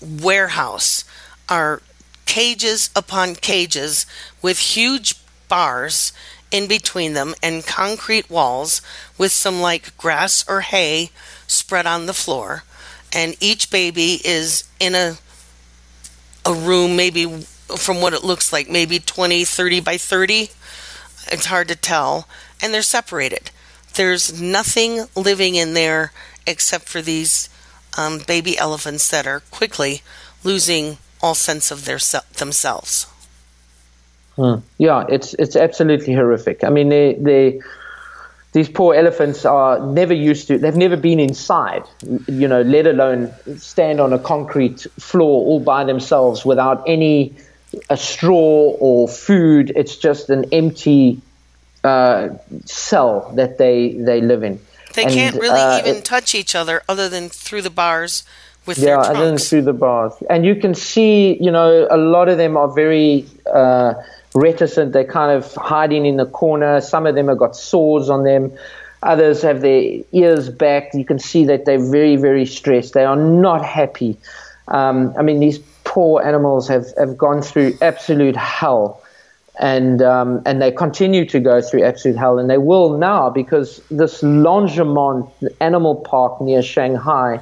warehouse 0.01 1.05
are 1.49 1.83
cages 2.27 2.91
upon 2.95 3.35
cages 3.35 4.07
with 4.41 4.59
huge 4.59 5.15
bars 5.49 6.13
in 6.51 6.67
between 6.67 7.13
them 7.15 7.35
and 7.43 7.67
concrete 7.67 8.31
walls 8.31 8.81
with 9.19 9.33
some 9.33 9.61
like 9.61 9.97
grass 9.97 10.45
or 10.49 10.61
hay 10.61 11.11
spread 11.47 11.87
on 11.87 12.07
the 12.07 12.15
floor 12.15 12.63
and 13.13 13.37
each 13.41 13.71
baby 13.71 14.21
is 14.25 14.65
in 14.79 14.95
a 14.95 15.17
a 16.47 16.53
room 16.55 16.97
maybe 16.97 17.27
from 17.77 18.01
what 18.01 18.15
it 18.15 18.25
looks 18.25 18.53
like 18.53 18.69
maybe 18.71 18.99
20 19.01 19.45
30 19.45 19.81
by 19.81 19.97
30 19.97 20.51
it's 21.33 21.47
hard 21.47 21.67
to 21.69 21.77
tell 21.77 22.27
and 22.63 22.73
they're 22.73 22.81
separated 22.83 23.51
there's 23.95 24.41
nothing 24.41 25.05
living 25.17 25.55
in 25.57 25.75
there 25.75 26.13
except 26.47 26.89
for 26.89 27.03
these 27.03 27.49
um, 27.97 28.21
baby 28.27 28.57
elephants 28.57 29.09
that 29.11 29.27
are 29.27 29.41
quickly 29.51 30.03
losing 30.45 30.99
all 31.23 31.35
sense 31.35 31.71
of 31.71 31.85
their 31.85 31.99
se- 31.99 32.21
themselves. 32.37 33.07
Hmm. 34.37 34.57
Yeah, 34.79 35.05
it's 35.09 35.35
it's 35.35 35.57
absolutely 35.57 36.15
horrific. 36.15 36.65
I 36.65 36.71
mean, 36.71 36.89
they 36.89 37.15
they 37.21 37.61
these 38.53 38.69
poor 38.69 38.95
elephants 38.95 39.45
are 39.45 39.81
never 39.85 40.15
used 40.15 40.49
to 40.49 40.59
they've 40.59 40.77
never 40.77 40.97
been 40.97 41.21
inside 41.21 41.83
you 42.27 42.49
know 42.49 42.63
let 42.63 42.85
alone 42.87 43.33
stand 43.59 44.01
on 44.01 44.13
a 44.13 44.19
concrete 44.19 44.87
floor 44.99 45.47
all 45.47 45.61
by 45.61 45.85
themselves 45.85 46.45
without 46.45 46.83
any 46.89 47.35
a 47.91 47.97
straw 47.97 48.75
or 48.81 49.07
food 49.07 49.71
it's 49.77 49.95
just 49.95 50.31
an 50.31 50.45
empty 50.51 51.21
uh, 51.85 52.29
cell 52.65 53.31
that 53.35 53.59
they 53.59 53.93
they 53.95 54.21
live 54.21 54.43
in. 54.43 54.61
They 54.95 55.05
and, 55.05 55.13
can't 55.15 55.35
really 55.37 55.59
uh, 55.61 55.79
even 55.81 55.97
it, 55.97 56.05
touch 56.05 56.35
each 56.35 56.55
other 56.55 56.83
other 56.89 57.09
than 57.09 57.29
through 57.29 57.63
the 57.63 57.71
bars 57.71 58.25
with 58.67 58.79
yeah, 58.79 58.85
their 58.87 58.95
trunks. 58.97 59.09
other 59.11 59.27
than 59.29 59.39
through 59.39 59.63
the 59.63 59.73
bars. 59.73 60.13
And 60.29 60.45
you 60.45 60.55
can 60.57 60.75
see, 60.75 61.37
you 61.43 61.51
know, 61.51 61.87
a 61.91 61.97
lot 61.97 62.29
of 62.29 62.37
them 62.39 62.57
are 62.57 62.69
very 62.69 63.27
uh, 63.53 63.95
reticent. 64.35 64.93
They're 64.93 65.05
kind 65.05 65.33
of 65.33 65.55
hiding 65.55 66.07
in 66.07 66.17
the 66.17 66.27
corner. 66.27 66.81
Some 66.81 67.07
of 67.07 67.15
them 67.15 67.29
have 67.29 67.39
got 67.39 67.57
swords 67.57 68.09
on 68.11 68.25
them. 68.25 68.53
Others 69.03 69.41
have 69.43 69.63
their 69.63 70.01
ears 70.13 70.51
back. 70.51 70.93
You 70.93 71.07
can 71.07 71.19
see 71.19 71.45
that 71.47 71.65
they're 71.65 71.91
very, 71.91 72.17
very 72.17 72.45
stressed. 72.45 72.93
They 72.93 73.05
are 73.05 73.17
not 73.17 73.65
happy. 73.65 74.19
Um, 74.69 75.15
I 75.19 75.23
mean, 75.23 75.41
these 75.41 75.59
poor 75.85 76.23
animals 76.23 76.69
have, 76.69 76.85
have 76.99 77.17
gone 77.17 77.41
through 77.41 77.79
absolute 77.81 78.37
hell 78.37 79.00
and 79.61 80.01
um, 80.03 80.41
and 80.47 80.61
they 80.61 80.73
continue 80.73 81.25
to 81.27 81.39
go 81.39 81.61
through 81.61 81.85
absolute 81.85 82.17
hell, 82.17 82.39
and 82.39 82.49
they 82.49 82.59
will 82.59 82.97
now 82.97 83.29
because 83.29 83.81
this 83.91 84.23
Longmont 84.23 85.31
Animal 85.61 85.97
Park 85.97 86.41
near 86.41 86.63
Shanghai 86.63 87.39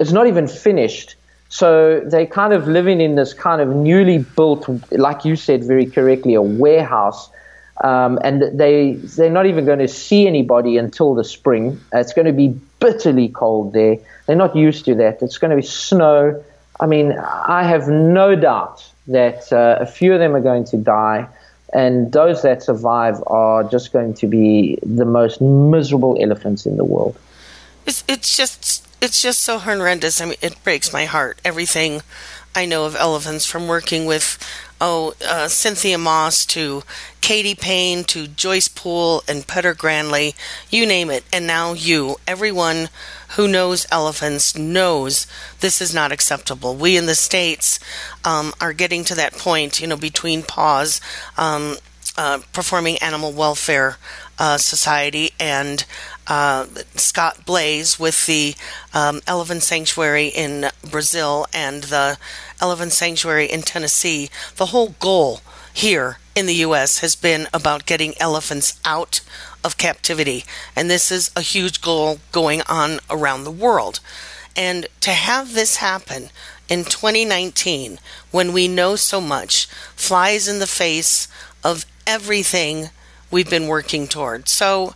is 0.00 0.12
not 0.12 0.26
even 0.26 0.48
finished. 0.48 1.14
So 1.48 2.00
they're 2.04 2.26
kind 2.26 2.52
of 2.52 2.66
living 2.66 3.00
in 3.00 3.14
this 3.14 3.32
kind 3.32 3.60
of 3.62 3.68
newly 3.68 4.18
built, 4.18 4.68
like 4.90 5.24
you 5.24 5.36
said 5.36 5.62
very 5.62 5.86
correctly, 5.86 6.34
a 6.34 6.42
warehouse. 6.42 7.30
Um, 7.82 8.18
and 8.24 8.58
they 8.58 8.94
they're 9.16 9.30
not 9.30 9.46
even 9.46 9.64
going 9.64 9.78
to 9.80 9.88
see 9.88 10.26
anybody 10.26 10.76
until 10.76 11.14
the 11.14 11.24
spring. 11.24 11.80
It's 11.92 12.12
going 12.12 12.26
to 12.26 12.32
be 12.32 12.48
bitterly 12.80 13.28
cold 13.28 13.72
there. 13.72 13.96
They're 14.26 14.34
not 14.36 14.56
used 14.56 14.86
to 14.86 14.94
that. 14.96 15.22
It's 15.22 15.38
going 15.38 15.50
to 15.52 15.56
be 15.56 15.62
snow. 15.66 16.42
I 16.80 16.86
mean, 16.86 17.12
I 17.12 17.62
have 17.62 17.86
no 17.86 18.34
doubt 18.34 18.84
that 19.06 19.52
uh, 19.52 19.76
a 19.80 19.86
few 19.86 20.12
of 20.12 20.18
them 20.18 20.34
are 20.34 20.40
going 20.40 20.64
to 20.64 20.76
die. 20.76 21.28
And 21.74 22.12
those 22.12 22.42
that 22.42 22.62
survive 22.62 23.16
are 23.26 23.64
just 23.64 23.92
going 23.92 24.14
to 24.14 24.28
be 24.28 24.78
the 24.84 25.04
most 25.04 25.40
miserable 25.40 26.16
elephants 26.22 26.66
in 26.66 26.76
the 26.76 26.84
world. 26.84 27.18
It's, 27.84 28.04
it's 28.08 28.34
just 28.36 28.86
it's 29.02 29.20
just 29.20 29.40
so 29.42 29.58
horrendous. 29.58 30.20
I 30.20 30.24
mean, 30.26 30.36
it 30.40 30.54
breaks 30.64 30.92
my 30.92 31.04
heart. 31.04 31.38
Everything 31.44 32.00
I 32.54 32.66
know 32.66 32.84
of 32.84 32.94
elephants 32.94 33.44
from 33.44 33.66
working 33.66 34.06
with 34.06 34.38
oh 34.80 35.14
uh, 35.26 35.48
Cynthia 35.48 35.98
Moss 35.98 36.46
to 36.46 36.82
Katy 37.20 37.56
Payne 37.56 38.04
to 38.04 38.28
Joyce 38.28 38.68
Poole 38.68 39.24
and 39.26 39.46
Petter 39.46 39.74
Granli, 39.74 40.34
you 40.70 40.86
name 40.86 41.10
it, 41.10 41.24
and 41.32 41.46
now 41.48 41.72
you. 41.72 42.16
Everyone 42.28 42.90
who 43.30 43.48
knows 43.48 43.86
elephants 43.90 44.56
knows 44.56 45.26
this 45.60 45.80
is 45.80 45.92
not 45.94 46.12
acceptable. 46.12 46.76
We 46.76 46.96
in 46.96 47.06
the 47.06 47.14
states 47.16 47.80
um, 48.24 48.52
are 48.60 48.72
getting 48.72 49.02
to 49.04 49.14
that 49.16 49.32
point, 49.34 49.80
you 49.80 49.86
know, 49.88 49.96
between 49.96 50.42
PAWS. 50.44 51.00
Um, 51.36 51.76
uh, 52.16 52.38
performing 52.52 52.96
animal 52.98 53.32
welfare 53.32 53.96
uh, 54.38 54.56
society 54.56 55.30
and 55.40 55.84
uh, 56.26 56.66
Scott 56.94 57.44
Blais 57.46 57.98
with 57.98 58.26
the 58.26 58.54
um, 58.92 59.20
Elephant 59.26 59.62
Sanctuary 59.62 60.28
in 60.28 60.66
Brazil 60.88 61.46
and 61.52 61.84
the 61.84 62.18
Elephant 62.60 62.92
Sanctuary 62.92 63.46
in 63.46 63.62
Tennessee, 63.62 64.30
the 64.56 64.66
whole 64.66 64.90
goal 65.00 65.40
here 65.72 66.18
in 66.34 66.46
the 66.46 66.54
U.S. 66.56 67.00
has 67.00 67.14
been 67.16 67.46
about 67.52 67.86
getting 67.86 68.14
elephants 68.20 68.78
out 68.84 69.20
of 69.62 69.76
captivity. 69.76 70.44
And 70.76 70.90
this 70.90 71.10
is 71.10 71.30
a 71.36 71.40
huge 71.40 71.80
goal 71.80 72.18
going 72.32 72.62
on 72.68 73.00
around 73.10 73.44
the 73.44 73.50
world. 73.50 74.00
And 74.56 74.86
to 75.00 75.10
have 75.10 75.52
this 75.52 75.76
happen 75.76 76.30
in 76.68 76.84
2019, 76.84 77.98
when 78.30 78.52
we 78.52 78.68
know 78.68 78.96
so 78.96 79.20
much, 79.20 79.66
flies 79.96 80.48
in 80.48 80.58
the 80.60 80.66
face 80.66 81.28
of 81.62 81.84
everything 82.06 82.88
we've 83.30 83.50
been 83.50 83.66
working 83.66 84.06
toward. 84.06 84.48
So, 84.48 84.94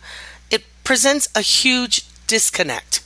presents 0.89 1.29
a 1.35 1.41
huge 1.41 2.03
disconnect 2.25 3.03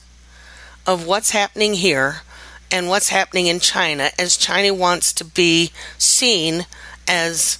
of 0.86 1.06
what's 1.06 1.32
happening 1.32 1.74
here 1.74 2.22
and 2.70 2.88
what's 2.88 3.10
happening 3.10 3.46
in 3.46 3.60
China 3.60 4.08
as 4.18 4.38
China 4.38 4.72
wants 4.72 5.12
to 5.12 5.22
be 5.22 5.70
seen 5.98 6.64
as 7.06 7.58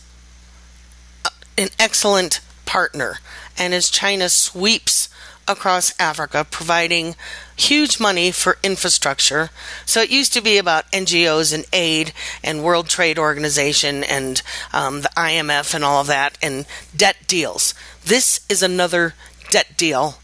an 1.59 1.69
excellent 1.79 2.41
partner 2.65 3.19
and 3.59 3.75
as 3.75 3.91
China 3.91 4.31
sweeps 4.31 5.11
across 5.47 5.93
Africa, 6.01 6.47
providing 6.51 7.15
huge 7.55 8.01
money 8.01 8.31
for 8.33 8.57
infrastructure. 8.63 9.51
So 9.85 10.01
it 10.01 10.09
used 10.09 10.33
to 10.33 10.41
be 10.41 10.57
about 10.57 10.91
NGOs 10.91 11.53
and 11.55 11.67
aid 11.71 12.15
and 12.43 12.65
World 12.65 12.89
Trade 12.89 13.19
Organization 13.19 14.03
and 14.03 14.41
um, 14.73 15.03
the 15.03 15.11
IMF 15.19 15.75
and 15.75 15.85
all 15.85 16.01
of 16.01 16.07
that 16.07 16.39
and 16.41 16.65
debt 16.97 17.17
deals. 17.27 17.75
This 18.07 18.41
is 18.49 18.63
another 18.63 19.13
debt 19.55 19.77
deal, 19.77 20.17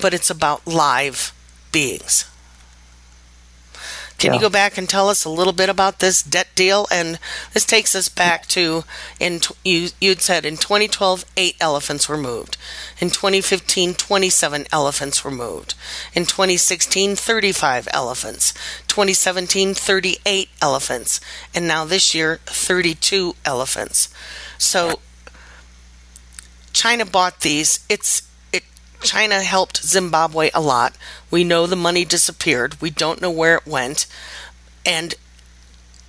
but 0.00 0.14
it's 0.14 0.30
about 0.30 0.66
live 0.66 1.34
beings. 1.72 2.24
Can 4.16 4.30
yeah. 4.32 4.36
you 4.36 4.40
go 4.40 4.48
back 4.48 4.78
and 4.78 4.88
tell 4.88 5.10
us 5.10 5.26
a 5.26 5.28
little 5.28 5.52
bit 5.52 5.68
about 5.68 5.98
this 5.98 6.22
debt 6.22 6.48
deal? 6.54 6.86
And 6.90 7.18
this 7.52 7.66
takes 7.66 7.94
us 7.94 8.08
back 8.08 8.46
to 8.46 8.84
in 9.20 9.40
you 9.62 9.88
you'd 10.00 10.22
said 10.22 10.46
in 10.46 10.56
2012 10.56 11.26
eight 11.36 11.54
elephants 11.60 12.08
were 12.08 12.16
moved, 12.16 12.56
in 12.98 13.10
2015 13.10 13.92
27 13.92 14.66
elephants 14.72 15.22
were 15.22 15.30
moved, 15.30 15.74
in 16.14 16.24
2016 16.24 17.14
35 17.14 17.88
elephants, 17.92 18.54
2017 18.88 19.74
38 19.74 20.48
elephants, 20.62 21.20
and 21.54 21.68
now 21.68 21.84
this 21.84 22.14
year 22.14 22.40
32 22.46 23.34
elephants. 23.44 24.08
So 24.56 25.00
China 26.72 27.04
bought 27.04 27.40
these. 27.40 27.80
It's 27.90 28.22
China 29.02 29.42
helped 29.42 29.84
Zimbabwe 29.84 30.50
a 30.52 30.60
lot. 30.60 30.94
We 31.30 31.44
know 31.44 31.66
the 31.66 31.76
money 31.76 32.04
disappeared. 32.04 32.80
We 32.80 32.90
don't 32.90 33.20
know 33.20 33.30
where 33.30 33.56
it 33.56 33.66
went. 33.66 34.06
And 34.84 35.14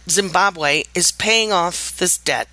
Zimbabwe 0.10 0.84
is 0.96 1.12
paying 1.12 1.52
off 1.52 1.96
this 1.98 2.18
debt 2.18 2.48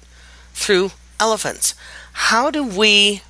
through 0.53 0.91
elephants. 1.19 1.75
How 2.13 2.51
do 2.51 2.65
we 2.67 3.23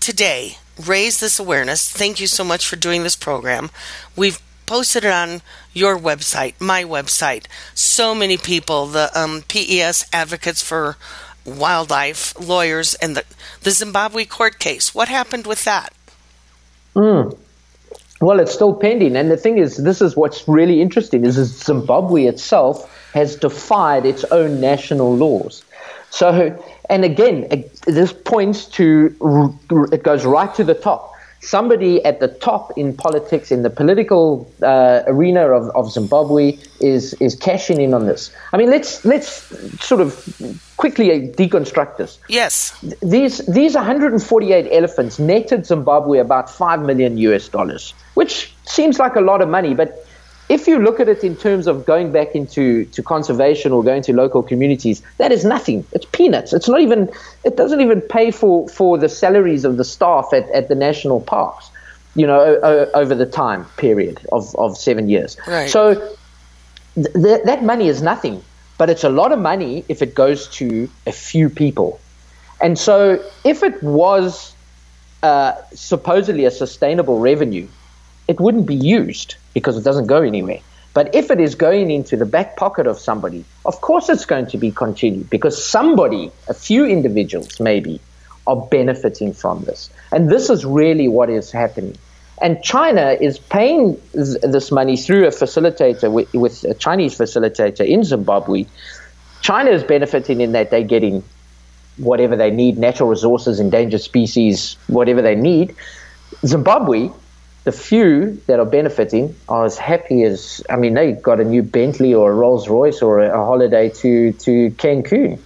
today 0.00 0.58
raise 0.84 1.20
this 1.20 1.38
awareness? 1.38 1.88
Thank 1.88 2.20
you 2.20 2.26
so 2.26 2.42
much 2.44 2.66
for 2.66 2.76
doing 2.76 3.02
this 3.02 3.16
program. 3.16 3.70
We've 4.16 4.40
posted 4.66 5.04
it 5.04 5.12
on 5.12 5.42
your 5.72 5.96
website, 5.98 6.54
my 6.58 6.82
website. 6.84 7.44
So 7.74 8.14
many 8.14 8.36
people, 8.36 8.86
the 8.86 9.16
um, 9.18 9.44
PES 9.46 10.06
advocates 10.12 10.62
for 10.62 10.96
wildlife 11.44 12.34
lawyers 12.40 12.94
and 12.96 13.16
the, 13.16 13.24
the 13.62 13.70
Zimbabwe 13.70 14.24
court 14.24 14.58
case. 14.58 14.94
What 14.94 15.08
happened 15.08 15.46
with 15.46 15.64
that? 15.64 15.92
Mm. 16.96 17.36
Well, 18.20 18.40
it's 18.40 18.52
still 18.52 18.74
pending. 18.74 19.16
And 19.16 19.30
the 19.30 19.36
thing 19.36 19.58
is, 19.58 19.76
this 19.76 20.00
is 20.00 20.16
what's 20.16 20.46
really 20.48 20.80
interesting 20.80 21.24
is 21.24 21.34
Zimbabwe 21.56 22.24
itself 22.24 22.90
has 23.12 23.36
defied 23.36 24.06
its 24.06 24.24
own 24.24 24.60
national 24.60 25.16
laws. 25.16 25.64
So, 26.10 26.56
and 26.88 27.04
again, 27.04 27.64
this 27.86 28.12
points 28.12 28.66
to, 28.66 29.56
it 29.92 30.02
goes 30.02 30.24
right 30.24 30.52
to 30.54 30.64
the 30.64 30.74
top 30.74 31.13
somebody 31.44 32.04
at 32.04 32.20
the 32.20 32.28
top 32.28 32.72
in 32.76 32.96
politics, 32.96 33.50
in 33.52 33.62
the 33.62 33.70
political 33.70 34.50
uh, 34.62 35.02
arena 35.06 35.50
of, 35.50 35.70
of 35.76 35.90
Zimbabwe, 35.92 36.58
is 36.80 37.14
is 37.14 37.34
cashing 37.36 37.80
in 37.80 37.94
on 37.94 38.06
this. 38.06 38.32
I 38.52 38.56
mean, 38.56 38.70
let's 38.70 39.04
let's 39.04 39.28
sort 39.84 40.00
of 40.00 40.10
quickly 40.76 41.08
deconstruct 41.28 41.98
this. 41.98 42.18
Yes, 42.28 42.72
these 43.02 43.38
these 43.46 43.74
148 43.74 44.68
elephants 44.72 45.18
netted 45.18 45.66
Zimbabwe 45.66 46.18
about 46.18 46.50
five 46.50 46.80
million 46.80 47.16
US 47.18 47.48
dollars, 47.48 47.94
which 48.14 48.52
seems 48.64 48.98
like 48.98 49.14
a 49.16 49.20
lot 49.22 49.40
of 49.42 49.48
money, 49.48 49.74
but 49.74 50.04
if 50.48 50.66
you 50.68 50.78
look 50.78 51.00
at 51.00 51.08
it 51.08 51.24
in 51.24 51.34
terms 51.36 51.66
of 51.66 51.86
going 51.86 52.12
back 52.12 52.34
into 52.34 52.84
to 52.86 53.02
conservation 53.02 53.72
or 53.72 53.82
going 53.82 54.02
to 54.02 54.12
local 54.14 54.42
communities, 54.42 55.02
that 55.16 55.32
is 55.32 55.44
nothing. 55.44 55.86
It's 55.92 56.06
peanuts. 56.12 56.52
It's 56.52 56.68
not 56.68 56.80
even. 56.80 57.10
It 57.44 57.56
doesn't 57.56 57.80
even 57.80 58.00
pay 58.02 58.30
for 58.30 58.68
for 58.68 58.98
the 58.98 59.08
salaries 59.08 59.64
of 59.64 59.76
the 59.78 59.84
staff 59.84 60.28
at, 60.32 60.48
at 60.50 60.68
the 60.68 60.74
national 60.74 61.20
parks. 61.20 61.70
You 62.14 62.26
know, 62.26 62.58
o- 62.62 62.90
over 62.94 63.14
the 63.14 63.26
time 63.26 63.64
period 63.76 64.20
of 64.32 64.54
of 64.56 64.76
seven 64.76 65.08
years. 65.08 65.36
Right. 65.48 65.70
So 65.70 65.94
th- 66.94 67.12
th- 67.14 67.42
that 67.44 67.64
money 67.64 67.88
is 67.88 68.02
nothing, 68.02 68.42
but 68.78 68.90
it's 68.90 69.02
a 69.04 69.08
lot 69.08 69.32
of 69.32 69.38
money 69.38 69.84
if 69.88 70.02
it 70.02 70.14
goes 70.14 70.46
to 70.58 70.88
a 71.06 71.12
few 71.12 71.48
people. 71.48 72.00
And 72.60 72.78
so, 72.78 73.20
if 73.44 73.62
it 73.62 73.82
was 73.82 74.54
uh, 75.22 75.52
supposedly 75.74 76.44
a 76.44 76.50
sustainable 76.52 77.18
revenue 77.18 77.66
it 78.28 78.40
wouldn't 78.40 78.66
be 78.66 78.74
used 78.74 79.36
because 79.52 79.76
it 79.76 79.84
doesn't 79.84 80.06
go 80.06 80.22
anywhere. 80.22 80.60
But 80.94 81.12
if 81.14 81.30
it 81.30 81.40
is 81.40 81.56
going 81.56 81.90
into 81.90 82.16
the 82.16 82.24
back 82.24 82.56
pocket 82.56 82.86
of 82.86 82.98
somebody, 82.98 83.44
of 83.66 83.80
course 83.80 84.08
it's 84.08 84.24
going 84.24 84.46
to 84.46 84.58
be 84.58 84.70
continued 84.70 85.28
because 85.28 85.62
somebody, 85.64 86.30
a 86.48 86.54
few 86.54 86.86
individuals 86.86 87.58
maybe, 87.58 88.00
are 88.46 88.56
benefiting 88.66 89.32
from 89.32 89.64
this. 89.64 89.90
And 90.12 90.30
this 90.30 90.50
is 90.50 90.64
really 90.64 91.08
what 91.08 91.30
is 91.30 91.50
happening. 91.50 91.96
And 92.40 92.62
China 92.62 93.16
is 93.20 93.38
paying 93.38 94.00
this 94.12 94.70
money 94.70 94.96
through 94.96 95.26
a 95.26 95.30
facilitator 95.30 96.10
with, 96.12 96.32
with 96.32 96.64
a 96.64 96.74
Chinese 96.74 97.16
facilitator 97.18 97.86
in 97.86 98.04
Zimbabwe. 98.04 98.66
China 99.40 99.70
is 99.70 99.82
benefiting 99.82 100.40
in 100.40 100.52
that 100.52 100.70
they're 100.70 100.82
getting 100.82 101.22
whatever 101.96 102.36
they 102.36 102.50
need 102.50 102.76
natural 102.76 103.08
resources, 103.08 103.60
endangered 103.60 104.00
species, 104.00 104.76
whatever 104.88 105.22
they 105.22 105.34
need. 105.36 105.74
Zimbabwe 106.44 107.08
the 107.64 107.72
few 107.72 108.36
that 108.46 108.60
are 108.60 108.66
benefiting 108.66 109.34
are 109.48 109.64
as 109.64 109.76
happy 109.78 110.22
as 110.22 110.62
I 110.70 110.76
mean 110.76 110.94
they 110.94 111.12
got 111.12 111.40
a 111.40 111.44
new 111.44 111.62
Bentley 111.62 112.14
or 112.14 112.30
a 112.30 112.34
Rolls 112.34 112.68
Royce 112.68 113.00
or 113.02 113.20
a, 113.20 113.30
holiday 113.34 113.88
to 113.88 114.32
to 114.32 114.70
Cancun. 114.72 115.38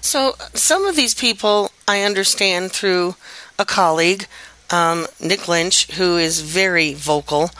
So 0.00 0.34
some 0.54 0.86
of 0.86 0.96
these 0.96 1.14
people 1.14 1.70
I 1.86 2.02
understand 2.02 2.72
through 2.72 3.16
a 3.58 3.64
colleague, 3.64 4.26
um, 4.70 5.06
Nick 5.20 5.46
Lynch, 5.48 5.86
who 5.92 6.16
is 6.16 6.40
very 6.40 6.94
vocal. 6.94 7.50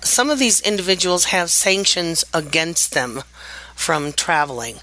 Some 0.00 0.28
of 0.30 0.38
these 0.40 0.60
individuals 0.60 1.26
have 1.26 1.48
sanctions 1.50 2.24
against 2.34 2.92
them 2.92 3.22
from 3.76 4.12
traveling, 4.12 4.76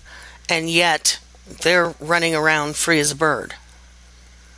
and 0.47 0.69
yet 0.69 1.19
they're 1.63 1.93
running 1.99 2.33
around 2.35 2.77
free 2.77 2.99
as 2.99 3.11
a 3.11 3.15
bird. 3.15 3.55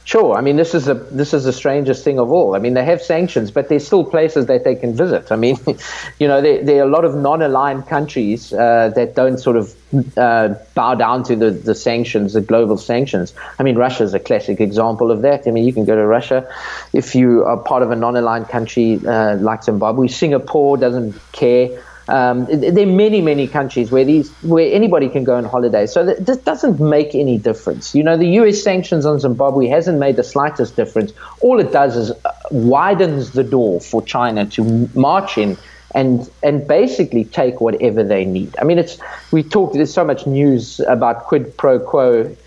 Sure. 0.03 0.35
I 0.35 0.41
mean, 0.41 0.55
this 0.55 0.73
is 0.73 0.87
a 0.87 0.95
this 0.95 1.31
is 1.33 1.43
the 1.43 1.53
strangest 1.53 2.03
thing 2.03 2.19
of 2.19 2.31
all. 2.31 2.55
I 2.55 2.59
mean, 2.59 2.73
they 2.73 2.83
have 2.83 3.03
sanctions, 3.03 3.51
but 3.51 3.69
there's 3.69 3.85
still 3.85 4.03
places 4.03 4.47
that 4.47 4.63
they 4.63 4.73
can 4.73 4.93
visit. 4.95 5.31
I 5.31 5.35
mean, 5.35 5.57
you 6.19 6.27
know, 6.27 6.41
there, 6.41 6.63
there 6.63 6.79
are 6.83 6.87
a 6.87 6.89
lot 6.89 7.05
of 7.05 7.13
non-aligned 7.15 7.85
countries 7.87 8.51
uh, 8.51 8.91
that 8.95 9.13
don't 9.15 9.37
sort 9.37 9.57
of 9.57 9.75
uh, 10.17 10.55
bow 10.73 10.95
down 10.95 11.21
to 11.25 11.35
the, 11.35 11.51
the 11.51 11.75
sanctions, 11.75 12.33
the 12.33 12.41
global 12.41 12.77
sanctions. 12.77 13.33
I 13.59 13.63
mean, 13.63 13.75
Russia 13.75 14.03
is 14.03 14.15
a 14.15 14.19
classic 14.19 14.59
example 14.59 15.11
of 15.11 15.21
that. 15.21 15.43
I 15.47 15.51
mean, 15.51 15.65
you 15.65 15.73
can 15.73 15.85
go 15.85 15.95
to 15.95 16.05
Russia 16.07 16.49
if 16.93 17.13
you 17.13 17.43
are 17.45 17.57
part 17.57 17.83
of 17.83 17.91
a 17.91 17.95
non-aligned 17.95 18.49
country 18.49 18.99
uh, 19.05 19.35
like 19.35 19.63
Zimbabwe. 19.63 20.07
Singapore 20.07 20.77
doesn't 20.77 21.15
care. 21.31 21.77
Um, 22.07 22.45
there 22.45 22.71
are 22.87 22.91
many, 22.91 23.21
many 23.21 23.47
countries 23.47 23.91
where 23.91 24.03
these 24.03 24.31
where 24.41 24.73
anybody 24.73 25.07
can 25.07 25.23
go 25.23 25.35
on 25.35 25.43
holiday. 25.45 25.85
So 25.85 26.03
th- 26.05 26.17
this 26.19 26.37
doesn't 26.37 26.79
make 26.79 27.13
any 27.13 27.37
difference. 27.37 27.93
You 27.93 28.03
know, 28.03 28.17
the 28.17 28.25
U.S. 28.41 28.61
sanctions 28.61 29.05
on 29.05 29.19
Zimbabwe 29.19 29.67
hasn't 29.67 29.99
made 29.99 30.15
the 30.15 30.23
slightest 30.23 30.75
difference. 30.75 31.13
All 31.41 31.59
it 31.59 31.71
does 31.71 31.95
is 31.95 32.11
uh, 32.25 32.31
widens 32.49 33.31
the 33.31 33.43
door 33.43 33.79
for 33.81 34.01
China 34.01 34.45
to 34.47 34.89
march 34.95 35.37
in 35.37 35.55
and 35.93 36.29
and 36.41 36.67
basically 36.67 37.23
take 37.23 37.61
whatever 37.61 38.03
they 38.03 38.25
need. 38.25 38.55
I 38.59 38.63
mean, 38.63 38.79
it's 38.79 38.97
we 39.31 39.43
talked. 39.43 39.75
There's 39.75 39.93
so 39.93 40.03
much 40.03 40.25
news 40.25 40.79
about 40.81 41.25
quid 41.25 41.55
pro 41.55 41.79
quo 41.79 42.23
with 42.35 42.37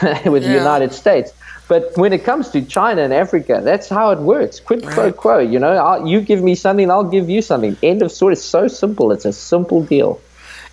yeah. 0.00 0.30
the 0.30 0.54
United 0.54 0.92
States. 0.92 1.32
But 1.68 1.92
when 1.96 2.12
it 2.12 2.24
comes 2.24 2.48
to 2.50 2.62
China 2.62 3.02
and 3.02 3.14
Africa, 3.14 3.60
that's 3.62 3.88
how 3.88 4.10
it 4.10 4.18
works. 4.18 4.60
Quid 4.60 4.84
right. 4.84 4.92
pro 4.94 5.12
quo. 5.12 5.38
You 5.38 5.58
know, 5.58 5.72
I'll, 5.72 6.06
you 6.06 6.20
give 6.20 6.42
me 6.42 6.54
something, 6.54 6.90
I'll 6.90 7.08
give 7.08 7.30
you 7.30 7.42
something. 7.42 7.76
End 7.82 8.02
of 8.02 8.10
story. 8.12 8.34
It's 8.34 8.42
so 8.44 8.68
simple. 8.68 9.12
It's 9.12 9.24
a 9.24 9.32
simple 9.32 9.82
deal. 9.82 10.20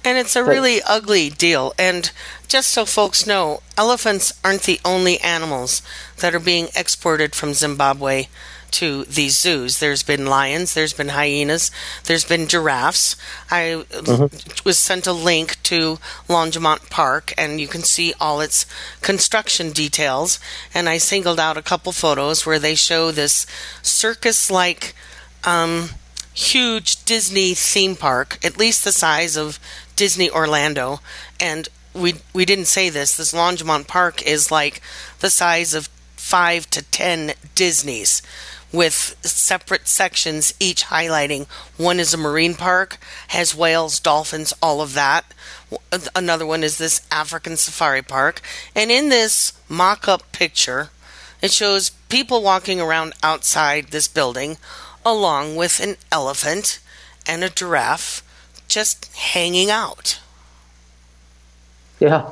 And 0.03 0.17
it's 0.17 0.35
a 0.37 0.43
really 0.43 0.81
ugly 0.83 1.29
deal. 1.29 1.73
And 1.77 2.09
just 2.47 2.69
so 2.69 2.85
folks 2.85 3.27
know, 3.27 3.61
elephants 3.77 4.31
aren't 4.45 4.63
the 4.63 4.79
only 4.85 5.19
animals 5.19 5.81
that 6.19 6.33
are 6.33 6.39
being 6.39 6.69
exported 6.75 7.35
from 7.35 7.53
Zimbabwe 7.53 8.27
to 8.71 9.03
these 9.05 9.37
zoos. 9.39 9.79
There's 9.79 10.03
been 10.03 10.25
lions, 10.25 10.73
there's 10.73 10.93
been 10.93 11.09
hyenas, 11.09 11.71
there's 12.05 12.25
been 12.25 12.47
giraffes. 12.47 13.15
I 13.49 13.73
um, 13.73 13.83
mm-hmm. 13.83 14.59
was 14.65 14.77
sent 14.77 15.07
a 15.07 15.13
link 15.13 15.61
to 15.63 15.97
Longmont 16.27 16.89
Park, 16.89 17.33
and 17.37 17.59
you 17.59 17.67
can 17.67 17.81
see 17.81 18.13
all 18.19 18.41
its 18.41 18.65
construction 19.01 19.71
details. 19.71 20.39
And 20.73 20.87
I 20.87 20.97
singled 20.97 21.39
out 21.39 21.57
a 21.57 21.61
couple 21.61 21.91
photos 21.91 22.45
where 22.45 22.59
they 22.59 22.75
show 22.75 23.11
this 23.11 23.45
circus 23.81 24.49
like. 24.51 24.93
Um, 25.43 25.89
huge 26.33 27.03
Disney 27.03 27.53
theme 27.53 27.95
park, 27.97 28.37
at 28.45 28.57
least 28.57 28.83
the 28.83 28.93
size 28.93 29.35
of 29.35 29.59
Disney 29.97 30.29
Orlando. 30.29 30.99
And 31.37 31.67
we 31.93 32.15
we 32.33 32.45
didn't 32.45 32.65
say 32.65 32.89
this. 32.89 33.17
This 33.17 33.33
Longmont 33.33 33.87
Park 33.87 34.21
is 34.25 34.51
like 34.51 34.81
the 35.19 35.29
size 35.29 35.73
of 35.73 35.87
five 36.15 36.69
to 36.71 36.81
ten 36.81 37.33
Disneys 37.55 38.21
with 38.71 39.15
separate 39.25 39.87
sections, 39.87 40.53
each 40.59 40.85
highlighting 40.85 41.47
one 41.77 41.99
is 41.99 42.13
a 42.13 42.17
marine 42.17 42.53
park, 42.53 42.97
has 43.29 43.55
whales, 43.55 43.99
dolphins, 43.99 44.53
all 44.61 44.81
of 44.81 44.93
that. 44.93 45.25
Another 46.15 46.45
one 46.45 46.63
is 46.63 46.77
this 46.77 47.01
African 47.11 47.57
safari 47.57 48.01
park. 48.01 48.41
And 48.75 48.91
in 48.91 49.09
this 49.09 49.53
mock 49.67 50.07
up 50.07 50.31
picture, 50.31 50.89
it 51.41 51.51
shows 51.51 51.89
people 52.09 52.43
walking 52.43 52.79
around 52.81 53.13
outside 53.23 53.85
this 53.87 54.07
building 54.07 54.57
along 55.05 55.55
with 55.55 55.79
an 55.79 55.95
elephant 56.11 56.79
and 57.27 57.43
a 57.43 57.49
giraffe 57.49 58.21
just 58.67 59.13
hanging 59.15 59.69
out. 59.71 60.19
Yeah. 61.99 62.29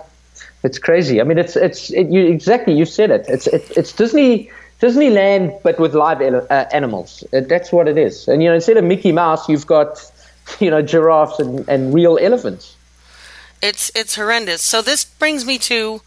It's 0.63 0.79
crazy. 0.79 1.21
I 1.21 1.23
mean, 1.23 1.37
it's 1.37 1.55
it's 1.55 1.91
it, 1.91 2.07
you 2.07 2.25
exactly 2.25 2.73
you 2.73 2.83
said 2.85 3.11
it. 3.11 3.25
It's 3.29 3.45
it, 3.47 3.71
it's 3.77 3.93
Disney 3.93 4.49
Disneyland, 4.81 5.61
but 5.63 5.79
with 5.79 5.95
live 5.95 6.21
uh, 6.21 6.65
animals. 6.71 7.23
Uh, 7.33 7.41
that's 7.41 7.71
what 7.71 7.87
it 7.87 7.97
is. 7.97 8.27
And 8.27 8.43
you 8.43 8.49
know, 8.49 8.55
instead 8.55 8.77
of 8.77 8.83
Mickey 8.83 9.11
Mouse, 9.11 9.49
you've 9.49 9.65
got 9.65 9.99
you 10.59 10.69
know 10.69 10.81
giraffes 10.81 11.39
and, 11.39 11.67
and 11.67 11.93
real 11.93 12.17
elephants. 12.21 12.75
It's 13.61 13.91
it's 13.95 14.15
horrendous. 14.15 14.61
So 14.61 14.81
this 14.81 15.03
brings 15.03 15.45
me 15.45 15.57
to 15.59 16.01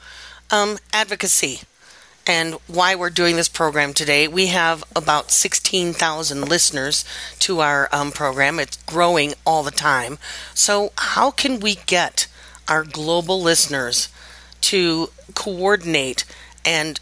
um, 0.52 0.78
advocacy 0.92 1.60
and 2.26 2.54
why 2.68 2.94
we're 2.94 3.10
doing 3.10 3.34
this 3.34 3.48
program 3.48 3.92
today. 3.94 4.28
We 4.28 4.48
have 4.48 4.84
about 4.94 5.30
16,000 5.30 6.42
listeners 6.48 7.04
to 7.40 7.60
our 7.60 7.88
um, 7.90 8.12
program. 8.12 8.60
It's 8.60 8.76
growing 8.84 9.32
all 9.46 9.62
the 9.62 9.70
time. 9.70 10.18
So 10.54 10.92
how 10.96 11.30
can 11.30 11.60
we 11.60 11.76
get 11.86 12.26
our 12.68 12.84
global 12.84 13.40
listeners 13.42 14.08
to 14.62 15.10
coordinate 15.34 16.24
and 16.64 17.00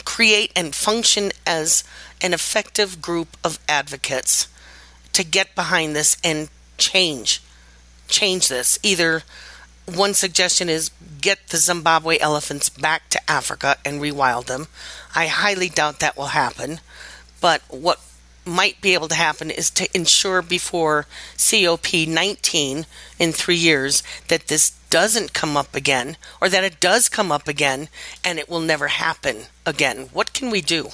create 0.00 0.50
and 0.56 0.74
function 0.74 1.32
as 1.46 1.84
an 2.22 2.32
effective 2.32 3.02
group 3.02 3.36
of 3.44 3.58
advocates 3.68 4.48
to 5.12 5.22
get 5.24 5.54
behind 5.54 5.94
this 5.94 6.16
and 6.24 6.48
change 6.78 7.42
change 8.08 8.48
this 8.48 8.78
either 8.82 9.22
one 9.92 10.14
suggestion 10.14 10.68
is 10.68 10.90
get 11.20 11.48
the 11.48 11.56
Zimbabwe 11.56 12.18
elephants 12.18 12.68
back 12.68 13.08
to 13.10 13.30
Africa 13.30 13.76
and 13.84 14.00
rewild 14.00 14.46
them. 14.46 14.68
I 15.14 15.26
highly 15.26 15.68
doubt 15.68 15.98
that 15.98 16.16
will 16.16 16.26
happen. 16.28 16.78
But 17.40 17.62
what 17.68 17.98
might 18.44 18.80
be 18.80 18.94
able 18.94 19.08
to 19.08 19.14
happen 19.14 19.50
is 19.50 19.70
to 19.70 19.88
ensure 19.94 20.42
before 20.42 21.06
COP19 21.36 22.86
in 23.18 23.32
three 23.32 23.56
years 23.56 24.02
that 24.28 24.48
this 24.48 24.70
doesn't 24.90 25.32
come 25.32 25.56
up 25.56 25.74
again 25.74 26.16
or 26.40 26.48
that 26.48 26.64
it 26.64 26.80
does 26.80 27.08
come 27.08 27.30
up 27.32 27.46
again 27.48 27.88
and 28.24 28.38
it 28.38 28.48
will 28.48 28.60
never 28.60 28.88
happen 28.88 29.42
again? 29.64 30.08
What 30.12 30.32
can 30.32 30.50
we 30.50 30.60
do? 30.60 30.90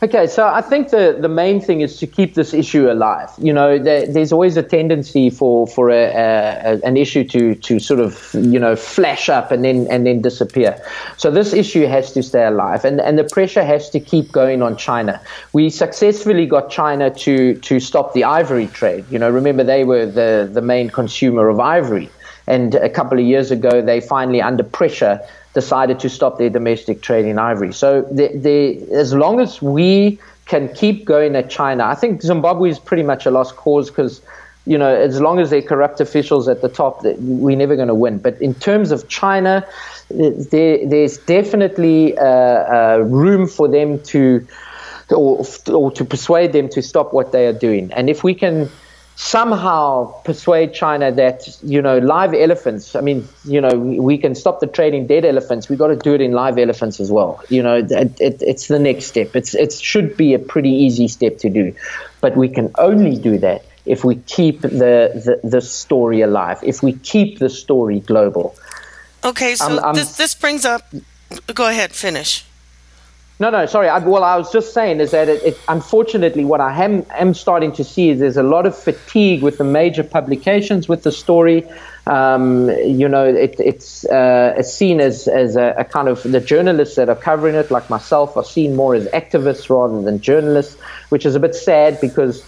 Okay, 0.00 0.28
so 0.28 0.46
I 0.46 0.60
think 0.60 0.90
the, 0.90 1.16
the 1.20 1.28
main 1.28 1.60
thing 1.60 1.80
is 1.80 1.98
to 1.98 2.06
keep 2.06 2.34
this 2.36 2.54
issue 2.54 2.88
alive. 2.88 3.30
You 3.36 3.52
know, 3.52 3.80
there, 3.80 4.06
there's 4.06 4.30
always 4.30 4.56
a 4.56 4.62
tendency 4.62 5.28
for 5.28 5.66
for 5.66 5.90
a, 5.90 6.04
a, 6.14 6.80
an 6.84 6.96
issue 6.96 7.24
to 7.24 7.56
to 7.56 7.80
sort 7.80 7.98
of 7.98 8.30
you 8.34 8.60
know 8.60 8.76
flash 8.76 9.28
up 9.28 9.50
and 9.50 9.64
then 9.64 9.88
and 9.90 10.06
then 10.06 10.20
disappear. 10.20 10.80
So 11.16 11.32
this 11.32 11.52
issue 11.52 11.86
has 11.86 12.12
to 12.12 12.22
stay 12.22 12.44
alive, 12.44 12.84
and 12.84 13.00
and 13.00 13.18
the 13.18 13.24
pressure 13.24 13.64
has 13.64 13.90
to 13.90 13.98
keep 13.98 14.30
going 14.30 14.62
on 14.62 14.76
China. 14.76 15.20
We 15.52 15.68
successfully 15.68 16.46
got 16.46 16.70
China 16.70 17.10
to 17.26 17.54
to 17.56 17.80
stop 17.80 18.12
the 18.14 18.22
ivory 18.22 18.68
trade. 18.68 19.04
You 19.10 19.18
know, 19.18 19.28
remember 19.28 19.64
they 19.64 19.82
were 19.82 20.06
the 20.06 20.48
the 20.52 20.62
main 20.62 20.90
consumer 20.90 21.48
of 21.48 21.58
ivory. 21.58 22.08
And 22.46 22.74
a 22.76 22.88
couple 22.88 23.18
of 23.18 23.26
years 23.26 23.50
ago, 23.50 23.82
they 23.82 24.00
finally, 24.00 24.40
under 24.40 24.62
pressure, 24.64 25.20
decided 25.54 25.98
to 26.00 26.08
stop 26.08 26.38
their 26.38 26.50
domestic 26.50 27.00
trade 27.02 27.24
in 27.24 27.38
ivory. 27.38 27.72
So 27.72 28.02
they, 28.10 28.76
as 28.92 29.14
long 29.14 29.40
as 29.40 29.60
we 29.62 30.18
can 30.46 30.72
keep 30.74 31.04
going 31.04 31.36
at 31.36 31.50
China, 31.50 31.84
I 31.84 31.94
think 31.94 32.22
Zimbabwe 32.22 32.70
is 32.70 32.78
pretty 32.78 33.02
much 33.02 33.26
a 33.26 33.30
lost 33.30 33.56
cause 33.56 33.90
because 33.90 34.20
you 34.66 34.76
know, 34.76 34.94
as 34.94 35.18
long 35.18 35.38
as 35.40 35.48
they're 35.48 35.62
corrupt 35.62 35.98
officials 35.98 36.46
at 36.46 36.60
the 36.60 36.68
top, 36.68 37.02
we're 37.02 37.56
never 37.56 37.74
going 37.74 37.88
to 37.88 37.94
win. 37.94 38.18
But 38.18 38.40
in 38.42 38.52
terms 38.52 38.90
of 38.90 39.08
China, 39.08 39.66
there, 40.10 40.86
there's 40.86 41.16
definitely 41.16 42.18
uh, 42.18 42.22
uh, 42.28 42.98
room 43.06 43.46
for 43.48 43.66
them 43.66 43.98
to, 44.02 44.46
or, 45.10 45.46
or 45.72 45.90
to 45.92 46.04
persuade 46.04 46.52
them 46.52 46.68
to 46.68 46.82
stop 46.82 47.14
what 47.14 47.32
they 47.32 47.46
are 47.46 47.52
doing. 47.58 47.90
And 47.94 48.10
if 48.10 48.22
we 48.22 48.34
can 48.34 48.68
somehow 49.18 50.06
persuade 50.22 50.72
China 50.72 51.10
that, 51.10 51.48
you 51.64 51.82
know, 51.82 51.98
live 51.98 52.32
elephants, 52.34 52.94
I 52.94 53.00
mean, 53.00 53.28
you 53.44 53.60
know, 53.60 53.74
we 53.76 54.16
can 54.16 54.36
stop 54.36 54.60
the 54.60 54.68
trading 54.68 55.08
dead 55.08 55.24
elephants. 55.24 55.68
We've 55.68 55.78
got 55.78 55.88
to 55.88 55.96
do 55.96 56.14
it 56.14 56.20
in 56.20 56.32
live 56.32 56.56
elephants 56.56 57.00
as 57.00 57.10
well. 57.10 57.42
You 57.48 57.64
know, 57.64 57.76
it, 57.78 57.90
it, 58.20 58.36
it's 58.40 58.68
the 58.68 58.78
next 58.78 59.06
step. 59.06 59.34
It's, 59.34 59.54
it 59.56 59.72
should 59.72 60.16
be 60.16 60.34
a 60.34 60.38
pretty 60.38 60.70
easy 60.70 61.08
step 61.08 61.38
to 61.38 61.50
do. 61.50 61.74
But 62.20 62.36
we 62.36 62.48
can 62.48 62.70
only 62.78 63.16
do 63.18 63.38
that 63.38 63.64
if 63.86 64.04
we 64.04 64.14
keep 64.16 64.60
the, 64.60 65.38
the, 65.40 65.40
the 65.42 65.60
story 65.62 66.20
alive, 66.20 66.58
if 66.62 66.84
we 66.84 66.92
keep 66.92 67.40
the 67.40 67.50
story 67.50 67.98
global. 67.98 68.54
Okay, 69.24 69.56
so 69.56 69.78
um, 69.82 69.96
this, 69.96 70.16
this 70.16 70.36
brings 70.36 70.64
up. 70.64 70.86
Go 71.54 71.66
ahead, 71.68 71.92
finish. 71.92 72.44
No, 73.40 73.50
no, 73.50 73.66
sorry. 73.66 73.88
I, 73.88 73.98
well, 74.00 74.24
I 74.24 74.34
was 74.36 74.50
just 74.50 74.74
saying 74.74 74.98
is 74.98 75.12
that 75.12 75.28
it, 75.28 75.40
it, 75.44 75.58
unfortunately, 75.68 76.44
what 76.44 76.60
I 76.60 76.84
am, 76.84 77.06
am 77.10 77.34
starting 77.34 77.70
to 77.74 77.84
see 77.84 78.10
is 78.10 78.18
there's 78.18 78.36
a 78.36 78.42
lot 78.42 78.66
of 78.66 78.76
fatigue 78.76 79.42
with 79.42 79.58
the 79.58 79.64
major 79.64 80.02
publications 80.02 80.88
with 80.88 81.04
the 81.04 81.12
story. 81.12 81.64
Um, 82.08 82.70
you 82.80 83.08
know, 83.08 83.24
it, 83.24 83.54
it's, 83.60 84.04
uh, 84.06 84.54
it's 84.56 84.72
seen 84.72 84.98
as, 85.00 85.28
as 85.28 85.54
a, 85.54 85.72
a, 85.78 85.84
kind 85.84 86.08
of 86.08 86.20
the 86.24 86.40
journalists 86.40 86.96
that 86.96 87.08
are 87.08 87.14
covering 87.14 87.54
it, 87.54 87.70
like 87.70 87.88
myself, 87.88 88.36
are 88.36 88.42
seen 88.42 88.74
more 88.74 88.96
as 88.96 89.06
activists 89.08 89.70
rather 89.70 90.02
than 90.02 90.20
journalists, 90.20 90.80
which 91.10 91.24
is 91.26 91.34
a 91.34 91.40
bit 91.40 91.54
sad 91.54 92.00
because. 92.00 92.44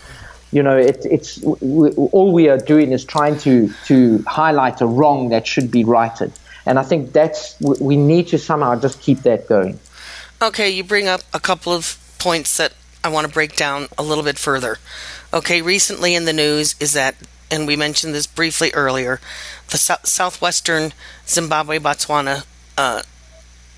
You 0.53 0.65
know, 0.65 0.77
it, 0.77 1.07
it's 1.09 1.41
we, 1.61 1.91
all 1.93 2.33
we 2.33 2.49
are 2.49 2.59
doing 2.59 2.91
is 2.91 3.05
trying 3.05 3.39
to 3.39 3.73
to 3.85 4.19
highlight 4.27 4.81
a 4.81 4.87
wrong 4.89 5.29
that 5.29 5.47
should 5.47 5.71
be 5.71 5.85
righted, 5.85 6.33
and 6.67 6.77
I 6.77 6.83
think 6.83 7.13
that's 7.13 7.55
we 7.61 7.97
need 7.97 8.27
to 8.31 8.39
somehow 8.39 8.75
just 8.81 9.01
keep 9.01 9.21
that 9.21 9.47
going. 9.47 9.79
Okay, 10.43 10.71
you 10.71 10.83
bring 10.83 11.07
up 11.07 11.21
a 11.35 11.41
couple 11.41 11.71
of 11.75 11.99
points 12.19 12.57
that 12.57 12.73
I 13.05 13.11
want 13.11 13.27
to 13.27 13.33
break 13.33 13.57
down 13.57 13.89
a 13.99 14.03
little 14.03 14.25
bit 14.25 14.39
further. 14.39 14.79
Okay, 15.35 15.61
recently 15.61 16.15
in 16.15 16.25
the 16.25 16.33
news 16.33 16.75
is 16.81 16.95
that, 16.95 17.15
and 17.51 17.67
we 17.67 17.77
mentioned 17.77 18.15
this 18.15 18.27
briefly 18.27 18.71
earlier, 18.73 19.21
the 19.69 19.77
so- 19.77 19.99
southwestern 20.03 20.95
Zimbabwe, 21.29 21.79
Botswana, 21.79 22.47
uh, 22.79 23.03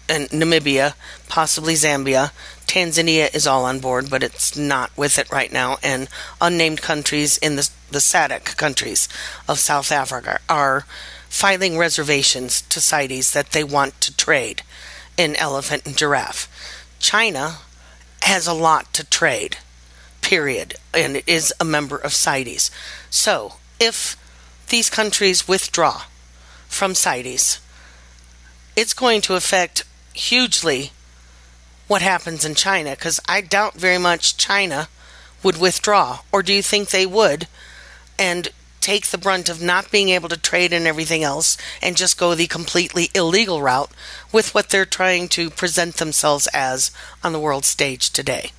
and 0.08 0.28
Namibia, 0.28 0.94
possibly 1.28 1.74
Zambia. 1.74 2.30
Tanzania 2.68 3.34
is 3.34 3.44
all 3.44 3.64
on 3.64 3.80
board, 3.80 4.08
but 4.08 4.22
it's 4.22 4.56
not 4.56 4.92
with 4.96 5.18
it 5.18 5.28
right 5.32 5.50
now. 5.50 5.78
And 5.82 6.08
unnamed 6.40 6.80
countries 6.80 7.38
in 7.38 7.56
the, 7.56 7.68
the 7.90 7.98
SADC 7.98 8.56
countries 8.56 9.08
of 9.48 9.58
South 9.58 9.90
Africa 9.90 10.38
are 10.48 10.86
filing 11.28 11.76
reservations 11.76 12.60
to 12.68 12.78
CITES 12.80 13.32
that 13.32 13.50
they 13.50 13.64
want 13.64 14.00
to 14.02 14.16
trade 14.16 14.62
in 15.22 15.36
elephant 15.36 15.82
and 15.86 15.96
giraffe. 15.96 16.48
China 16.98 17.58
has 18.22 18.46
a 18.46 18.52
lot 18.52 18.92
to 18.92 19.04
trade, 19.04 19.56
period, 20.20 20.74
and 20.92 21.16
it 21.16 21.24
is 21.28 21.54
a 21.60 21.64
member 21.64 21.96
of 21.96 22.12
CITES. 22.12 22.70
So 23.08 23.54
if 23.78 24.16
these 24.68 24.90
countries 24.90 25.46
withdraw 25.46 26.02
from 26.66 26.94
CITES, 26.94 27.60
it's 28.74 28.94
going 28.94 29.20
to 29.22 29.34
affect 29.34 29.84
hugely 30.12 30.90
what 31.86 32.02
happens 32.02 32.44
in 32.44 32.54
China 32.54 32.90
because 32.90 33.20
I 33.28 33.42
doubt 33.42 33.74
very 33.74 33.98
much 33.98 34.36
China 34.36 34.88
would 35.42 35.58
withdraw, 35.60 36.20
or 36.32 36.42
do 36.42 36.52
you 36.52 36.62
think 36.62 36.88
they 36.90 37.06
would? 37.06 37.46
And 38.18 38.48
Take 38.82 39.06
the 39.06 39.16
brunt 39.18 39.48
of 39.48 39.62
not 39.62 39.92
being 39.92 40.08
able 40.08 40.28
to 40.28 40.36
trade 40.36 40.72
and 40.72 40.88
everything 40.88 41.22
else 41.22 41.56
and 41.80 41.96
just 41.96 42.18
go 42.18 42.34
the 42.34 42.48
completely 42.48 43.10
illegal 43.14 43.62
route 43.62 43.90
with 44.32 44.56
what 44.56 44.70
they're 44.70 44.84
trying 44.84 45.28
to 45.28 45.50
present 45.50 45.98
themselves 45.98 46.48
as 46.52 46.90
on 47.22 47.32
the 47.32 47.38
world 47.38 47.64
stage 47.64 48.10
today. 48.10 48.50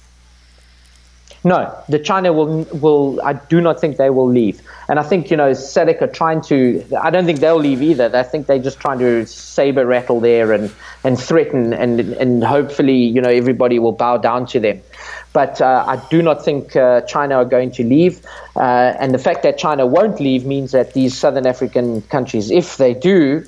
No, 1.44 1.76
the 1.90 2.00
China 2.00 2.32
will 2.32 2.64
will. 2.72 3.20
I 3.22 3.34
do 3.34 3.60
not 3.60 3.82
think 3.82 3.98
they 3.98 4.10
will 4.10 4.30
leave, 4.30 4.62
and 4.88 4.98
I 4.98 5.04
think 5.04 5.30
you 5.30 5.36
know 5.36 5.52
SADC 5.52 6.02
are 6.02 6.08
trying 6.08 6.40
to. 6.44 6.82
I 7.02 7.10
don't 7.10 7.26
think 7.26 7.42
they'll 7.42 7.58
leave 7.60 7.82
either. 7.82 8.10
I 8.16 8.24
think 8.24 8.48
they're 8.48 8.60
just 8.60 8.80
trying 8.80 9.00
to 9.00 9.26
saber 9.26 9.86
rattle 9.86 10.22
there 10.22 10.54
and 10.54 10.72
and 11.04 11.20
threaten 11.20 11.74
and 11.74 12.00
and 12.00 12.46
hopefully 12.46 12.96
you 12.96 13.20
know 13.20 13.28
everybody 13.30 13.78
will 13.78 13.92
bow 13.92 14.16
down 14.16 14.46
to 14.48 14.62
them. 14.62 14.82
But 15.34 15.60
uh, 15.60 15.84
I 15.88 15.98
do 16.12 16.22
not 16.22 16.46
think 16.46 16.76
uh, 16.76 17.02
China 17.02 17.36
are 17.38 17.46
going 17.46 17.72
to 17.72 17.84
leave. 17.84 18.22
Uh, 18.56 18.94
and 19.00 19.14
the 19.14 19.18
fact 19.18 19.42
that 19.44 19.58
China 19.58 19.86
won't 19.86 20.20
leave 20.20 20.46
means 20.46 20.72
that 20.72 20.94
these 20.94 21.18
southern 21.18 21.48
African 21.48 22.04
countries, 22.04 22.52
if 22.52 22.78
they 22.78 22.94
do 22.94 23.44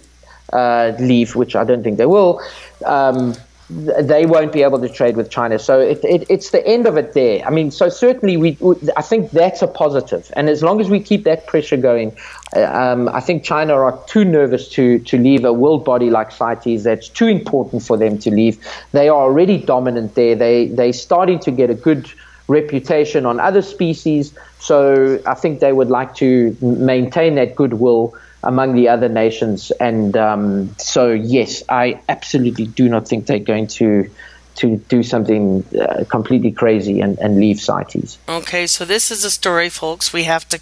uh, 0.52 0.94
leave, 1.00 1.36
which 1.36 1.56
I 1.56 1.64
don't 1.64 1.84
think 1.84 1.98
they 1.98 2.08
will, 2.08 2.42
um, 2.86 3.36
they 3.70 4.28
won't 4.28 4.54
be 4.54 4.62
able 4.62 4.80
to 4.80 4.88
trade 4.88 5.18
with 5.18 5.30
China. 5.32 5.58
So 5.58 5.80
it, 5.80 6.04
it, 6.04 6.28
it's 6.30 6.52
the 6.52 6.66
end 6.68 6.86
of 6.86 6.98
it 6.98 7.14
there. 7.14 7.44
I 7.46 7.50
mean, 7.50 7.72
so 7.72 7.90
certainly 7.90 8.38
we, 8.38 8.56
we, 8.60 8.76
I 8.96 9.02
think 9.02 9.32
that's 9.32 9.64
a 9.64 9.68
positive. 9.68 10.32
And 10.36 10.50
as 10.50 10.62
long 10.62 10.80
as 10.82 10.88
we 10.88 11.00
keep 11.00 11.24
that 11.24 11.48
pressure 11.48 11.78
going, 11.78 12.16
uh, 12.56 12.64
um, 12.66 13.10
I 13.10 13.22
think 13.22 13.44
China 13.44 13.74
are 13.74 13.98
too 14.06 14.24
nervous 14.24 14.70
to, 14.70 15.00
to 15.00 15.18
leave 15.18 15.44
a 15.46 15.54
world 15.54 15.84
body 15.84 16.12
like 16.12 16.32
CITES 16.32 16.84
that's 16.84 17.10
too 17.10 17.26
important 17.28 17.82
for 17.82 17.98
them 17.98 18.20
to 18.20 18.30
leave. 18.30 18.60
They 18.92 19.10
are 19.10 19.20
already 19.22 19.58
dominant 19.58 20.14
there. 20.14 20.36
They, 20.36 20.68
they're 20.68 20.94
starting 20.94 21.40
to 21.40 21.52
get 21.52 21.72
a 21.72 21.76
good 21.76 22.08
reputation 22.48 23.26
on 23.26 23.40
other 23.40 23.64
species. 23.64 24.32
So 24.60 25.20
I 25.26 25.34
think 25.34 25.60
they 25.60 25.74
would 25.74 25.90
like 25.90 26.14
to 26.18 26.56
maintain 26.62 27.34
that 27.36 27.56
goodwill 27.56 28.14
among 28.46 28.74
the 28.74 28.88
other 28.90 29.10
nations. 29.10 29.72
And 29.80 30.16
um, 30.16 30.76
so, 30.78 31.10
yes, 31.12 31.64
I 31.68 32.00
absolutely 32.08 32.68
do 32.68 32.88
not 32.88 33.08
think 33.08 33.26
they're 33.26 33.40
going 33.40 33.68
to 33.82 34.10
to 34.56 34.78
do 34.78 35.04
something 35.04 35.66
uh, 35.78 36.06
completely 36.10 36.50
crazy 36.54 37.02
and, 37.02 37.20
and 37.20 37.42
leave 37.42 37.60
CITES. 37.60 38.18
Okay, 38.30 38.66
so 38.66 38.86
this 38.86 39.12
is 39.12 39.26
a 39.26 39.30
story, 39.30 39.68
folks, 39.68 40.14
we 40.14 40.24
have 40.24 40.48
to 40.48 40.62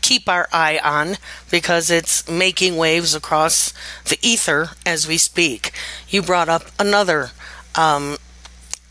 keep 0.00 0.28
our 0.28 0.48
eye 0.52 0.78
on 0.84 1.16
because 1.50 1.90
it's 1.90 2.28
making 2.30 2.76
waves 2.76 3.16
across 3.16 3.74
the 4.04 4.16
ether 4.22 4.70
as 4.86 5.08
we 5.08 5.18
speak. 5.18 5.72
You 6.08 6.22
brought 6.22 6.48
up 6.48 6.66
another. 6.78 7.30
Um, 7.74 8.18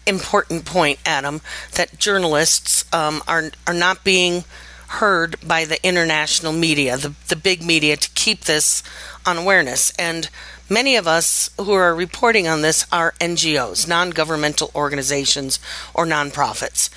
important 0.06 0.66
point, 0.66 1.00
Adam, 1.06 1.40
that 1.76 1.98
journalists 1.98 2.84
um, 2.94 3.22
are 3.30 3.52
are 3.68 3.74
not 3.74 4.04
being 4.04 4.44
heard 4.92 5.36
by 5.48 5.64
the 5.64 5.84
international 5.88 6.52
media, 6.52 6.98
the, 6.98 7.14
the 7.30 7.36
big 7.36 7.64
media, 7.64 7.96
to 7.96 8.10
keep 8.14 8.42
this 8.42 8.84
on 9.26 9.38
awareness. 9.38 9.94
And 9.98 10.30
many 10.70 10.98
of 10.98 11.08
us 11.08 11.50
who 11.58 11.72
are 11.72 11.96
reporting 11.96 12.46
on 12.46 12.62
this 12.62 12.86
are 12.92 13.14
NGOs, 13.22 13.88
non 13.88 14.10
governmental 14.10 14.70
organizations, 14.76 15.60
or 15.94 16.06
nonprofits. 16.06 16.90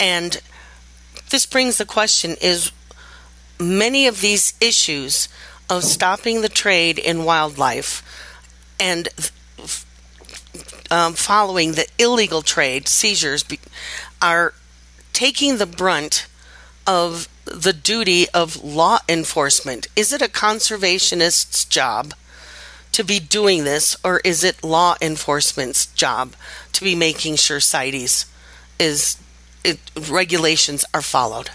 And 0.00 0.40
this 1.28 1.44
brings 1.44 1.76
the 1.76 1.84
question 1.84 2.36
is 2.40 2.72
many 3.60 4.06
of 4.06 4.22
these 4.22 4.54
issues 4.60 5.28
of 5.68 5.84
stopping 5.84 6.40
the 6.40 6.48
trade 6.48 6.98
in 6.98 7.24
wildlife 7.24 8.02
and 8.80 9.10
um, 10.90 11.12
following 11.12 11.72
the 11.72 11.86
illegal 11.98 12.40
trade 12.40 12.88
seizures 12.88 13.44
are 14.22 14.54
taking 15.12 15.58
the 15.58 15.66
brunt 15.66 16.26
of 16.86 17.28
the 17.44 17.72
duty 17.72 18.28
of 18.30 18.62
law 18.62 18.98
enforcement? 19.08 19.88
Is 19.96 20.12
it 20.12 20.22
a 20.22 20.28
conservationist's 20.28 21.64
job 21.64 22.14
to 22.92 23.02
be 23.02 23.18
doing 23.18 23.64
this, 23.64 23.96
or 24.04 24.20
is 24.24 24.44
it 24.44 24.62
law 24.62 24.96
enforcement's 25.00 25.86
job 25.86 26.34
to 26.72 26.84
be 26.84 26.94
making 26.94 27.36
sure 27.36 27.58
CITES 27.60 28.26
is 28.78 29.16
it, 29.64 29.78
regulations 30.08 30.84
are 30.92 31.02
followed? 31.02 31.50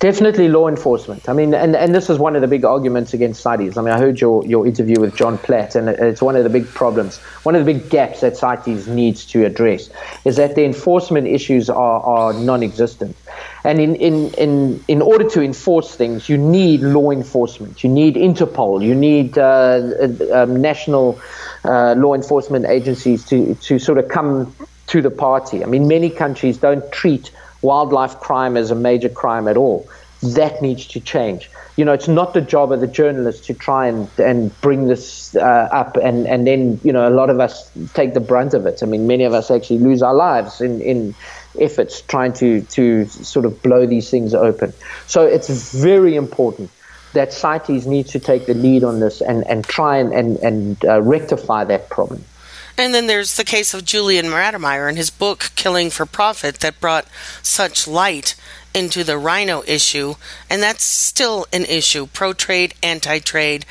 Definitely 0.00 0.48
law 0.48 0.66
enforcement. 0.66 1.28
I 1.28 1.34
mean, 1.34 1.52
and, 1.52 1.76
and 1.76 1.94
this 1.94 2.08
is 2.08 2.18
one 2.18 2.34
of 2.34 2.40
the 2.40 2.48
big 2.48 2.64
arguments 2.64 3.12
against 3.12 3.42
CITES. 3.42 3.76
I 3.76 3.82
mean, 3.82 3.92
I 3.92 3.98
heard 3.98 4.18
your, 4.18 4.42
your 4.46 4.66
interview 4.66 4.98
with 4.98 5.14
John 5.14 5.36
Platt, 5.36 5.74
and 5.74 5.90
it's 5.90 6.22
one 6.22 6.36
of 6.36 6.42
the 6.42 6.48
big 6.48 6.66
problems, 6.68 7.18
one 7.42 7.54
of 7.54 7.62
the 7.66 7.70
big 7.74 7.90
gaps 7.90 8.22
that 8.22 8.34
CITES 8.34 8.86
needs 8.86 9.26
to 9.26 9.44
address 9.44 9.90
is 10.24 10.36
that 10.36 10.54
the 10.54 10.64
enforcement 10.64 11.26
issues 11.26 11.68
are, 11.68 12.00
are 12.00 12.32
non 12.32 12.62
existent. 12.62 13.14
And 13.62 13.78
in, 13.78 13.94
in, 13.96 14.32
in, 14.34 14.84
in 14.88 15.02
order 15.02 15.28
to 15.28 15.42
enforce 15.42 15.94
things, 15.94 16.30
you 16.30 16.38
need 16.38 16.80
law 16.80 17.10
enforcement, 17.10 17.84
you 17.84 17.90
need 17.90 18.14
Interpol, 18.14 18.82
you 18.82 18.94
need 18.94 19.36
uh, 19.36 19.82
um, 20.32 20.62
national 20.62 21.20
uh, 21.66 21.92
law 21.98 22.14
enforcement 22.14 22.64
agencies 22.64 23.22
to, 23.26 23.54
to 23.56 23.78
sort 23.78 23.98
of 23.98 24.08
come 24.08 24.54
to 24.86 25.02
the 25.02 25.10
party. 25.10 25.62
I 25.62 25.66
mean, 25.66 25.86
many 25.88 26.08
countries 26.08 26.56
don't 26.56 26.90
treat 26.90 27.30
wildlife 27.62 28.18
crime 28.20 28.56
as 28.56 28.70
a 28.70 28.74
major 28.74 29.08
crime 29.08 29.48
at 29.48 29.56
all. 29.56 29.88
That 30.22 30.60
needs 30.60 30.86
to 30.88 31.00
change. 31.00 31.50
You 31.76 31.84
know, 31.84 31.92
it's 31.92 32.08
not 32.08 32.34
the 32.34 32.42
job 32.42 32.72
of 32.72 32.80
the 32.80 32.86
journalist 32.86 33.44
to 33.44 33.54
try 33.54 33.86
and, 33.86 34.06
and 34.18 34.58
bring 34.60 34.86
this 34.86 35.34
uh, 35.34 35.68
up, 35.72 35.96
and, 35.96 36.26
and 36.26 36.46
then, 36.46 36.78
you 36.82 36.92
know, 36.92 37.08
a 37.08 37.14
lot 37.14 37.30
of 37.30 37.40
us 37.40 37.70
take 37.94 38.12
the 38.12 38.20
brunt 38.20 38.52
of 38.52 38.66
it. 38.66 38.82
I 38.82 38.86
mean, 38.86 39.06
many 39.06 39.24
of 39.24 39.32
us 39.32 39.50
actually 39.50 39.78
lose 39.78 40.02
our 40.02 40.14
lives 40.14 40.60
in, 40.60 40.80
in 40.82 41.14
efforts 41.58 42.02
trying 42.02 42.34
to, 42.34 42.60
to 42.62 43.06
sort 43.06 43.46
of 43.46 43.62
blow 43.62 43.86
these 43.86 44.10
things 44.10 44.34
open. 44.34 44.74
So 45.06 45.24
it's 45.26 45.72
very 45.72 46.16
important 46.16 46.70
that 47.14 47.32
CITES 47.32 47.86
needs 47.86 48.10
to 48.12 48.18
take 48.20 48.44
the 48.46 48.54
lead 48.54 48.84
on 48.84 49.00
this 49.00 49.22
and, 49.22 49.46
and 49.48 49.64
try 49.64 49.96
and, 49.96 50.12
and, 50.12 50.36
and 50.38 50.84
uh, 50.84 51.00
rectify 51.00 51.64
that 51.64 51.88
problem. 51.88 52.22
And 52.76 52.94
then 52.94 53.06
there's 53.06 53.36
the 53.36 53.44
case 53.44 53.74
of 53.74 53.84
Julian 53.84 54.26
Rademeyer 54.26 54.88
and 54.88 54.96
his 54.96 55.10
book 55.10 55.50
Killing 55.56 55.90
for 55.90 56.06
Profit 56.06 56.60
that 56.60 56.80
brought 56.80 57.06
such 57.42 57.86
light 57.88 58.34
into 58.72 59.02
the 59.02 59.18
rhino 59.18 59.64
issue, 59.66 60.14
and 60.48 60.62
that's 60.62 60.84
still 60.84 61.46
an 61.52 61.64
issue 61.64 62.06
pro 62.12 62.32
trade, 62.32 62.74
anti 62.82 63.18
trade. 63.18 63.66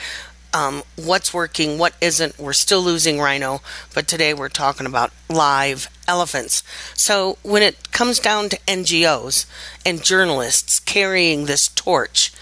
Um, 0.52 0.82
what's 0.96 1.32
working, 1.32 1.78
what 1.78 1.94
isn't. 2.02 2.40
We're 2.40 2.54
still 2.54 2.82
losing 2.82 3.20
rhino, 3.20 3.62
but 3.94 4.08
today 4.08 4.34
we're 4.34 4.50
talking 4.50 4.88
about 4.88 5.12
live 5.30 5.90
elephants. 6.08 6.64
So, 6.96 7.38
when 7.44 7.62
it 7.62 7.92
comes 7.92 8.20
down 8.20 8.50
to 8.50 8.60
NGOs 8.68 9.46
and 9.86 10.04
journalists 10.04 10.80
carrying 10.80 11.46
this 11.46 11.68
torch, 11.70 12.34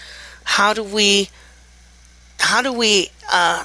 how 0.44 0.72
do 0.72 0.82
we, 0.82 1.28
how 2.40 2.62
do 2.62 2.72
we 2.72 3.10
uh, 3.30 3.64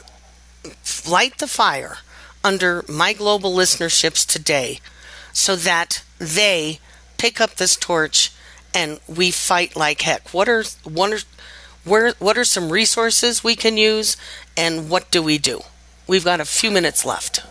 light 1.09 1.37
the 1.37 1.47
fire 1.47 1.99
under 2.43 2.83
my 2.89 3.13
global 3.13 3.53
listenerships 3.55 4.25
today 4.27 4.79
so 5.31 5.55
that 5.55 6.03
they 6.19 6.79
pick 7.17 7.39
up 7.39 7.55
this 7.55 7.75
torch 7.75 8.31
and 8.73 8.99
we 9.07 9.31
fight 9.31 9.75
like 9.75 10.01
heck. 10.01 10.27
What 10.33 10.49
are 10.49 10.63
where 11.83 12.11
what 12.19 12.37
are 12.37 12.43
some 12.45 12.71
resources 12.71 13.43
we 13.43 13.55
can 13.55 13.77
use 13.77 14.17
and 14.57 14.89
what 14.89 15.09
do 15.11 15.21
we 15.23 15.37
do? 15.37 15.61
We've 16.07 16.23
got 16.25 16.39
a 16.41 16.45
few 16.45 16.71
minutes 16.71 17.05
left. 17.05 17.41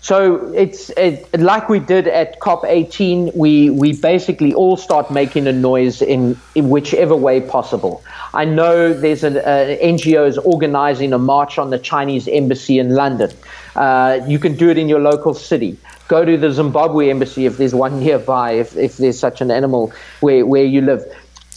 So 0.00 0.52
it's 0.52 0.90
it, 0.98 1.26
like 1.40 1.70
we 1.70 1.78
did 1.78 2.06
at 2.08 2.38
COP18. 2.40 3.34
We 3.34 3.70
we 3.70 3.94
basically 3.98 4.52
all 4.52 4.76
start 4.76 5.10
making 5.10 5.46
a 5.46 5.52
noise 5.52 6.02
in, 6.02 6.36
in 6.54 6.68
whichever 6.68 7.16
way 7.16 7.40
possible. 7.40 8.04
I 8.34 8.44
know 8.44 8.92
there's 8.92 9.24
an 9.24 9.38
uh, 9.38 9.42
NGO 9.80 10.26
is 10.26 10.36
organising 10.38 11.12
a 11.14 11.18
march 11.18 11.58
on 11.58 11.70
the 11.70 11.78
Chinese 11.78 12.28
embassy 12.28 12.78
in 12.78 12.90
London. 12.94 13.30
Uh, 13.76 14.20
you 14.28 14.38
can 14.38 14.54
do 14.54 14.70
it 14.70 14.78
in 14.78 14.88
your 14.88 15.00
local 15.00 15.34
city. 15.34 15.76
Go 16.08 16.24
to 16.24 16.36
the 16.36 16.50
Zimbabwe 16.52 17.08
embassy 17.10 17.46
if 17.46 17.56
there's 17.56 17.74
one 17.74 18.00
nearby, 18.00 18.52
if, 18.52 18.76
if 18.76 18.98
there's 18.98 19.18
such 19.18 19.40
an 19.40 19.50
animal 19.50 19.92
where, 20.20 20.46
where 20.46 20.64
you 20.64 20.80
live. 20.80 21.02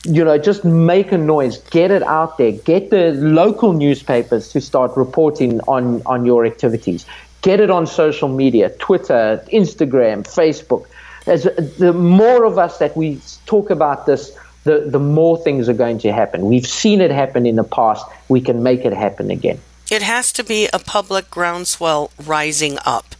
You 0.05 0.23
know, 0.23 0.37
just 0.37 0.63
make 0.63 1.11
a 1.11 1.17
noise, 1.17 1.57
get 1.69 1.91
it 1.91 2.03
out 2.03 2.37
there, 2.37 2.51
get 2.53 2.91
the 2.91 3.11
local 3.13 3.73
newspapers 3.73 4.49
to 4.49 4.61
start 4.61 4.95
reporting 4.95 5.59
on, 5.61 6.01
on 6.05 6.25
your 6.25 6.45
activities. 6.45 7.05
Get 7.41 7.59
it 7.59 7.69
on 7.69 7.85
social 7.87 8.29
media 8.29 8.69
Twitter, 8.79 9.43
Instagram, 9.51 10.23
Facebook. 10.23 10.85
As, 11.27 11.43
the 11.77 11.93
more 11.93 12.45
of 12.45 12.57
us 12.57 12.77
that 12.77 12.95
we 12.95 13.19
talk 13.47 13.69
about 13.69 14.05
this, 14.05 14.35
the, 14.63 14.85
the 14.89 14.99
more 14.99 15.37
things 15.37 15.67
are 15.67 15.73
going 15.73 15.99
to 15.99 16.13
happen. 16.13 16.45
We've 16.45 16.67
seen 16.67 17.01
it 17.01 17.11
happen 17.11 17.45
in 17.45 17.57
the 17.57 17.63
past. 17.63 18.05
We 18.29 18.39
can 18.41 18.63
make 18.63 18.85
it 18.85 18.93
happen 18.93 19.29
again. 19.29 19.59
It 19.89 20.01
has 20.01 20.31
to 20.33 20.43
be 20.43 20.67
a 20.73 20.79
public 20.79 21.29
groundswell 21.31 22.11
rising 22.21 22.77
up 22.85 23.15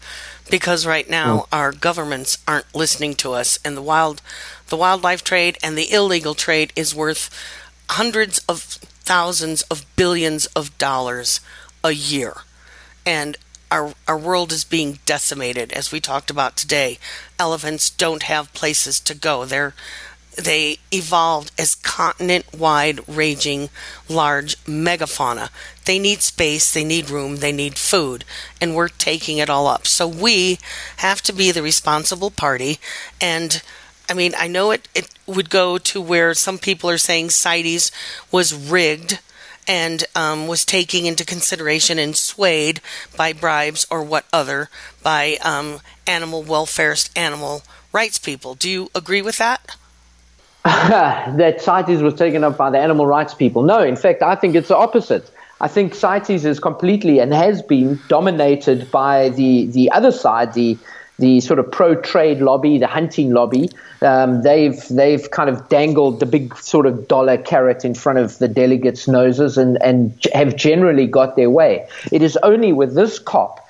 because 0.50 0.86
right 0.86 1.10
now 1.10 1.40
mm. 1.40 1.48
our 1.52 1.72
governments 1.72 2.38
aren't 2.48 2.76
listening 2.76 3.16
to 3.16 3.34
us 3.34 3.58
and 3.64 3.76
the 3.78 3.82
wild 3.82 4.22
the 4.70 4.78
wildlife 4.78 5.24
trade 5.24 5.58
and 5.64 5.78
the 5.78 5.92
illegal 5.92 6.36
trade 6.36 6.74
is 6.76 6.96
worth 6.96 7.30
hundreds 7.90 8.40
of 8.50 8.62
thousands 8.62 9.62
of 9.64 9.86
billions 9.96 10.46
of 10.48 10.78
dollars 10.78 11.40
a 11.84 11.92
year. 11.92 12.38
And 13.06 13.38
our 13.72 13.94
our 14.08 14.18
world 14.18 14.52
is 14.52 14.66
being 14.66 15.00
decimated 15.06 15.72
as 15.72 15.92
we 15.94 16.02
talked 16.02 16.30
about 16.30 16.58
today. 16.58 17.00
Elephants 17.40 17.90
don't 17.90 18.24
have 18.24 18.54
places 18.54 19.00
to 19.02 19.16
go. 19.16 19.46
They're 19.46 19.74
they 20.38 20.78
evolved 20.92 21.52
as 21.58 21.74
continent 21.76 22.46
wide 22.56 23.00
raging 23.10 23.70
large 24.08 24.56
megafauna. 24.66 25.50
They 25.86 25.98
need 25.98 26.22
space, 26.22 26.72
they 26.74 26.84
need 26.84 27.10
room, 27.10 27.38
they 27.38 27.52
need 27.52 27.78
food, 27.78 28.24
and 28.62 28.76
we're 28.76 28.88
taking 28.88 29.40
it 29.40 29.50
all 29.50 29.68
up. 29.68 29.88
So 29.88 30.08
we 30.08 30.60
have 30.98 31.22
to 31.24 31.34
be 31.34 31.52
the 31.52 31.64
responsible 31.64 32.30
party. 32.30 32.78
And 33.20 33.62
I 34.08 34.14
mean, 34.14 34.34
I 34.38 34.48
know 34.48 34.72
it, 34.72 34.88
it 34.94 35.10
would 35.26 35.50
go 35.50 35.78
to 35.80 36.00
where 36.00 36.34
some 36.36 36.60
people 36.60 36.90
are 36.90 36.98
saying 37.00 37.32
CITES 37.32 37.92
was 38.32 38.54
rigged 38.54 39.20
and 39.68 40.06
um, 40.16 40.48
was 40.48 40.64
taking 40.64 41.08
into 41.08 41.26
consideration 41.26 41.98
and 42.00 42.16
swayed 42.16 42.80
by 43.18 43.34
bribes 43.34 43.88
or 43.90 44.04
what 44.04 44.24
other 44.32 44.70
by 45.04 45.38
um, 45.44 45.80
animal 46.06 46.44
welfareist 46.44 47.10
animal 47.18 47.64
rights 47.92 48.20
people. 48.20 48.54
Do 48.56 48.70
you 48.70 48.90
agree 48.94 49.22
with 49.24 49.38
that? 49.40 49.76
that 50.68 51.62
CITES 51.62 52.02
was 52.02 52.14
taken 52.14 52.44
up 52.44 52.58
by 52.58 52.70
the 52.70 52.78
animal 52.78 53.08
rights 53.08 53.34
people. 53.34 53.64
No, 53.64 53.80
in 53.82 53.96
fact, 53.96 54.22
I 54.22 54.36
think 54.36 54.54
it's 54.54 54.68
the 54.68 54.76
opposite. 54.76 55.32
I 55.62 55.70
think 55.70 55.96
CITES 55.96 56.44
is 56.44 56.60
completely 56.60 57.20
and 57.20 57.34
has 57.34 57.62
been 57.62 57.98
dominated 58.10 58.92
by 58.92 59.30
the, 59.30 59.68
the 59.68 59.92
other 59.92 60.12
side, 60.12 60.54
the 60.54 60.78
the 61.20 61.40
sort 61.40 61.58
of 61.58 61.72
pro 61.72 61.96
trade 61.96 62.42
lobby, 62.42 62.78
the 62.78 62.86
hunting 62.86 63.32
lobby. 63.32 63.70
Um, 64.04 64.44
they've 64.44 64.88
they've 64.90 65.32
kind 65.32 65.50
of 65.50 65.68
dangled 65.70 66.20
the 66.20 66.28
big 66.28 66.56
sort 66.58 66.86
of 66.86 67.08
dollar 67.08 67.38
carrot 67.40 67.84
in 67.86 67.96
front 67.96 68.20
of 68.20 68.38
the 68.38 68.48
delegates' 68.50 69.08
noses 69.08 69.58
and 69.58 69.82
and 69.82 70.14
have 70.34 70.56
generally 70.58 71.08
got 71.08 71.36
their 71.38 71.50
way. 71.50 71.88
It 72.12 72.22
is 72.22 72.38
only 72.44 72.72
with 72.74 72.94
this 72.94 73.20
COP. 73.20 73.64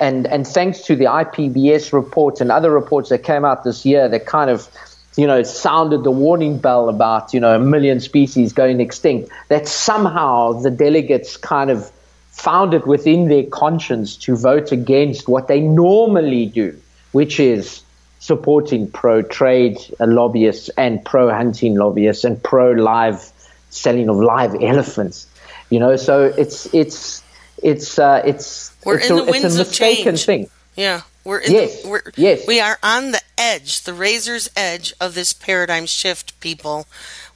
And, 0.00 0.26
and 0.26 0.44
thanks 0.44 0.80
to 0.86 0.96
the 0.96 1.04
IPBES 1.04 1.92
report 1.92 2.40
and 2.40 2.50
other 2.50 2.70
reports 2.72 3.10
that 3.10 3.18
came 3.22 3.44
out 3.44 3.62
this 3.62 3.84
year 3.86 4.08
that 4.08 4.26
kind 4.26 4.50
of 4.50 4.68
you 5.16 5.26
know, 5.26 5.42
sounded 5.42 6.02
the 6.02 6.10
warning 6.10 6.58
bell 6.58 6.88
about, 6.88 7.32
you 7.32 7.40
know, 7.40 7.54
a 7.54 7.58
million 7.58 8.00
species 8.00 8.52
going 8.52 8.80
extinct, 8.80 9.28
that 9.48 9.68
somehow 9.68 10.52
the 10.52 10.70
delegates 10.70 11.36
kind 11.36 11.70
of 11.70 11.90
found 12.30 12.74
it 12.74 12.84
within 12.86 13.28
their 13.28 13.44
conscience 13.44 14.16
to 14.16 14.36
vote 14.36 14.72
against 14.72 15.28
what 15.28 15.46
they 15.46 15.60
normally 15.60 16.46
do, 16.46 16.78
which 17.12 17.38
is 17.38 17.82
supporting 18.18 18.90
pro 18.90 19.22
trade 19.22 19.76
lobbyists 20.00 20.68
and 20.70 21.04
pro 21.04 21.30
hunting 21.30 21.76
lobbyists 21.76 22.24
and 22.24 22.42
pro 22.42 22.72
live 22.72 23.30
selling 23.70 24.08
of 24.08 24.16
live 24.16 24.54
elephants. 24.60 25.28
You 25.70 25.78
know, 25.78 25.94
so 25.96 26.24
it's 26.36 26.72
it's 26.74 27.22
it's 27.62 27.98
uh, 28.00 28.20
it's 28.24 28.72
We're 28.84 28.98
it's, 28.98 29.10
a, 29.10 29.16
it's 29.28 29.44
a 29.54 29.58
mistaken 29.58 30.16
thing. 30.16 30.48
Yeah. 30.74 31.02
We're 31.24 31.42
yes. 31.42 31.82
The, 31.82 31.88
we're, 31.88 32.02
yes. 32.16 32.46
We 32.46 32.60
are 32.60 32.78
on 32.82 33.12
the 33.12 33.22
edge, 33.38 33.82
the 33.82 33.94
razor's 33.94 34.48
edge 34.56 34.92
of 35.00 35.14
this 35.14 35.32
paradigm 35.32 35.86
shift, 35.86 36.38
people. 36.40 36.86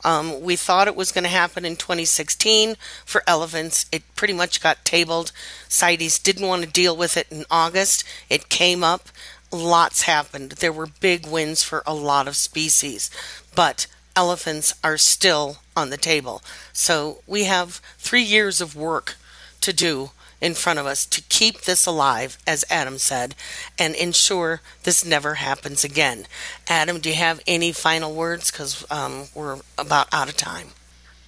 Um, 0.04 0.42
we 0.42 0.56
thought 0.56 0.88
it 0.88 0.94
was 0.94 1.10
going 1.10 1.24
to 1.24 1.30
happen 1.30 1.64
in 1.64 1.74
2016 1.76 2.76
for 3.04 3.22
elephants. 3.26 3.86
It 3.90 4.02
pretty 4.14 4.34
much 4.34 4.60
got 4.60 4.84
tabled. 4.84 5.32
CITES 5.68 6.18
didn't 6.18 6.46
want 6.46 6.62
to 6.62 6.68
deal 6.68 6.94
with 6.96 7.16
it 7.16 7.26
in 7.30 7.44
August. 7.50 8.04
It 8.28 8.48
came 8.50 8.84
up. 8.84 9.08
Lots 9.50 10.02
happened. 10.02 10.52
There 10.52 10.72
were 10.72 10.86
big 11.00 11.26
wins 11.26 11.62
for 11.62 11.82
a 11.86 11.94
lot 11.94 12.28
of 12.28 12.36
species, 12.36 13.10
but 13.54 13.86
elephants 14.14 14.74
are 14.84 14.98
still 14.98 15.56
on 15.74 15.88
the 15.88 15.96
table. 15.96 16.42
So 16.74 17.22
we 17.26 17.44
have 17.44 17.76
three 17.96 18.22
years 18.22 18.60
of 18.60 18.76
work 18.76 19.16
to 19.62 19.72
do 19.72 20.10
in 20.40 20.54
front 20.54 20.78
of 20.78 20.86
us 20.86 21.04
to 21.06 21.22
keep 21.28 21.62
this 21.62 21.86
alive, 21.86 22.38
as 22.46 22.64
Adam 22.70 22.98
said, 22.98 23.34
and 23.78 23.94
ensure 23.94 24.60
this 24.84 25.04
never 25.04 25.34
happens 25.34 25.84
again. 25.84 26.26
Adam, 26.68 27.00
do 27.00 27.08
you 27.08 27.16
have 27.16 27.40
any 27.46 27.72
final 27.72 28.14
words? 28.14 28.50
Because 28.50 28.84
um, 28.90 29.24
we're 29.34 29.58
about 29.76 30.08
out 30.12 30.28
of 30.28 30.36
time. 30.36 30.68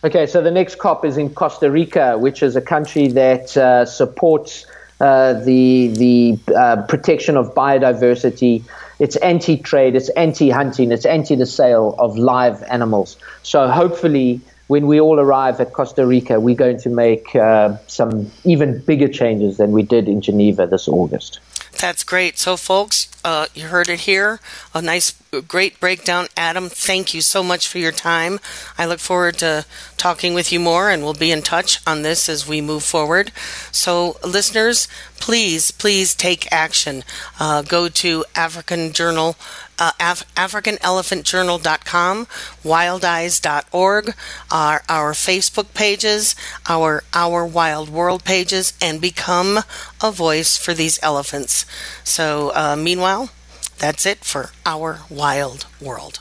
Okay, 0.02 0.26
so 0.26 0.40
the 0.40 0.50
next 0.50 0.76
COP 0.78 1.04
is 1.04 1.18
in 1.18 1.30
Costa 1.30 1.70
Rica, 1.70 2.16
which 2.18 2.42
is 2.42 2.56
a 2.56 2.62
country 2.62 3.08
that 3.08 3.54
uh, 3.56 3.84
supports 3.84 4.64
uh, 5.00 5.34
the 5.34 5.88
the 5.88 6.54
uh, 6.54 6.82
protection 6.86 7.36
of 7.36 7.54
biodiversity. 7.54 8.64
It's 8.98 9.16
anti-trade, 9.16 9.96
it's 9.96 10.10
anti-hunting, 10.10 10.92
it's 10.92 11.06
anti 11.06 11.34
the 11.34 11.44
sale 11.46 11.94
of 11.98 12.16
live 12.18 12.62
animals. 12.64 13.18
So 13.42 13.66
hopefully, 13.68 14.40
when 14.70 14.86
we 14.86 15.00
all 15.00 15.18
arrive 15.18 15.60
at 15.60 15.72
Costa 15.72 16.06
Rica, 16.06 16.38
we're 16.38 16.54
going 16.54 16.78
to 16.78 16.88
make 16.88 17.34
uh, 17.34 17.76
some 17.88 18.30
even 18.44 18.78
bigger 18.78 19.08
changes 19.08 19.56
than 19.56 19.72
we 19.72 19.82
did 19.82 20.06
in 20.08 20.20
Geneva 20.20 20.64
this 20.64 20.86
August. 20.86 21.40
That's 21.80 22.04
great. 22.04 22.38
So, 22.38 22.56
folks, 22.56 23.10
uh, 23.24 23.46
you 23.52 23.66
heard 23.66 23.88
it 23.88 24.00
here. 24.00 24.38
A 24.72 24.80
nice, 24.80 25.20
great 25.48 25.80
breakdown. 25.80 26.28
Adam, 26.36 26.68
thank 26.68 27.12
you 27.14 27.20
so 27.20 27.42
much 27.42 27.66
for 27.66 27.78
your 27.78 27.90
time. 27.90 28.38
I 28.78 28.86
look 28.86 29.00
forward 29.00 29.38
to 29.38 29.64
talking 29.96 30.34
with 30.34 30.52
you 30.52 30.60
more, 30.60 30.88
and 30.90 31.02
we'll 31.02 31.14
be 31.14 31.32
in 31.32 31.42
touch 31.42 31.80
on 31.84 32.02
this 32.02 32.28
as 32.28 32.46
we 32.46 32.60
move 32.60 32.84
forward. 32.84 33.32
So, 33.72 34.18
listeners, 34.24 34.86
please, 35.18 35.72
please 35.72 36.14
take 36.14 36.46
action. 36.52 37.02
Uh, 37.40 37.62
go 37.62 37.88
to 37.88 38.24
African 38.36 38.92
Journal 38.92 39.34
uh, 39.80 39.92
Af- 39.98 40.24
AfricanElephantJournal.com, 40.34 42.26
WildEyes.org, 42.62 44.14
our, 44.50 44.82
our 44.88 45.12
Facebook 45.14 45.74
pages, 45.74 46.36
our 46.68 47.02
Our 47.14 47.46
Wild 47.46 47.88
World 47.88 48.24
pages, 48.24 48.74
and 48.80 49.00
become 49.00 49.60
a 50.02 50.12
voice 50.12 50.56
for 50.58 50.74
these 50.74 51.00
elephants. 51.02 51.66
So, 52.04 52.52
uh, 52.54 52.76
meanwhile, 52.76 53.30
that's 53.78 54.04
it 54.04 54.18
for 54.18 54.50
Our 54.66 55.00
Wild 55.08 55.66
World. 55.80 56.20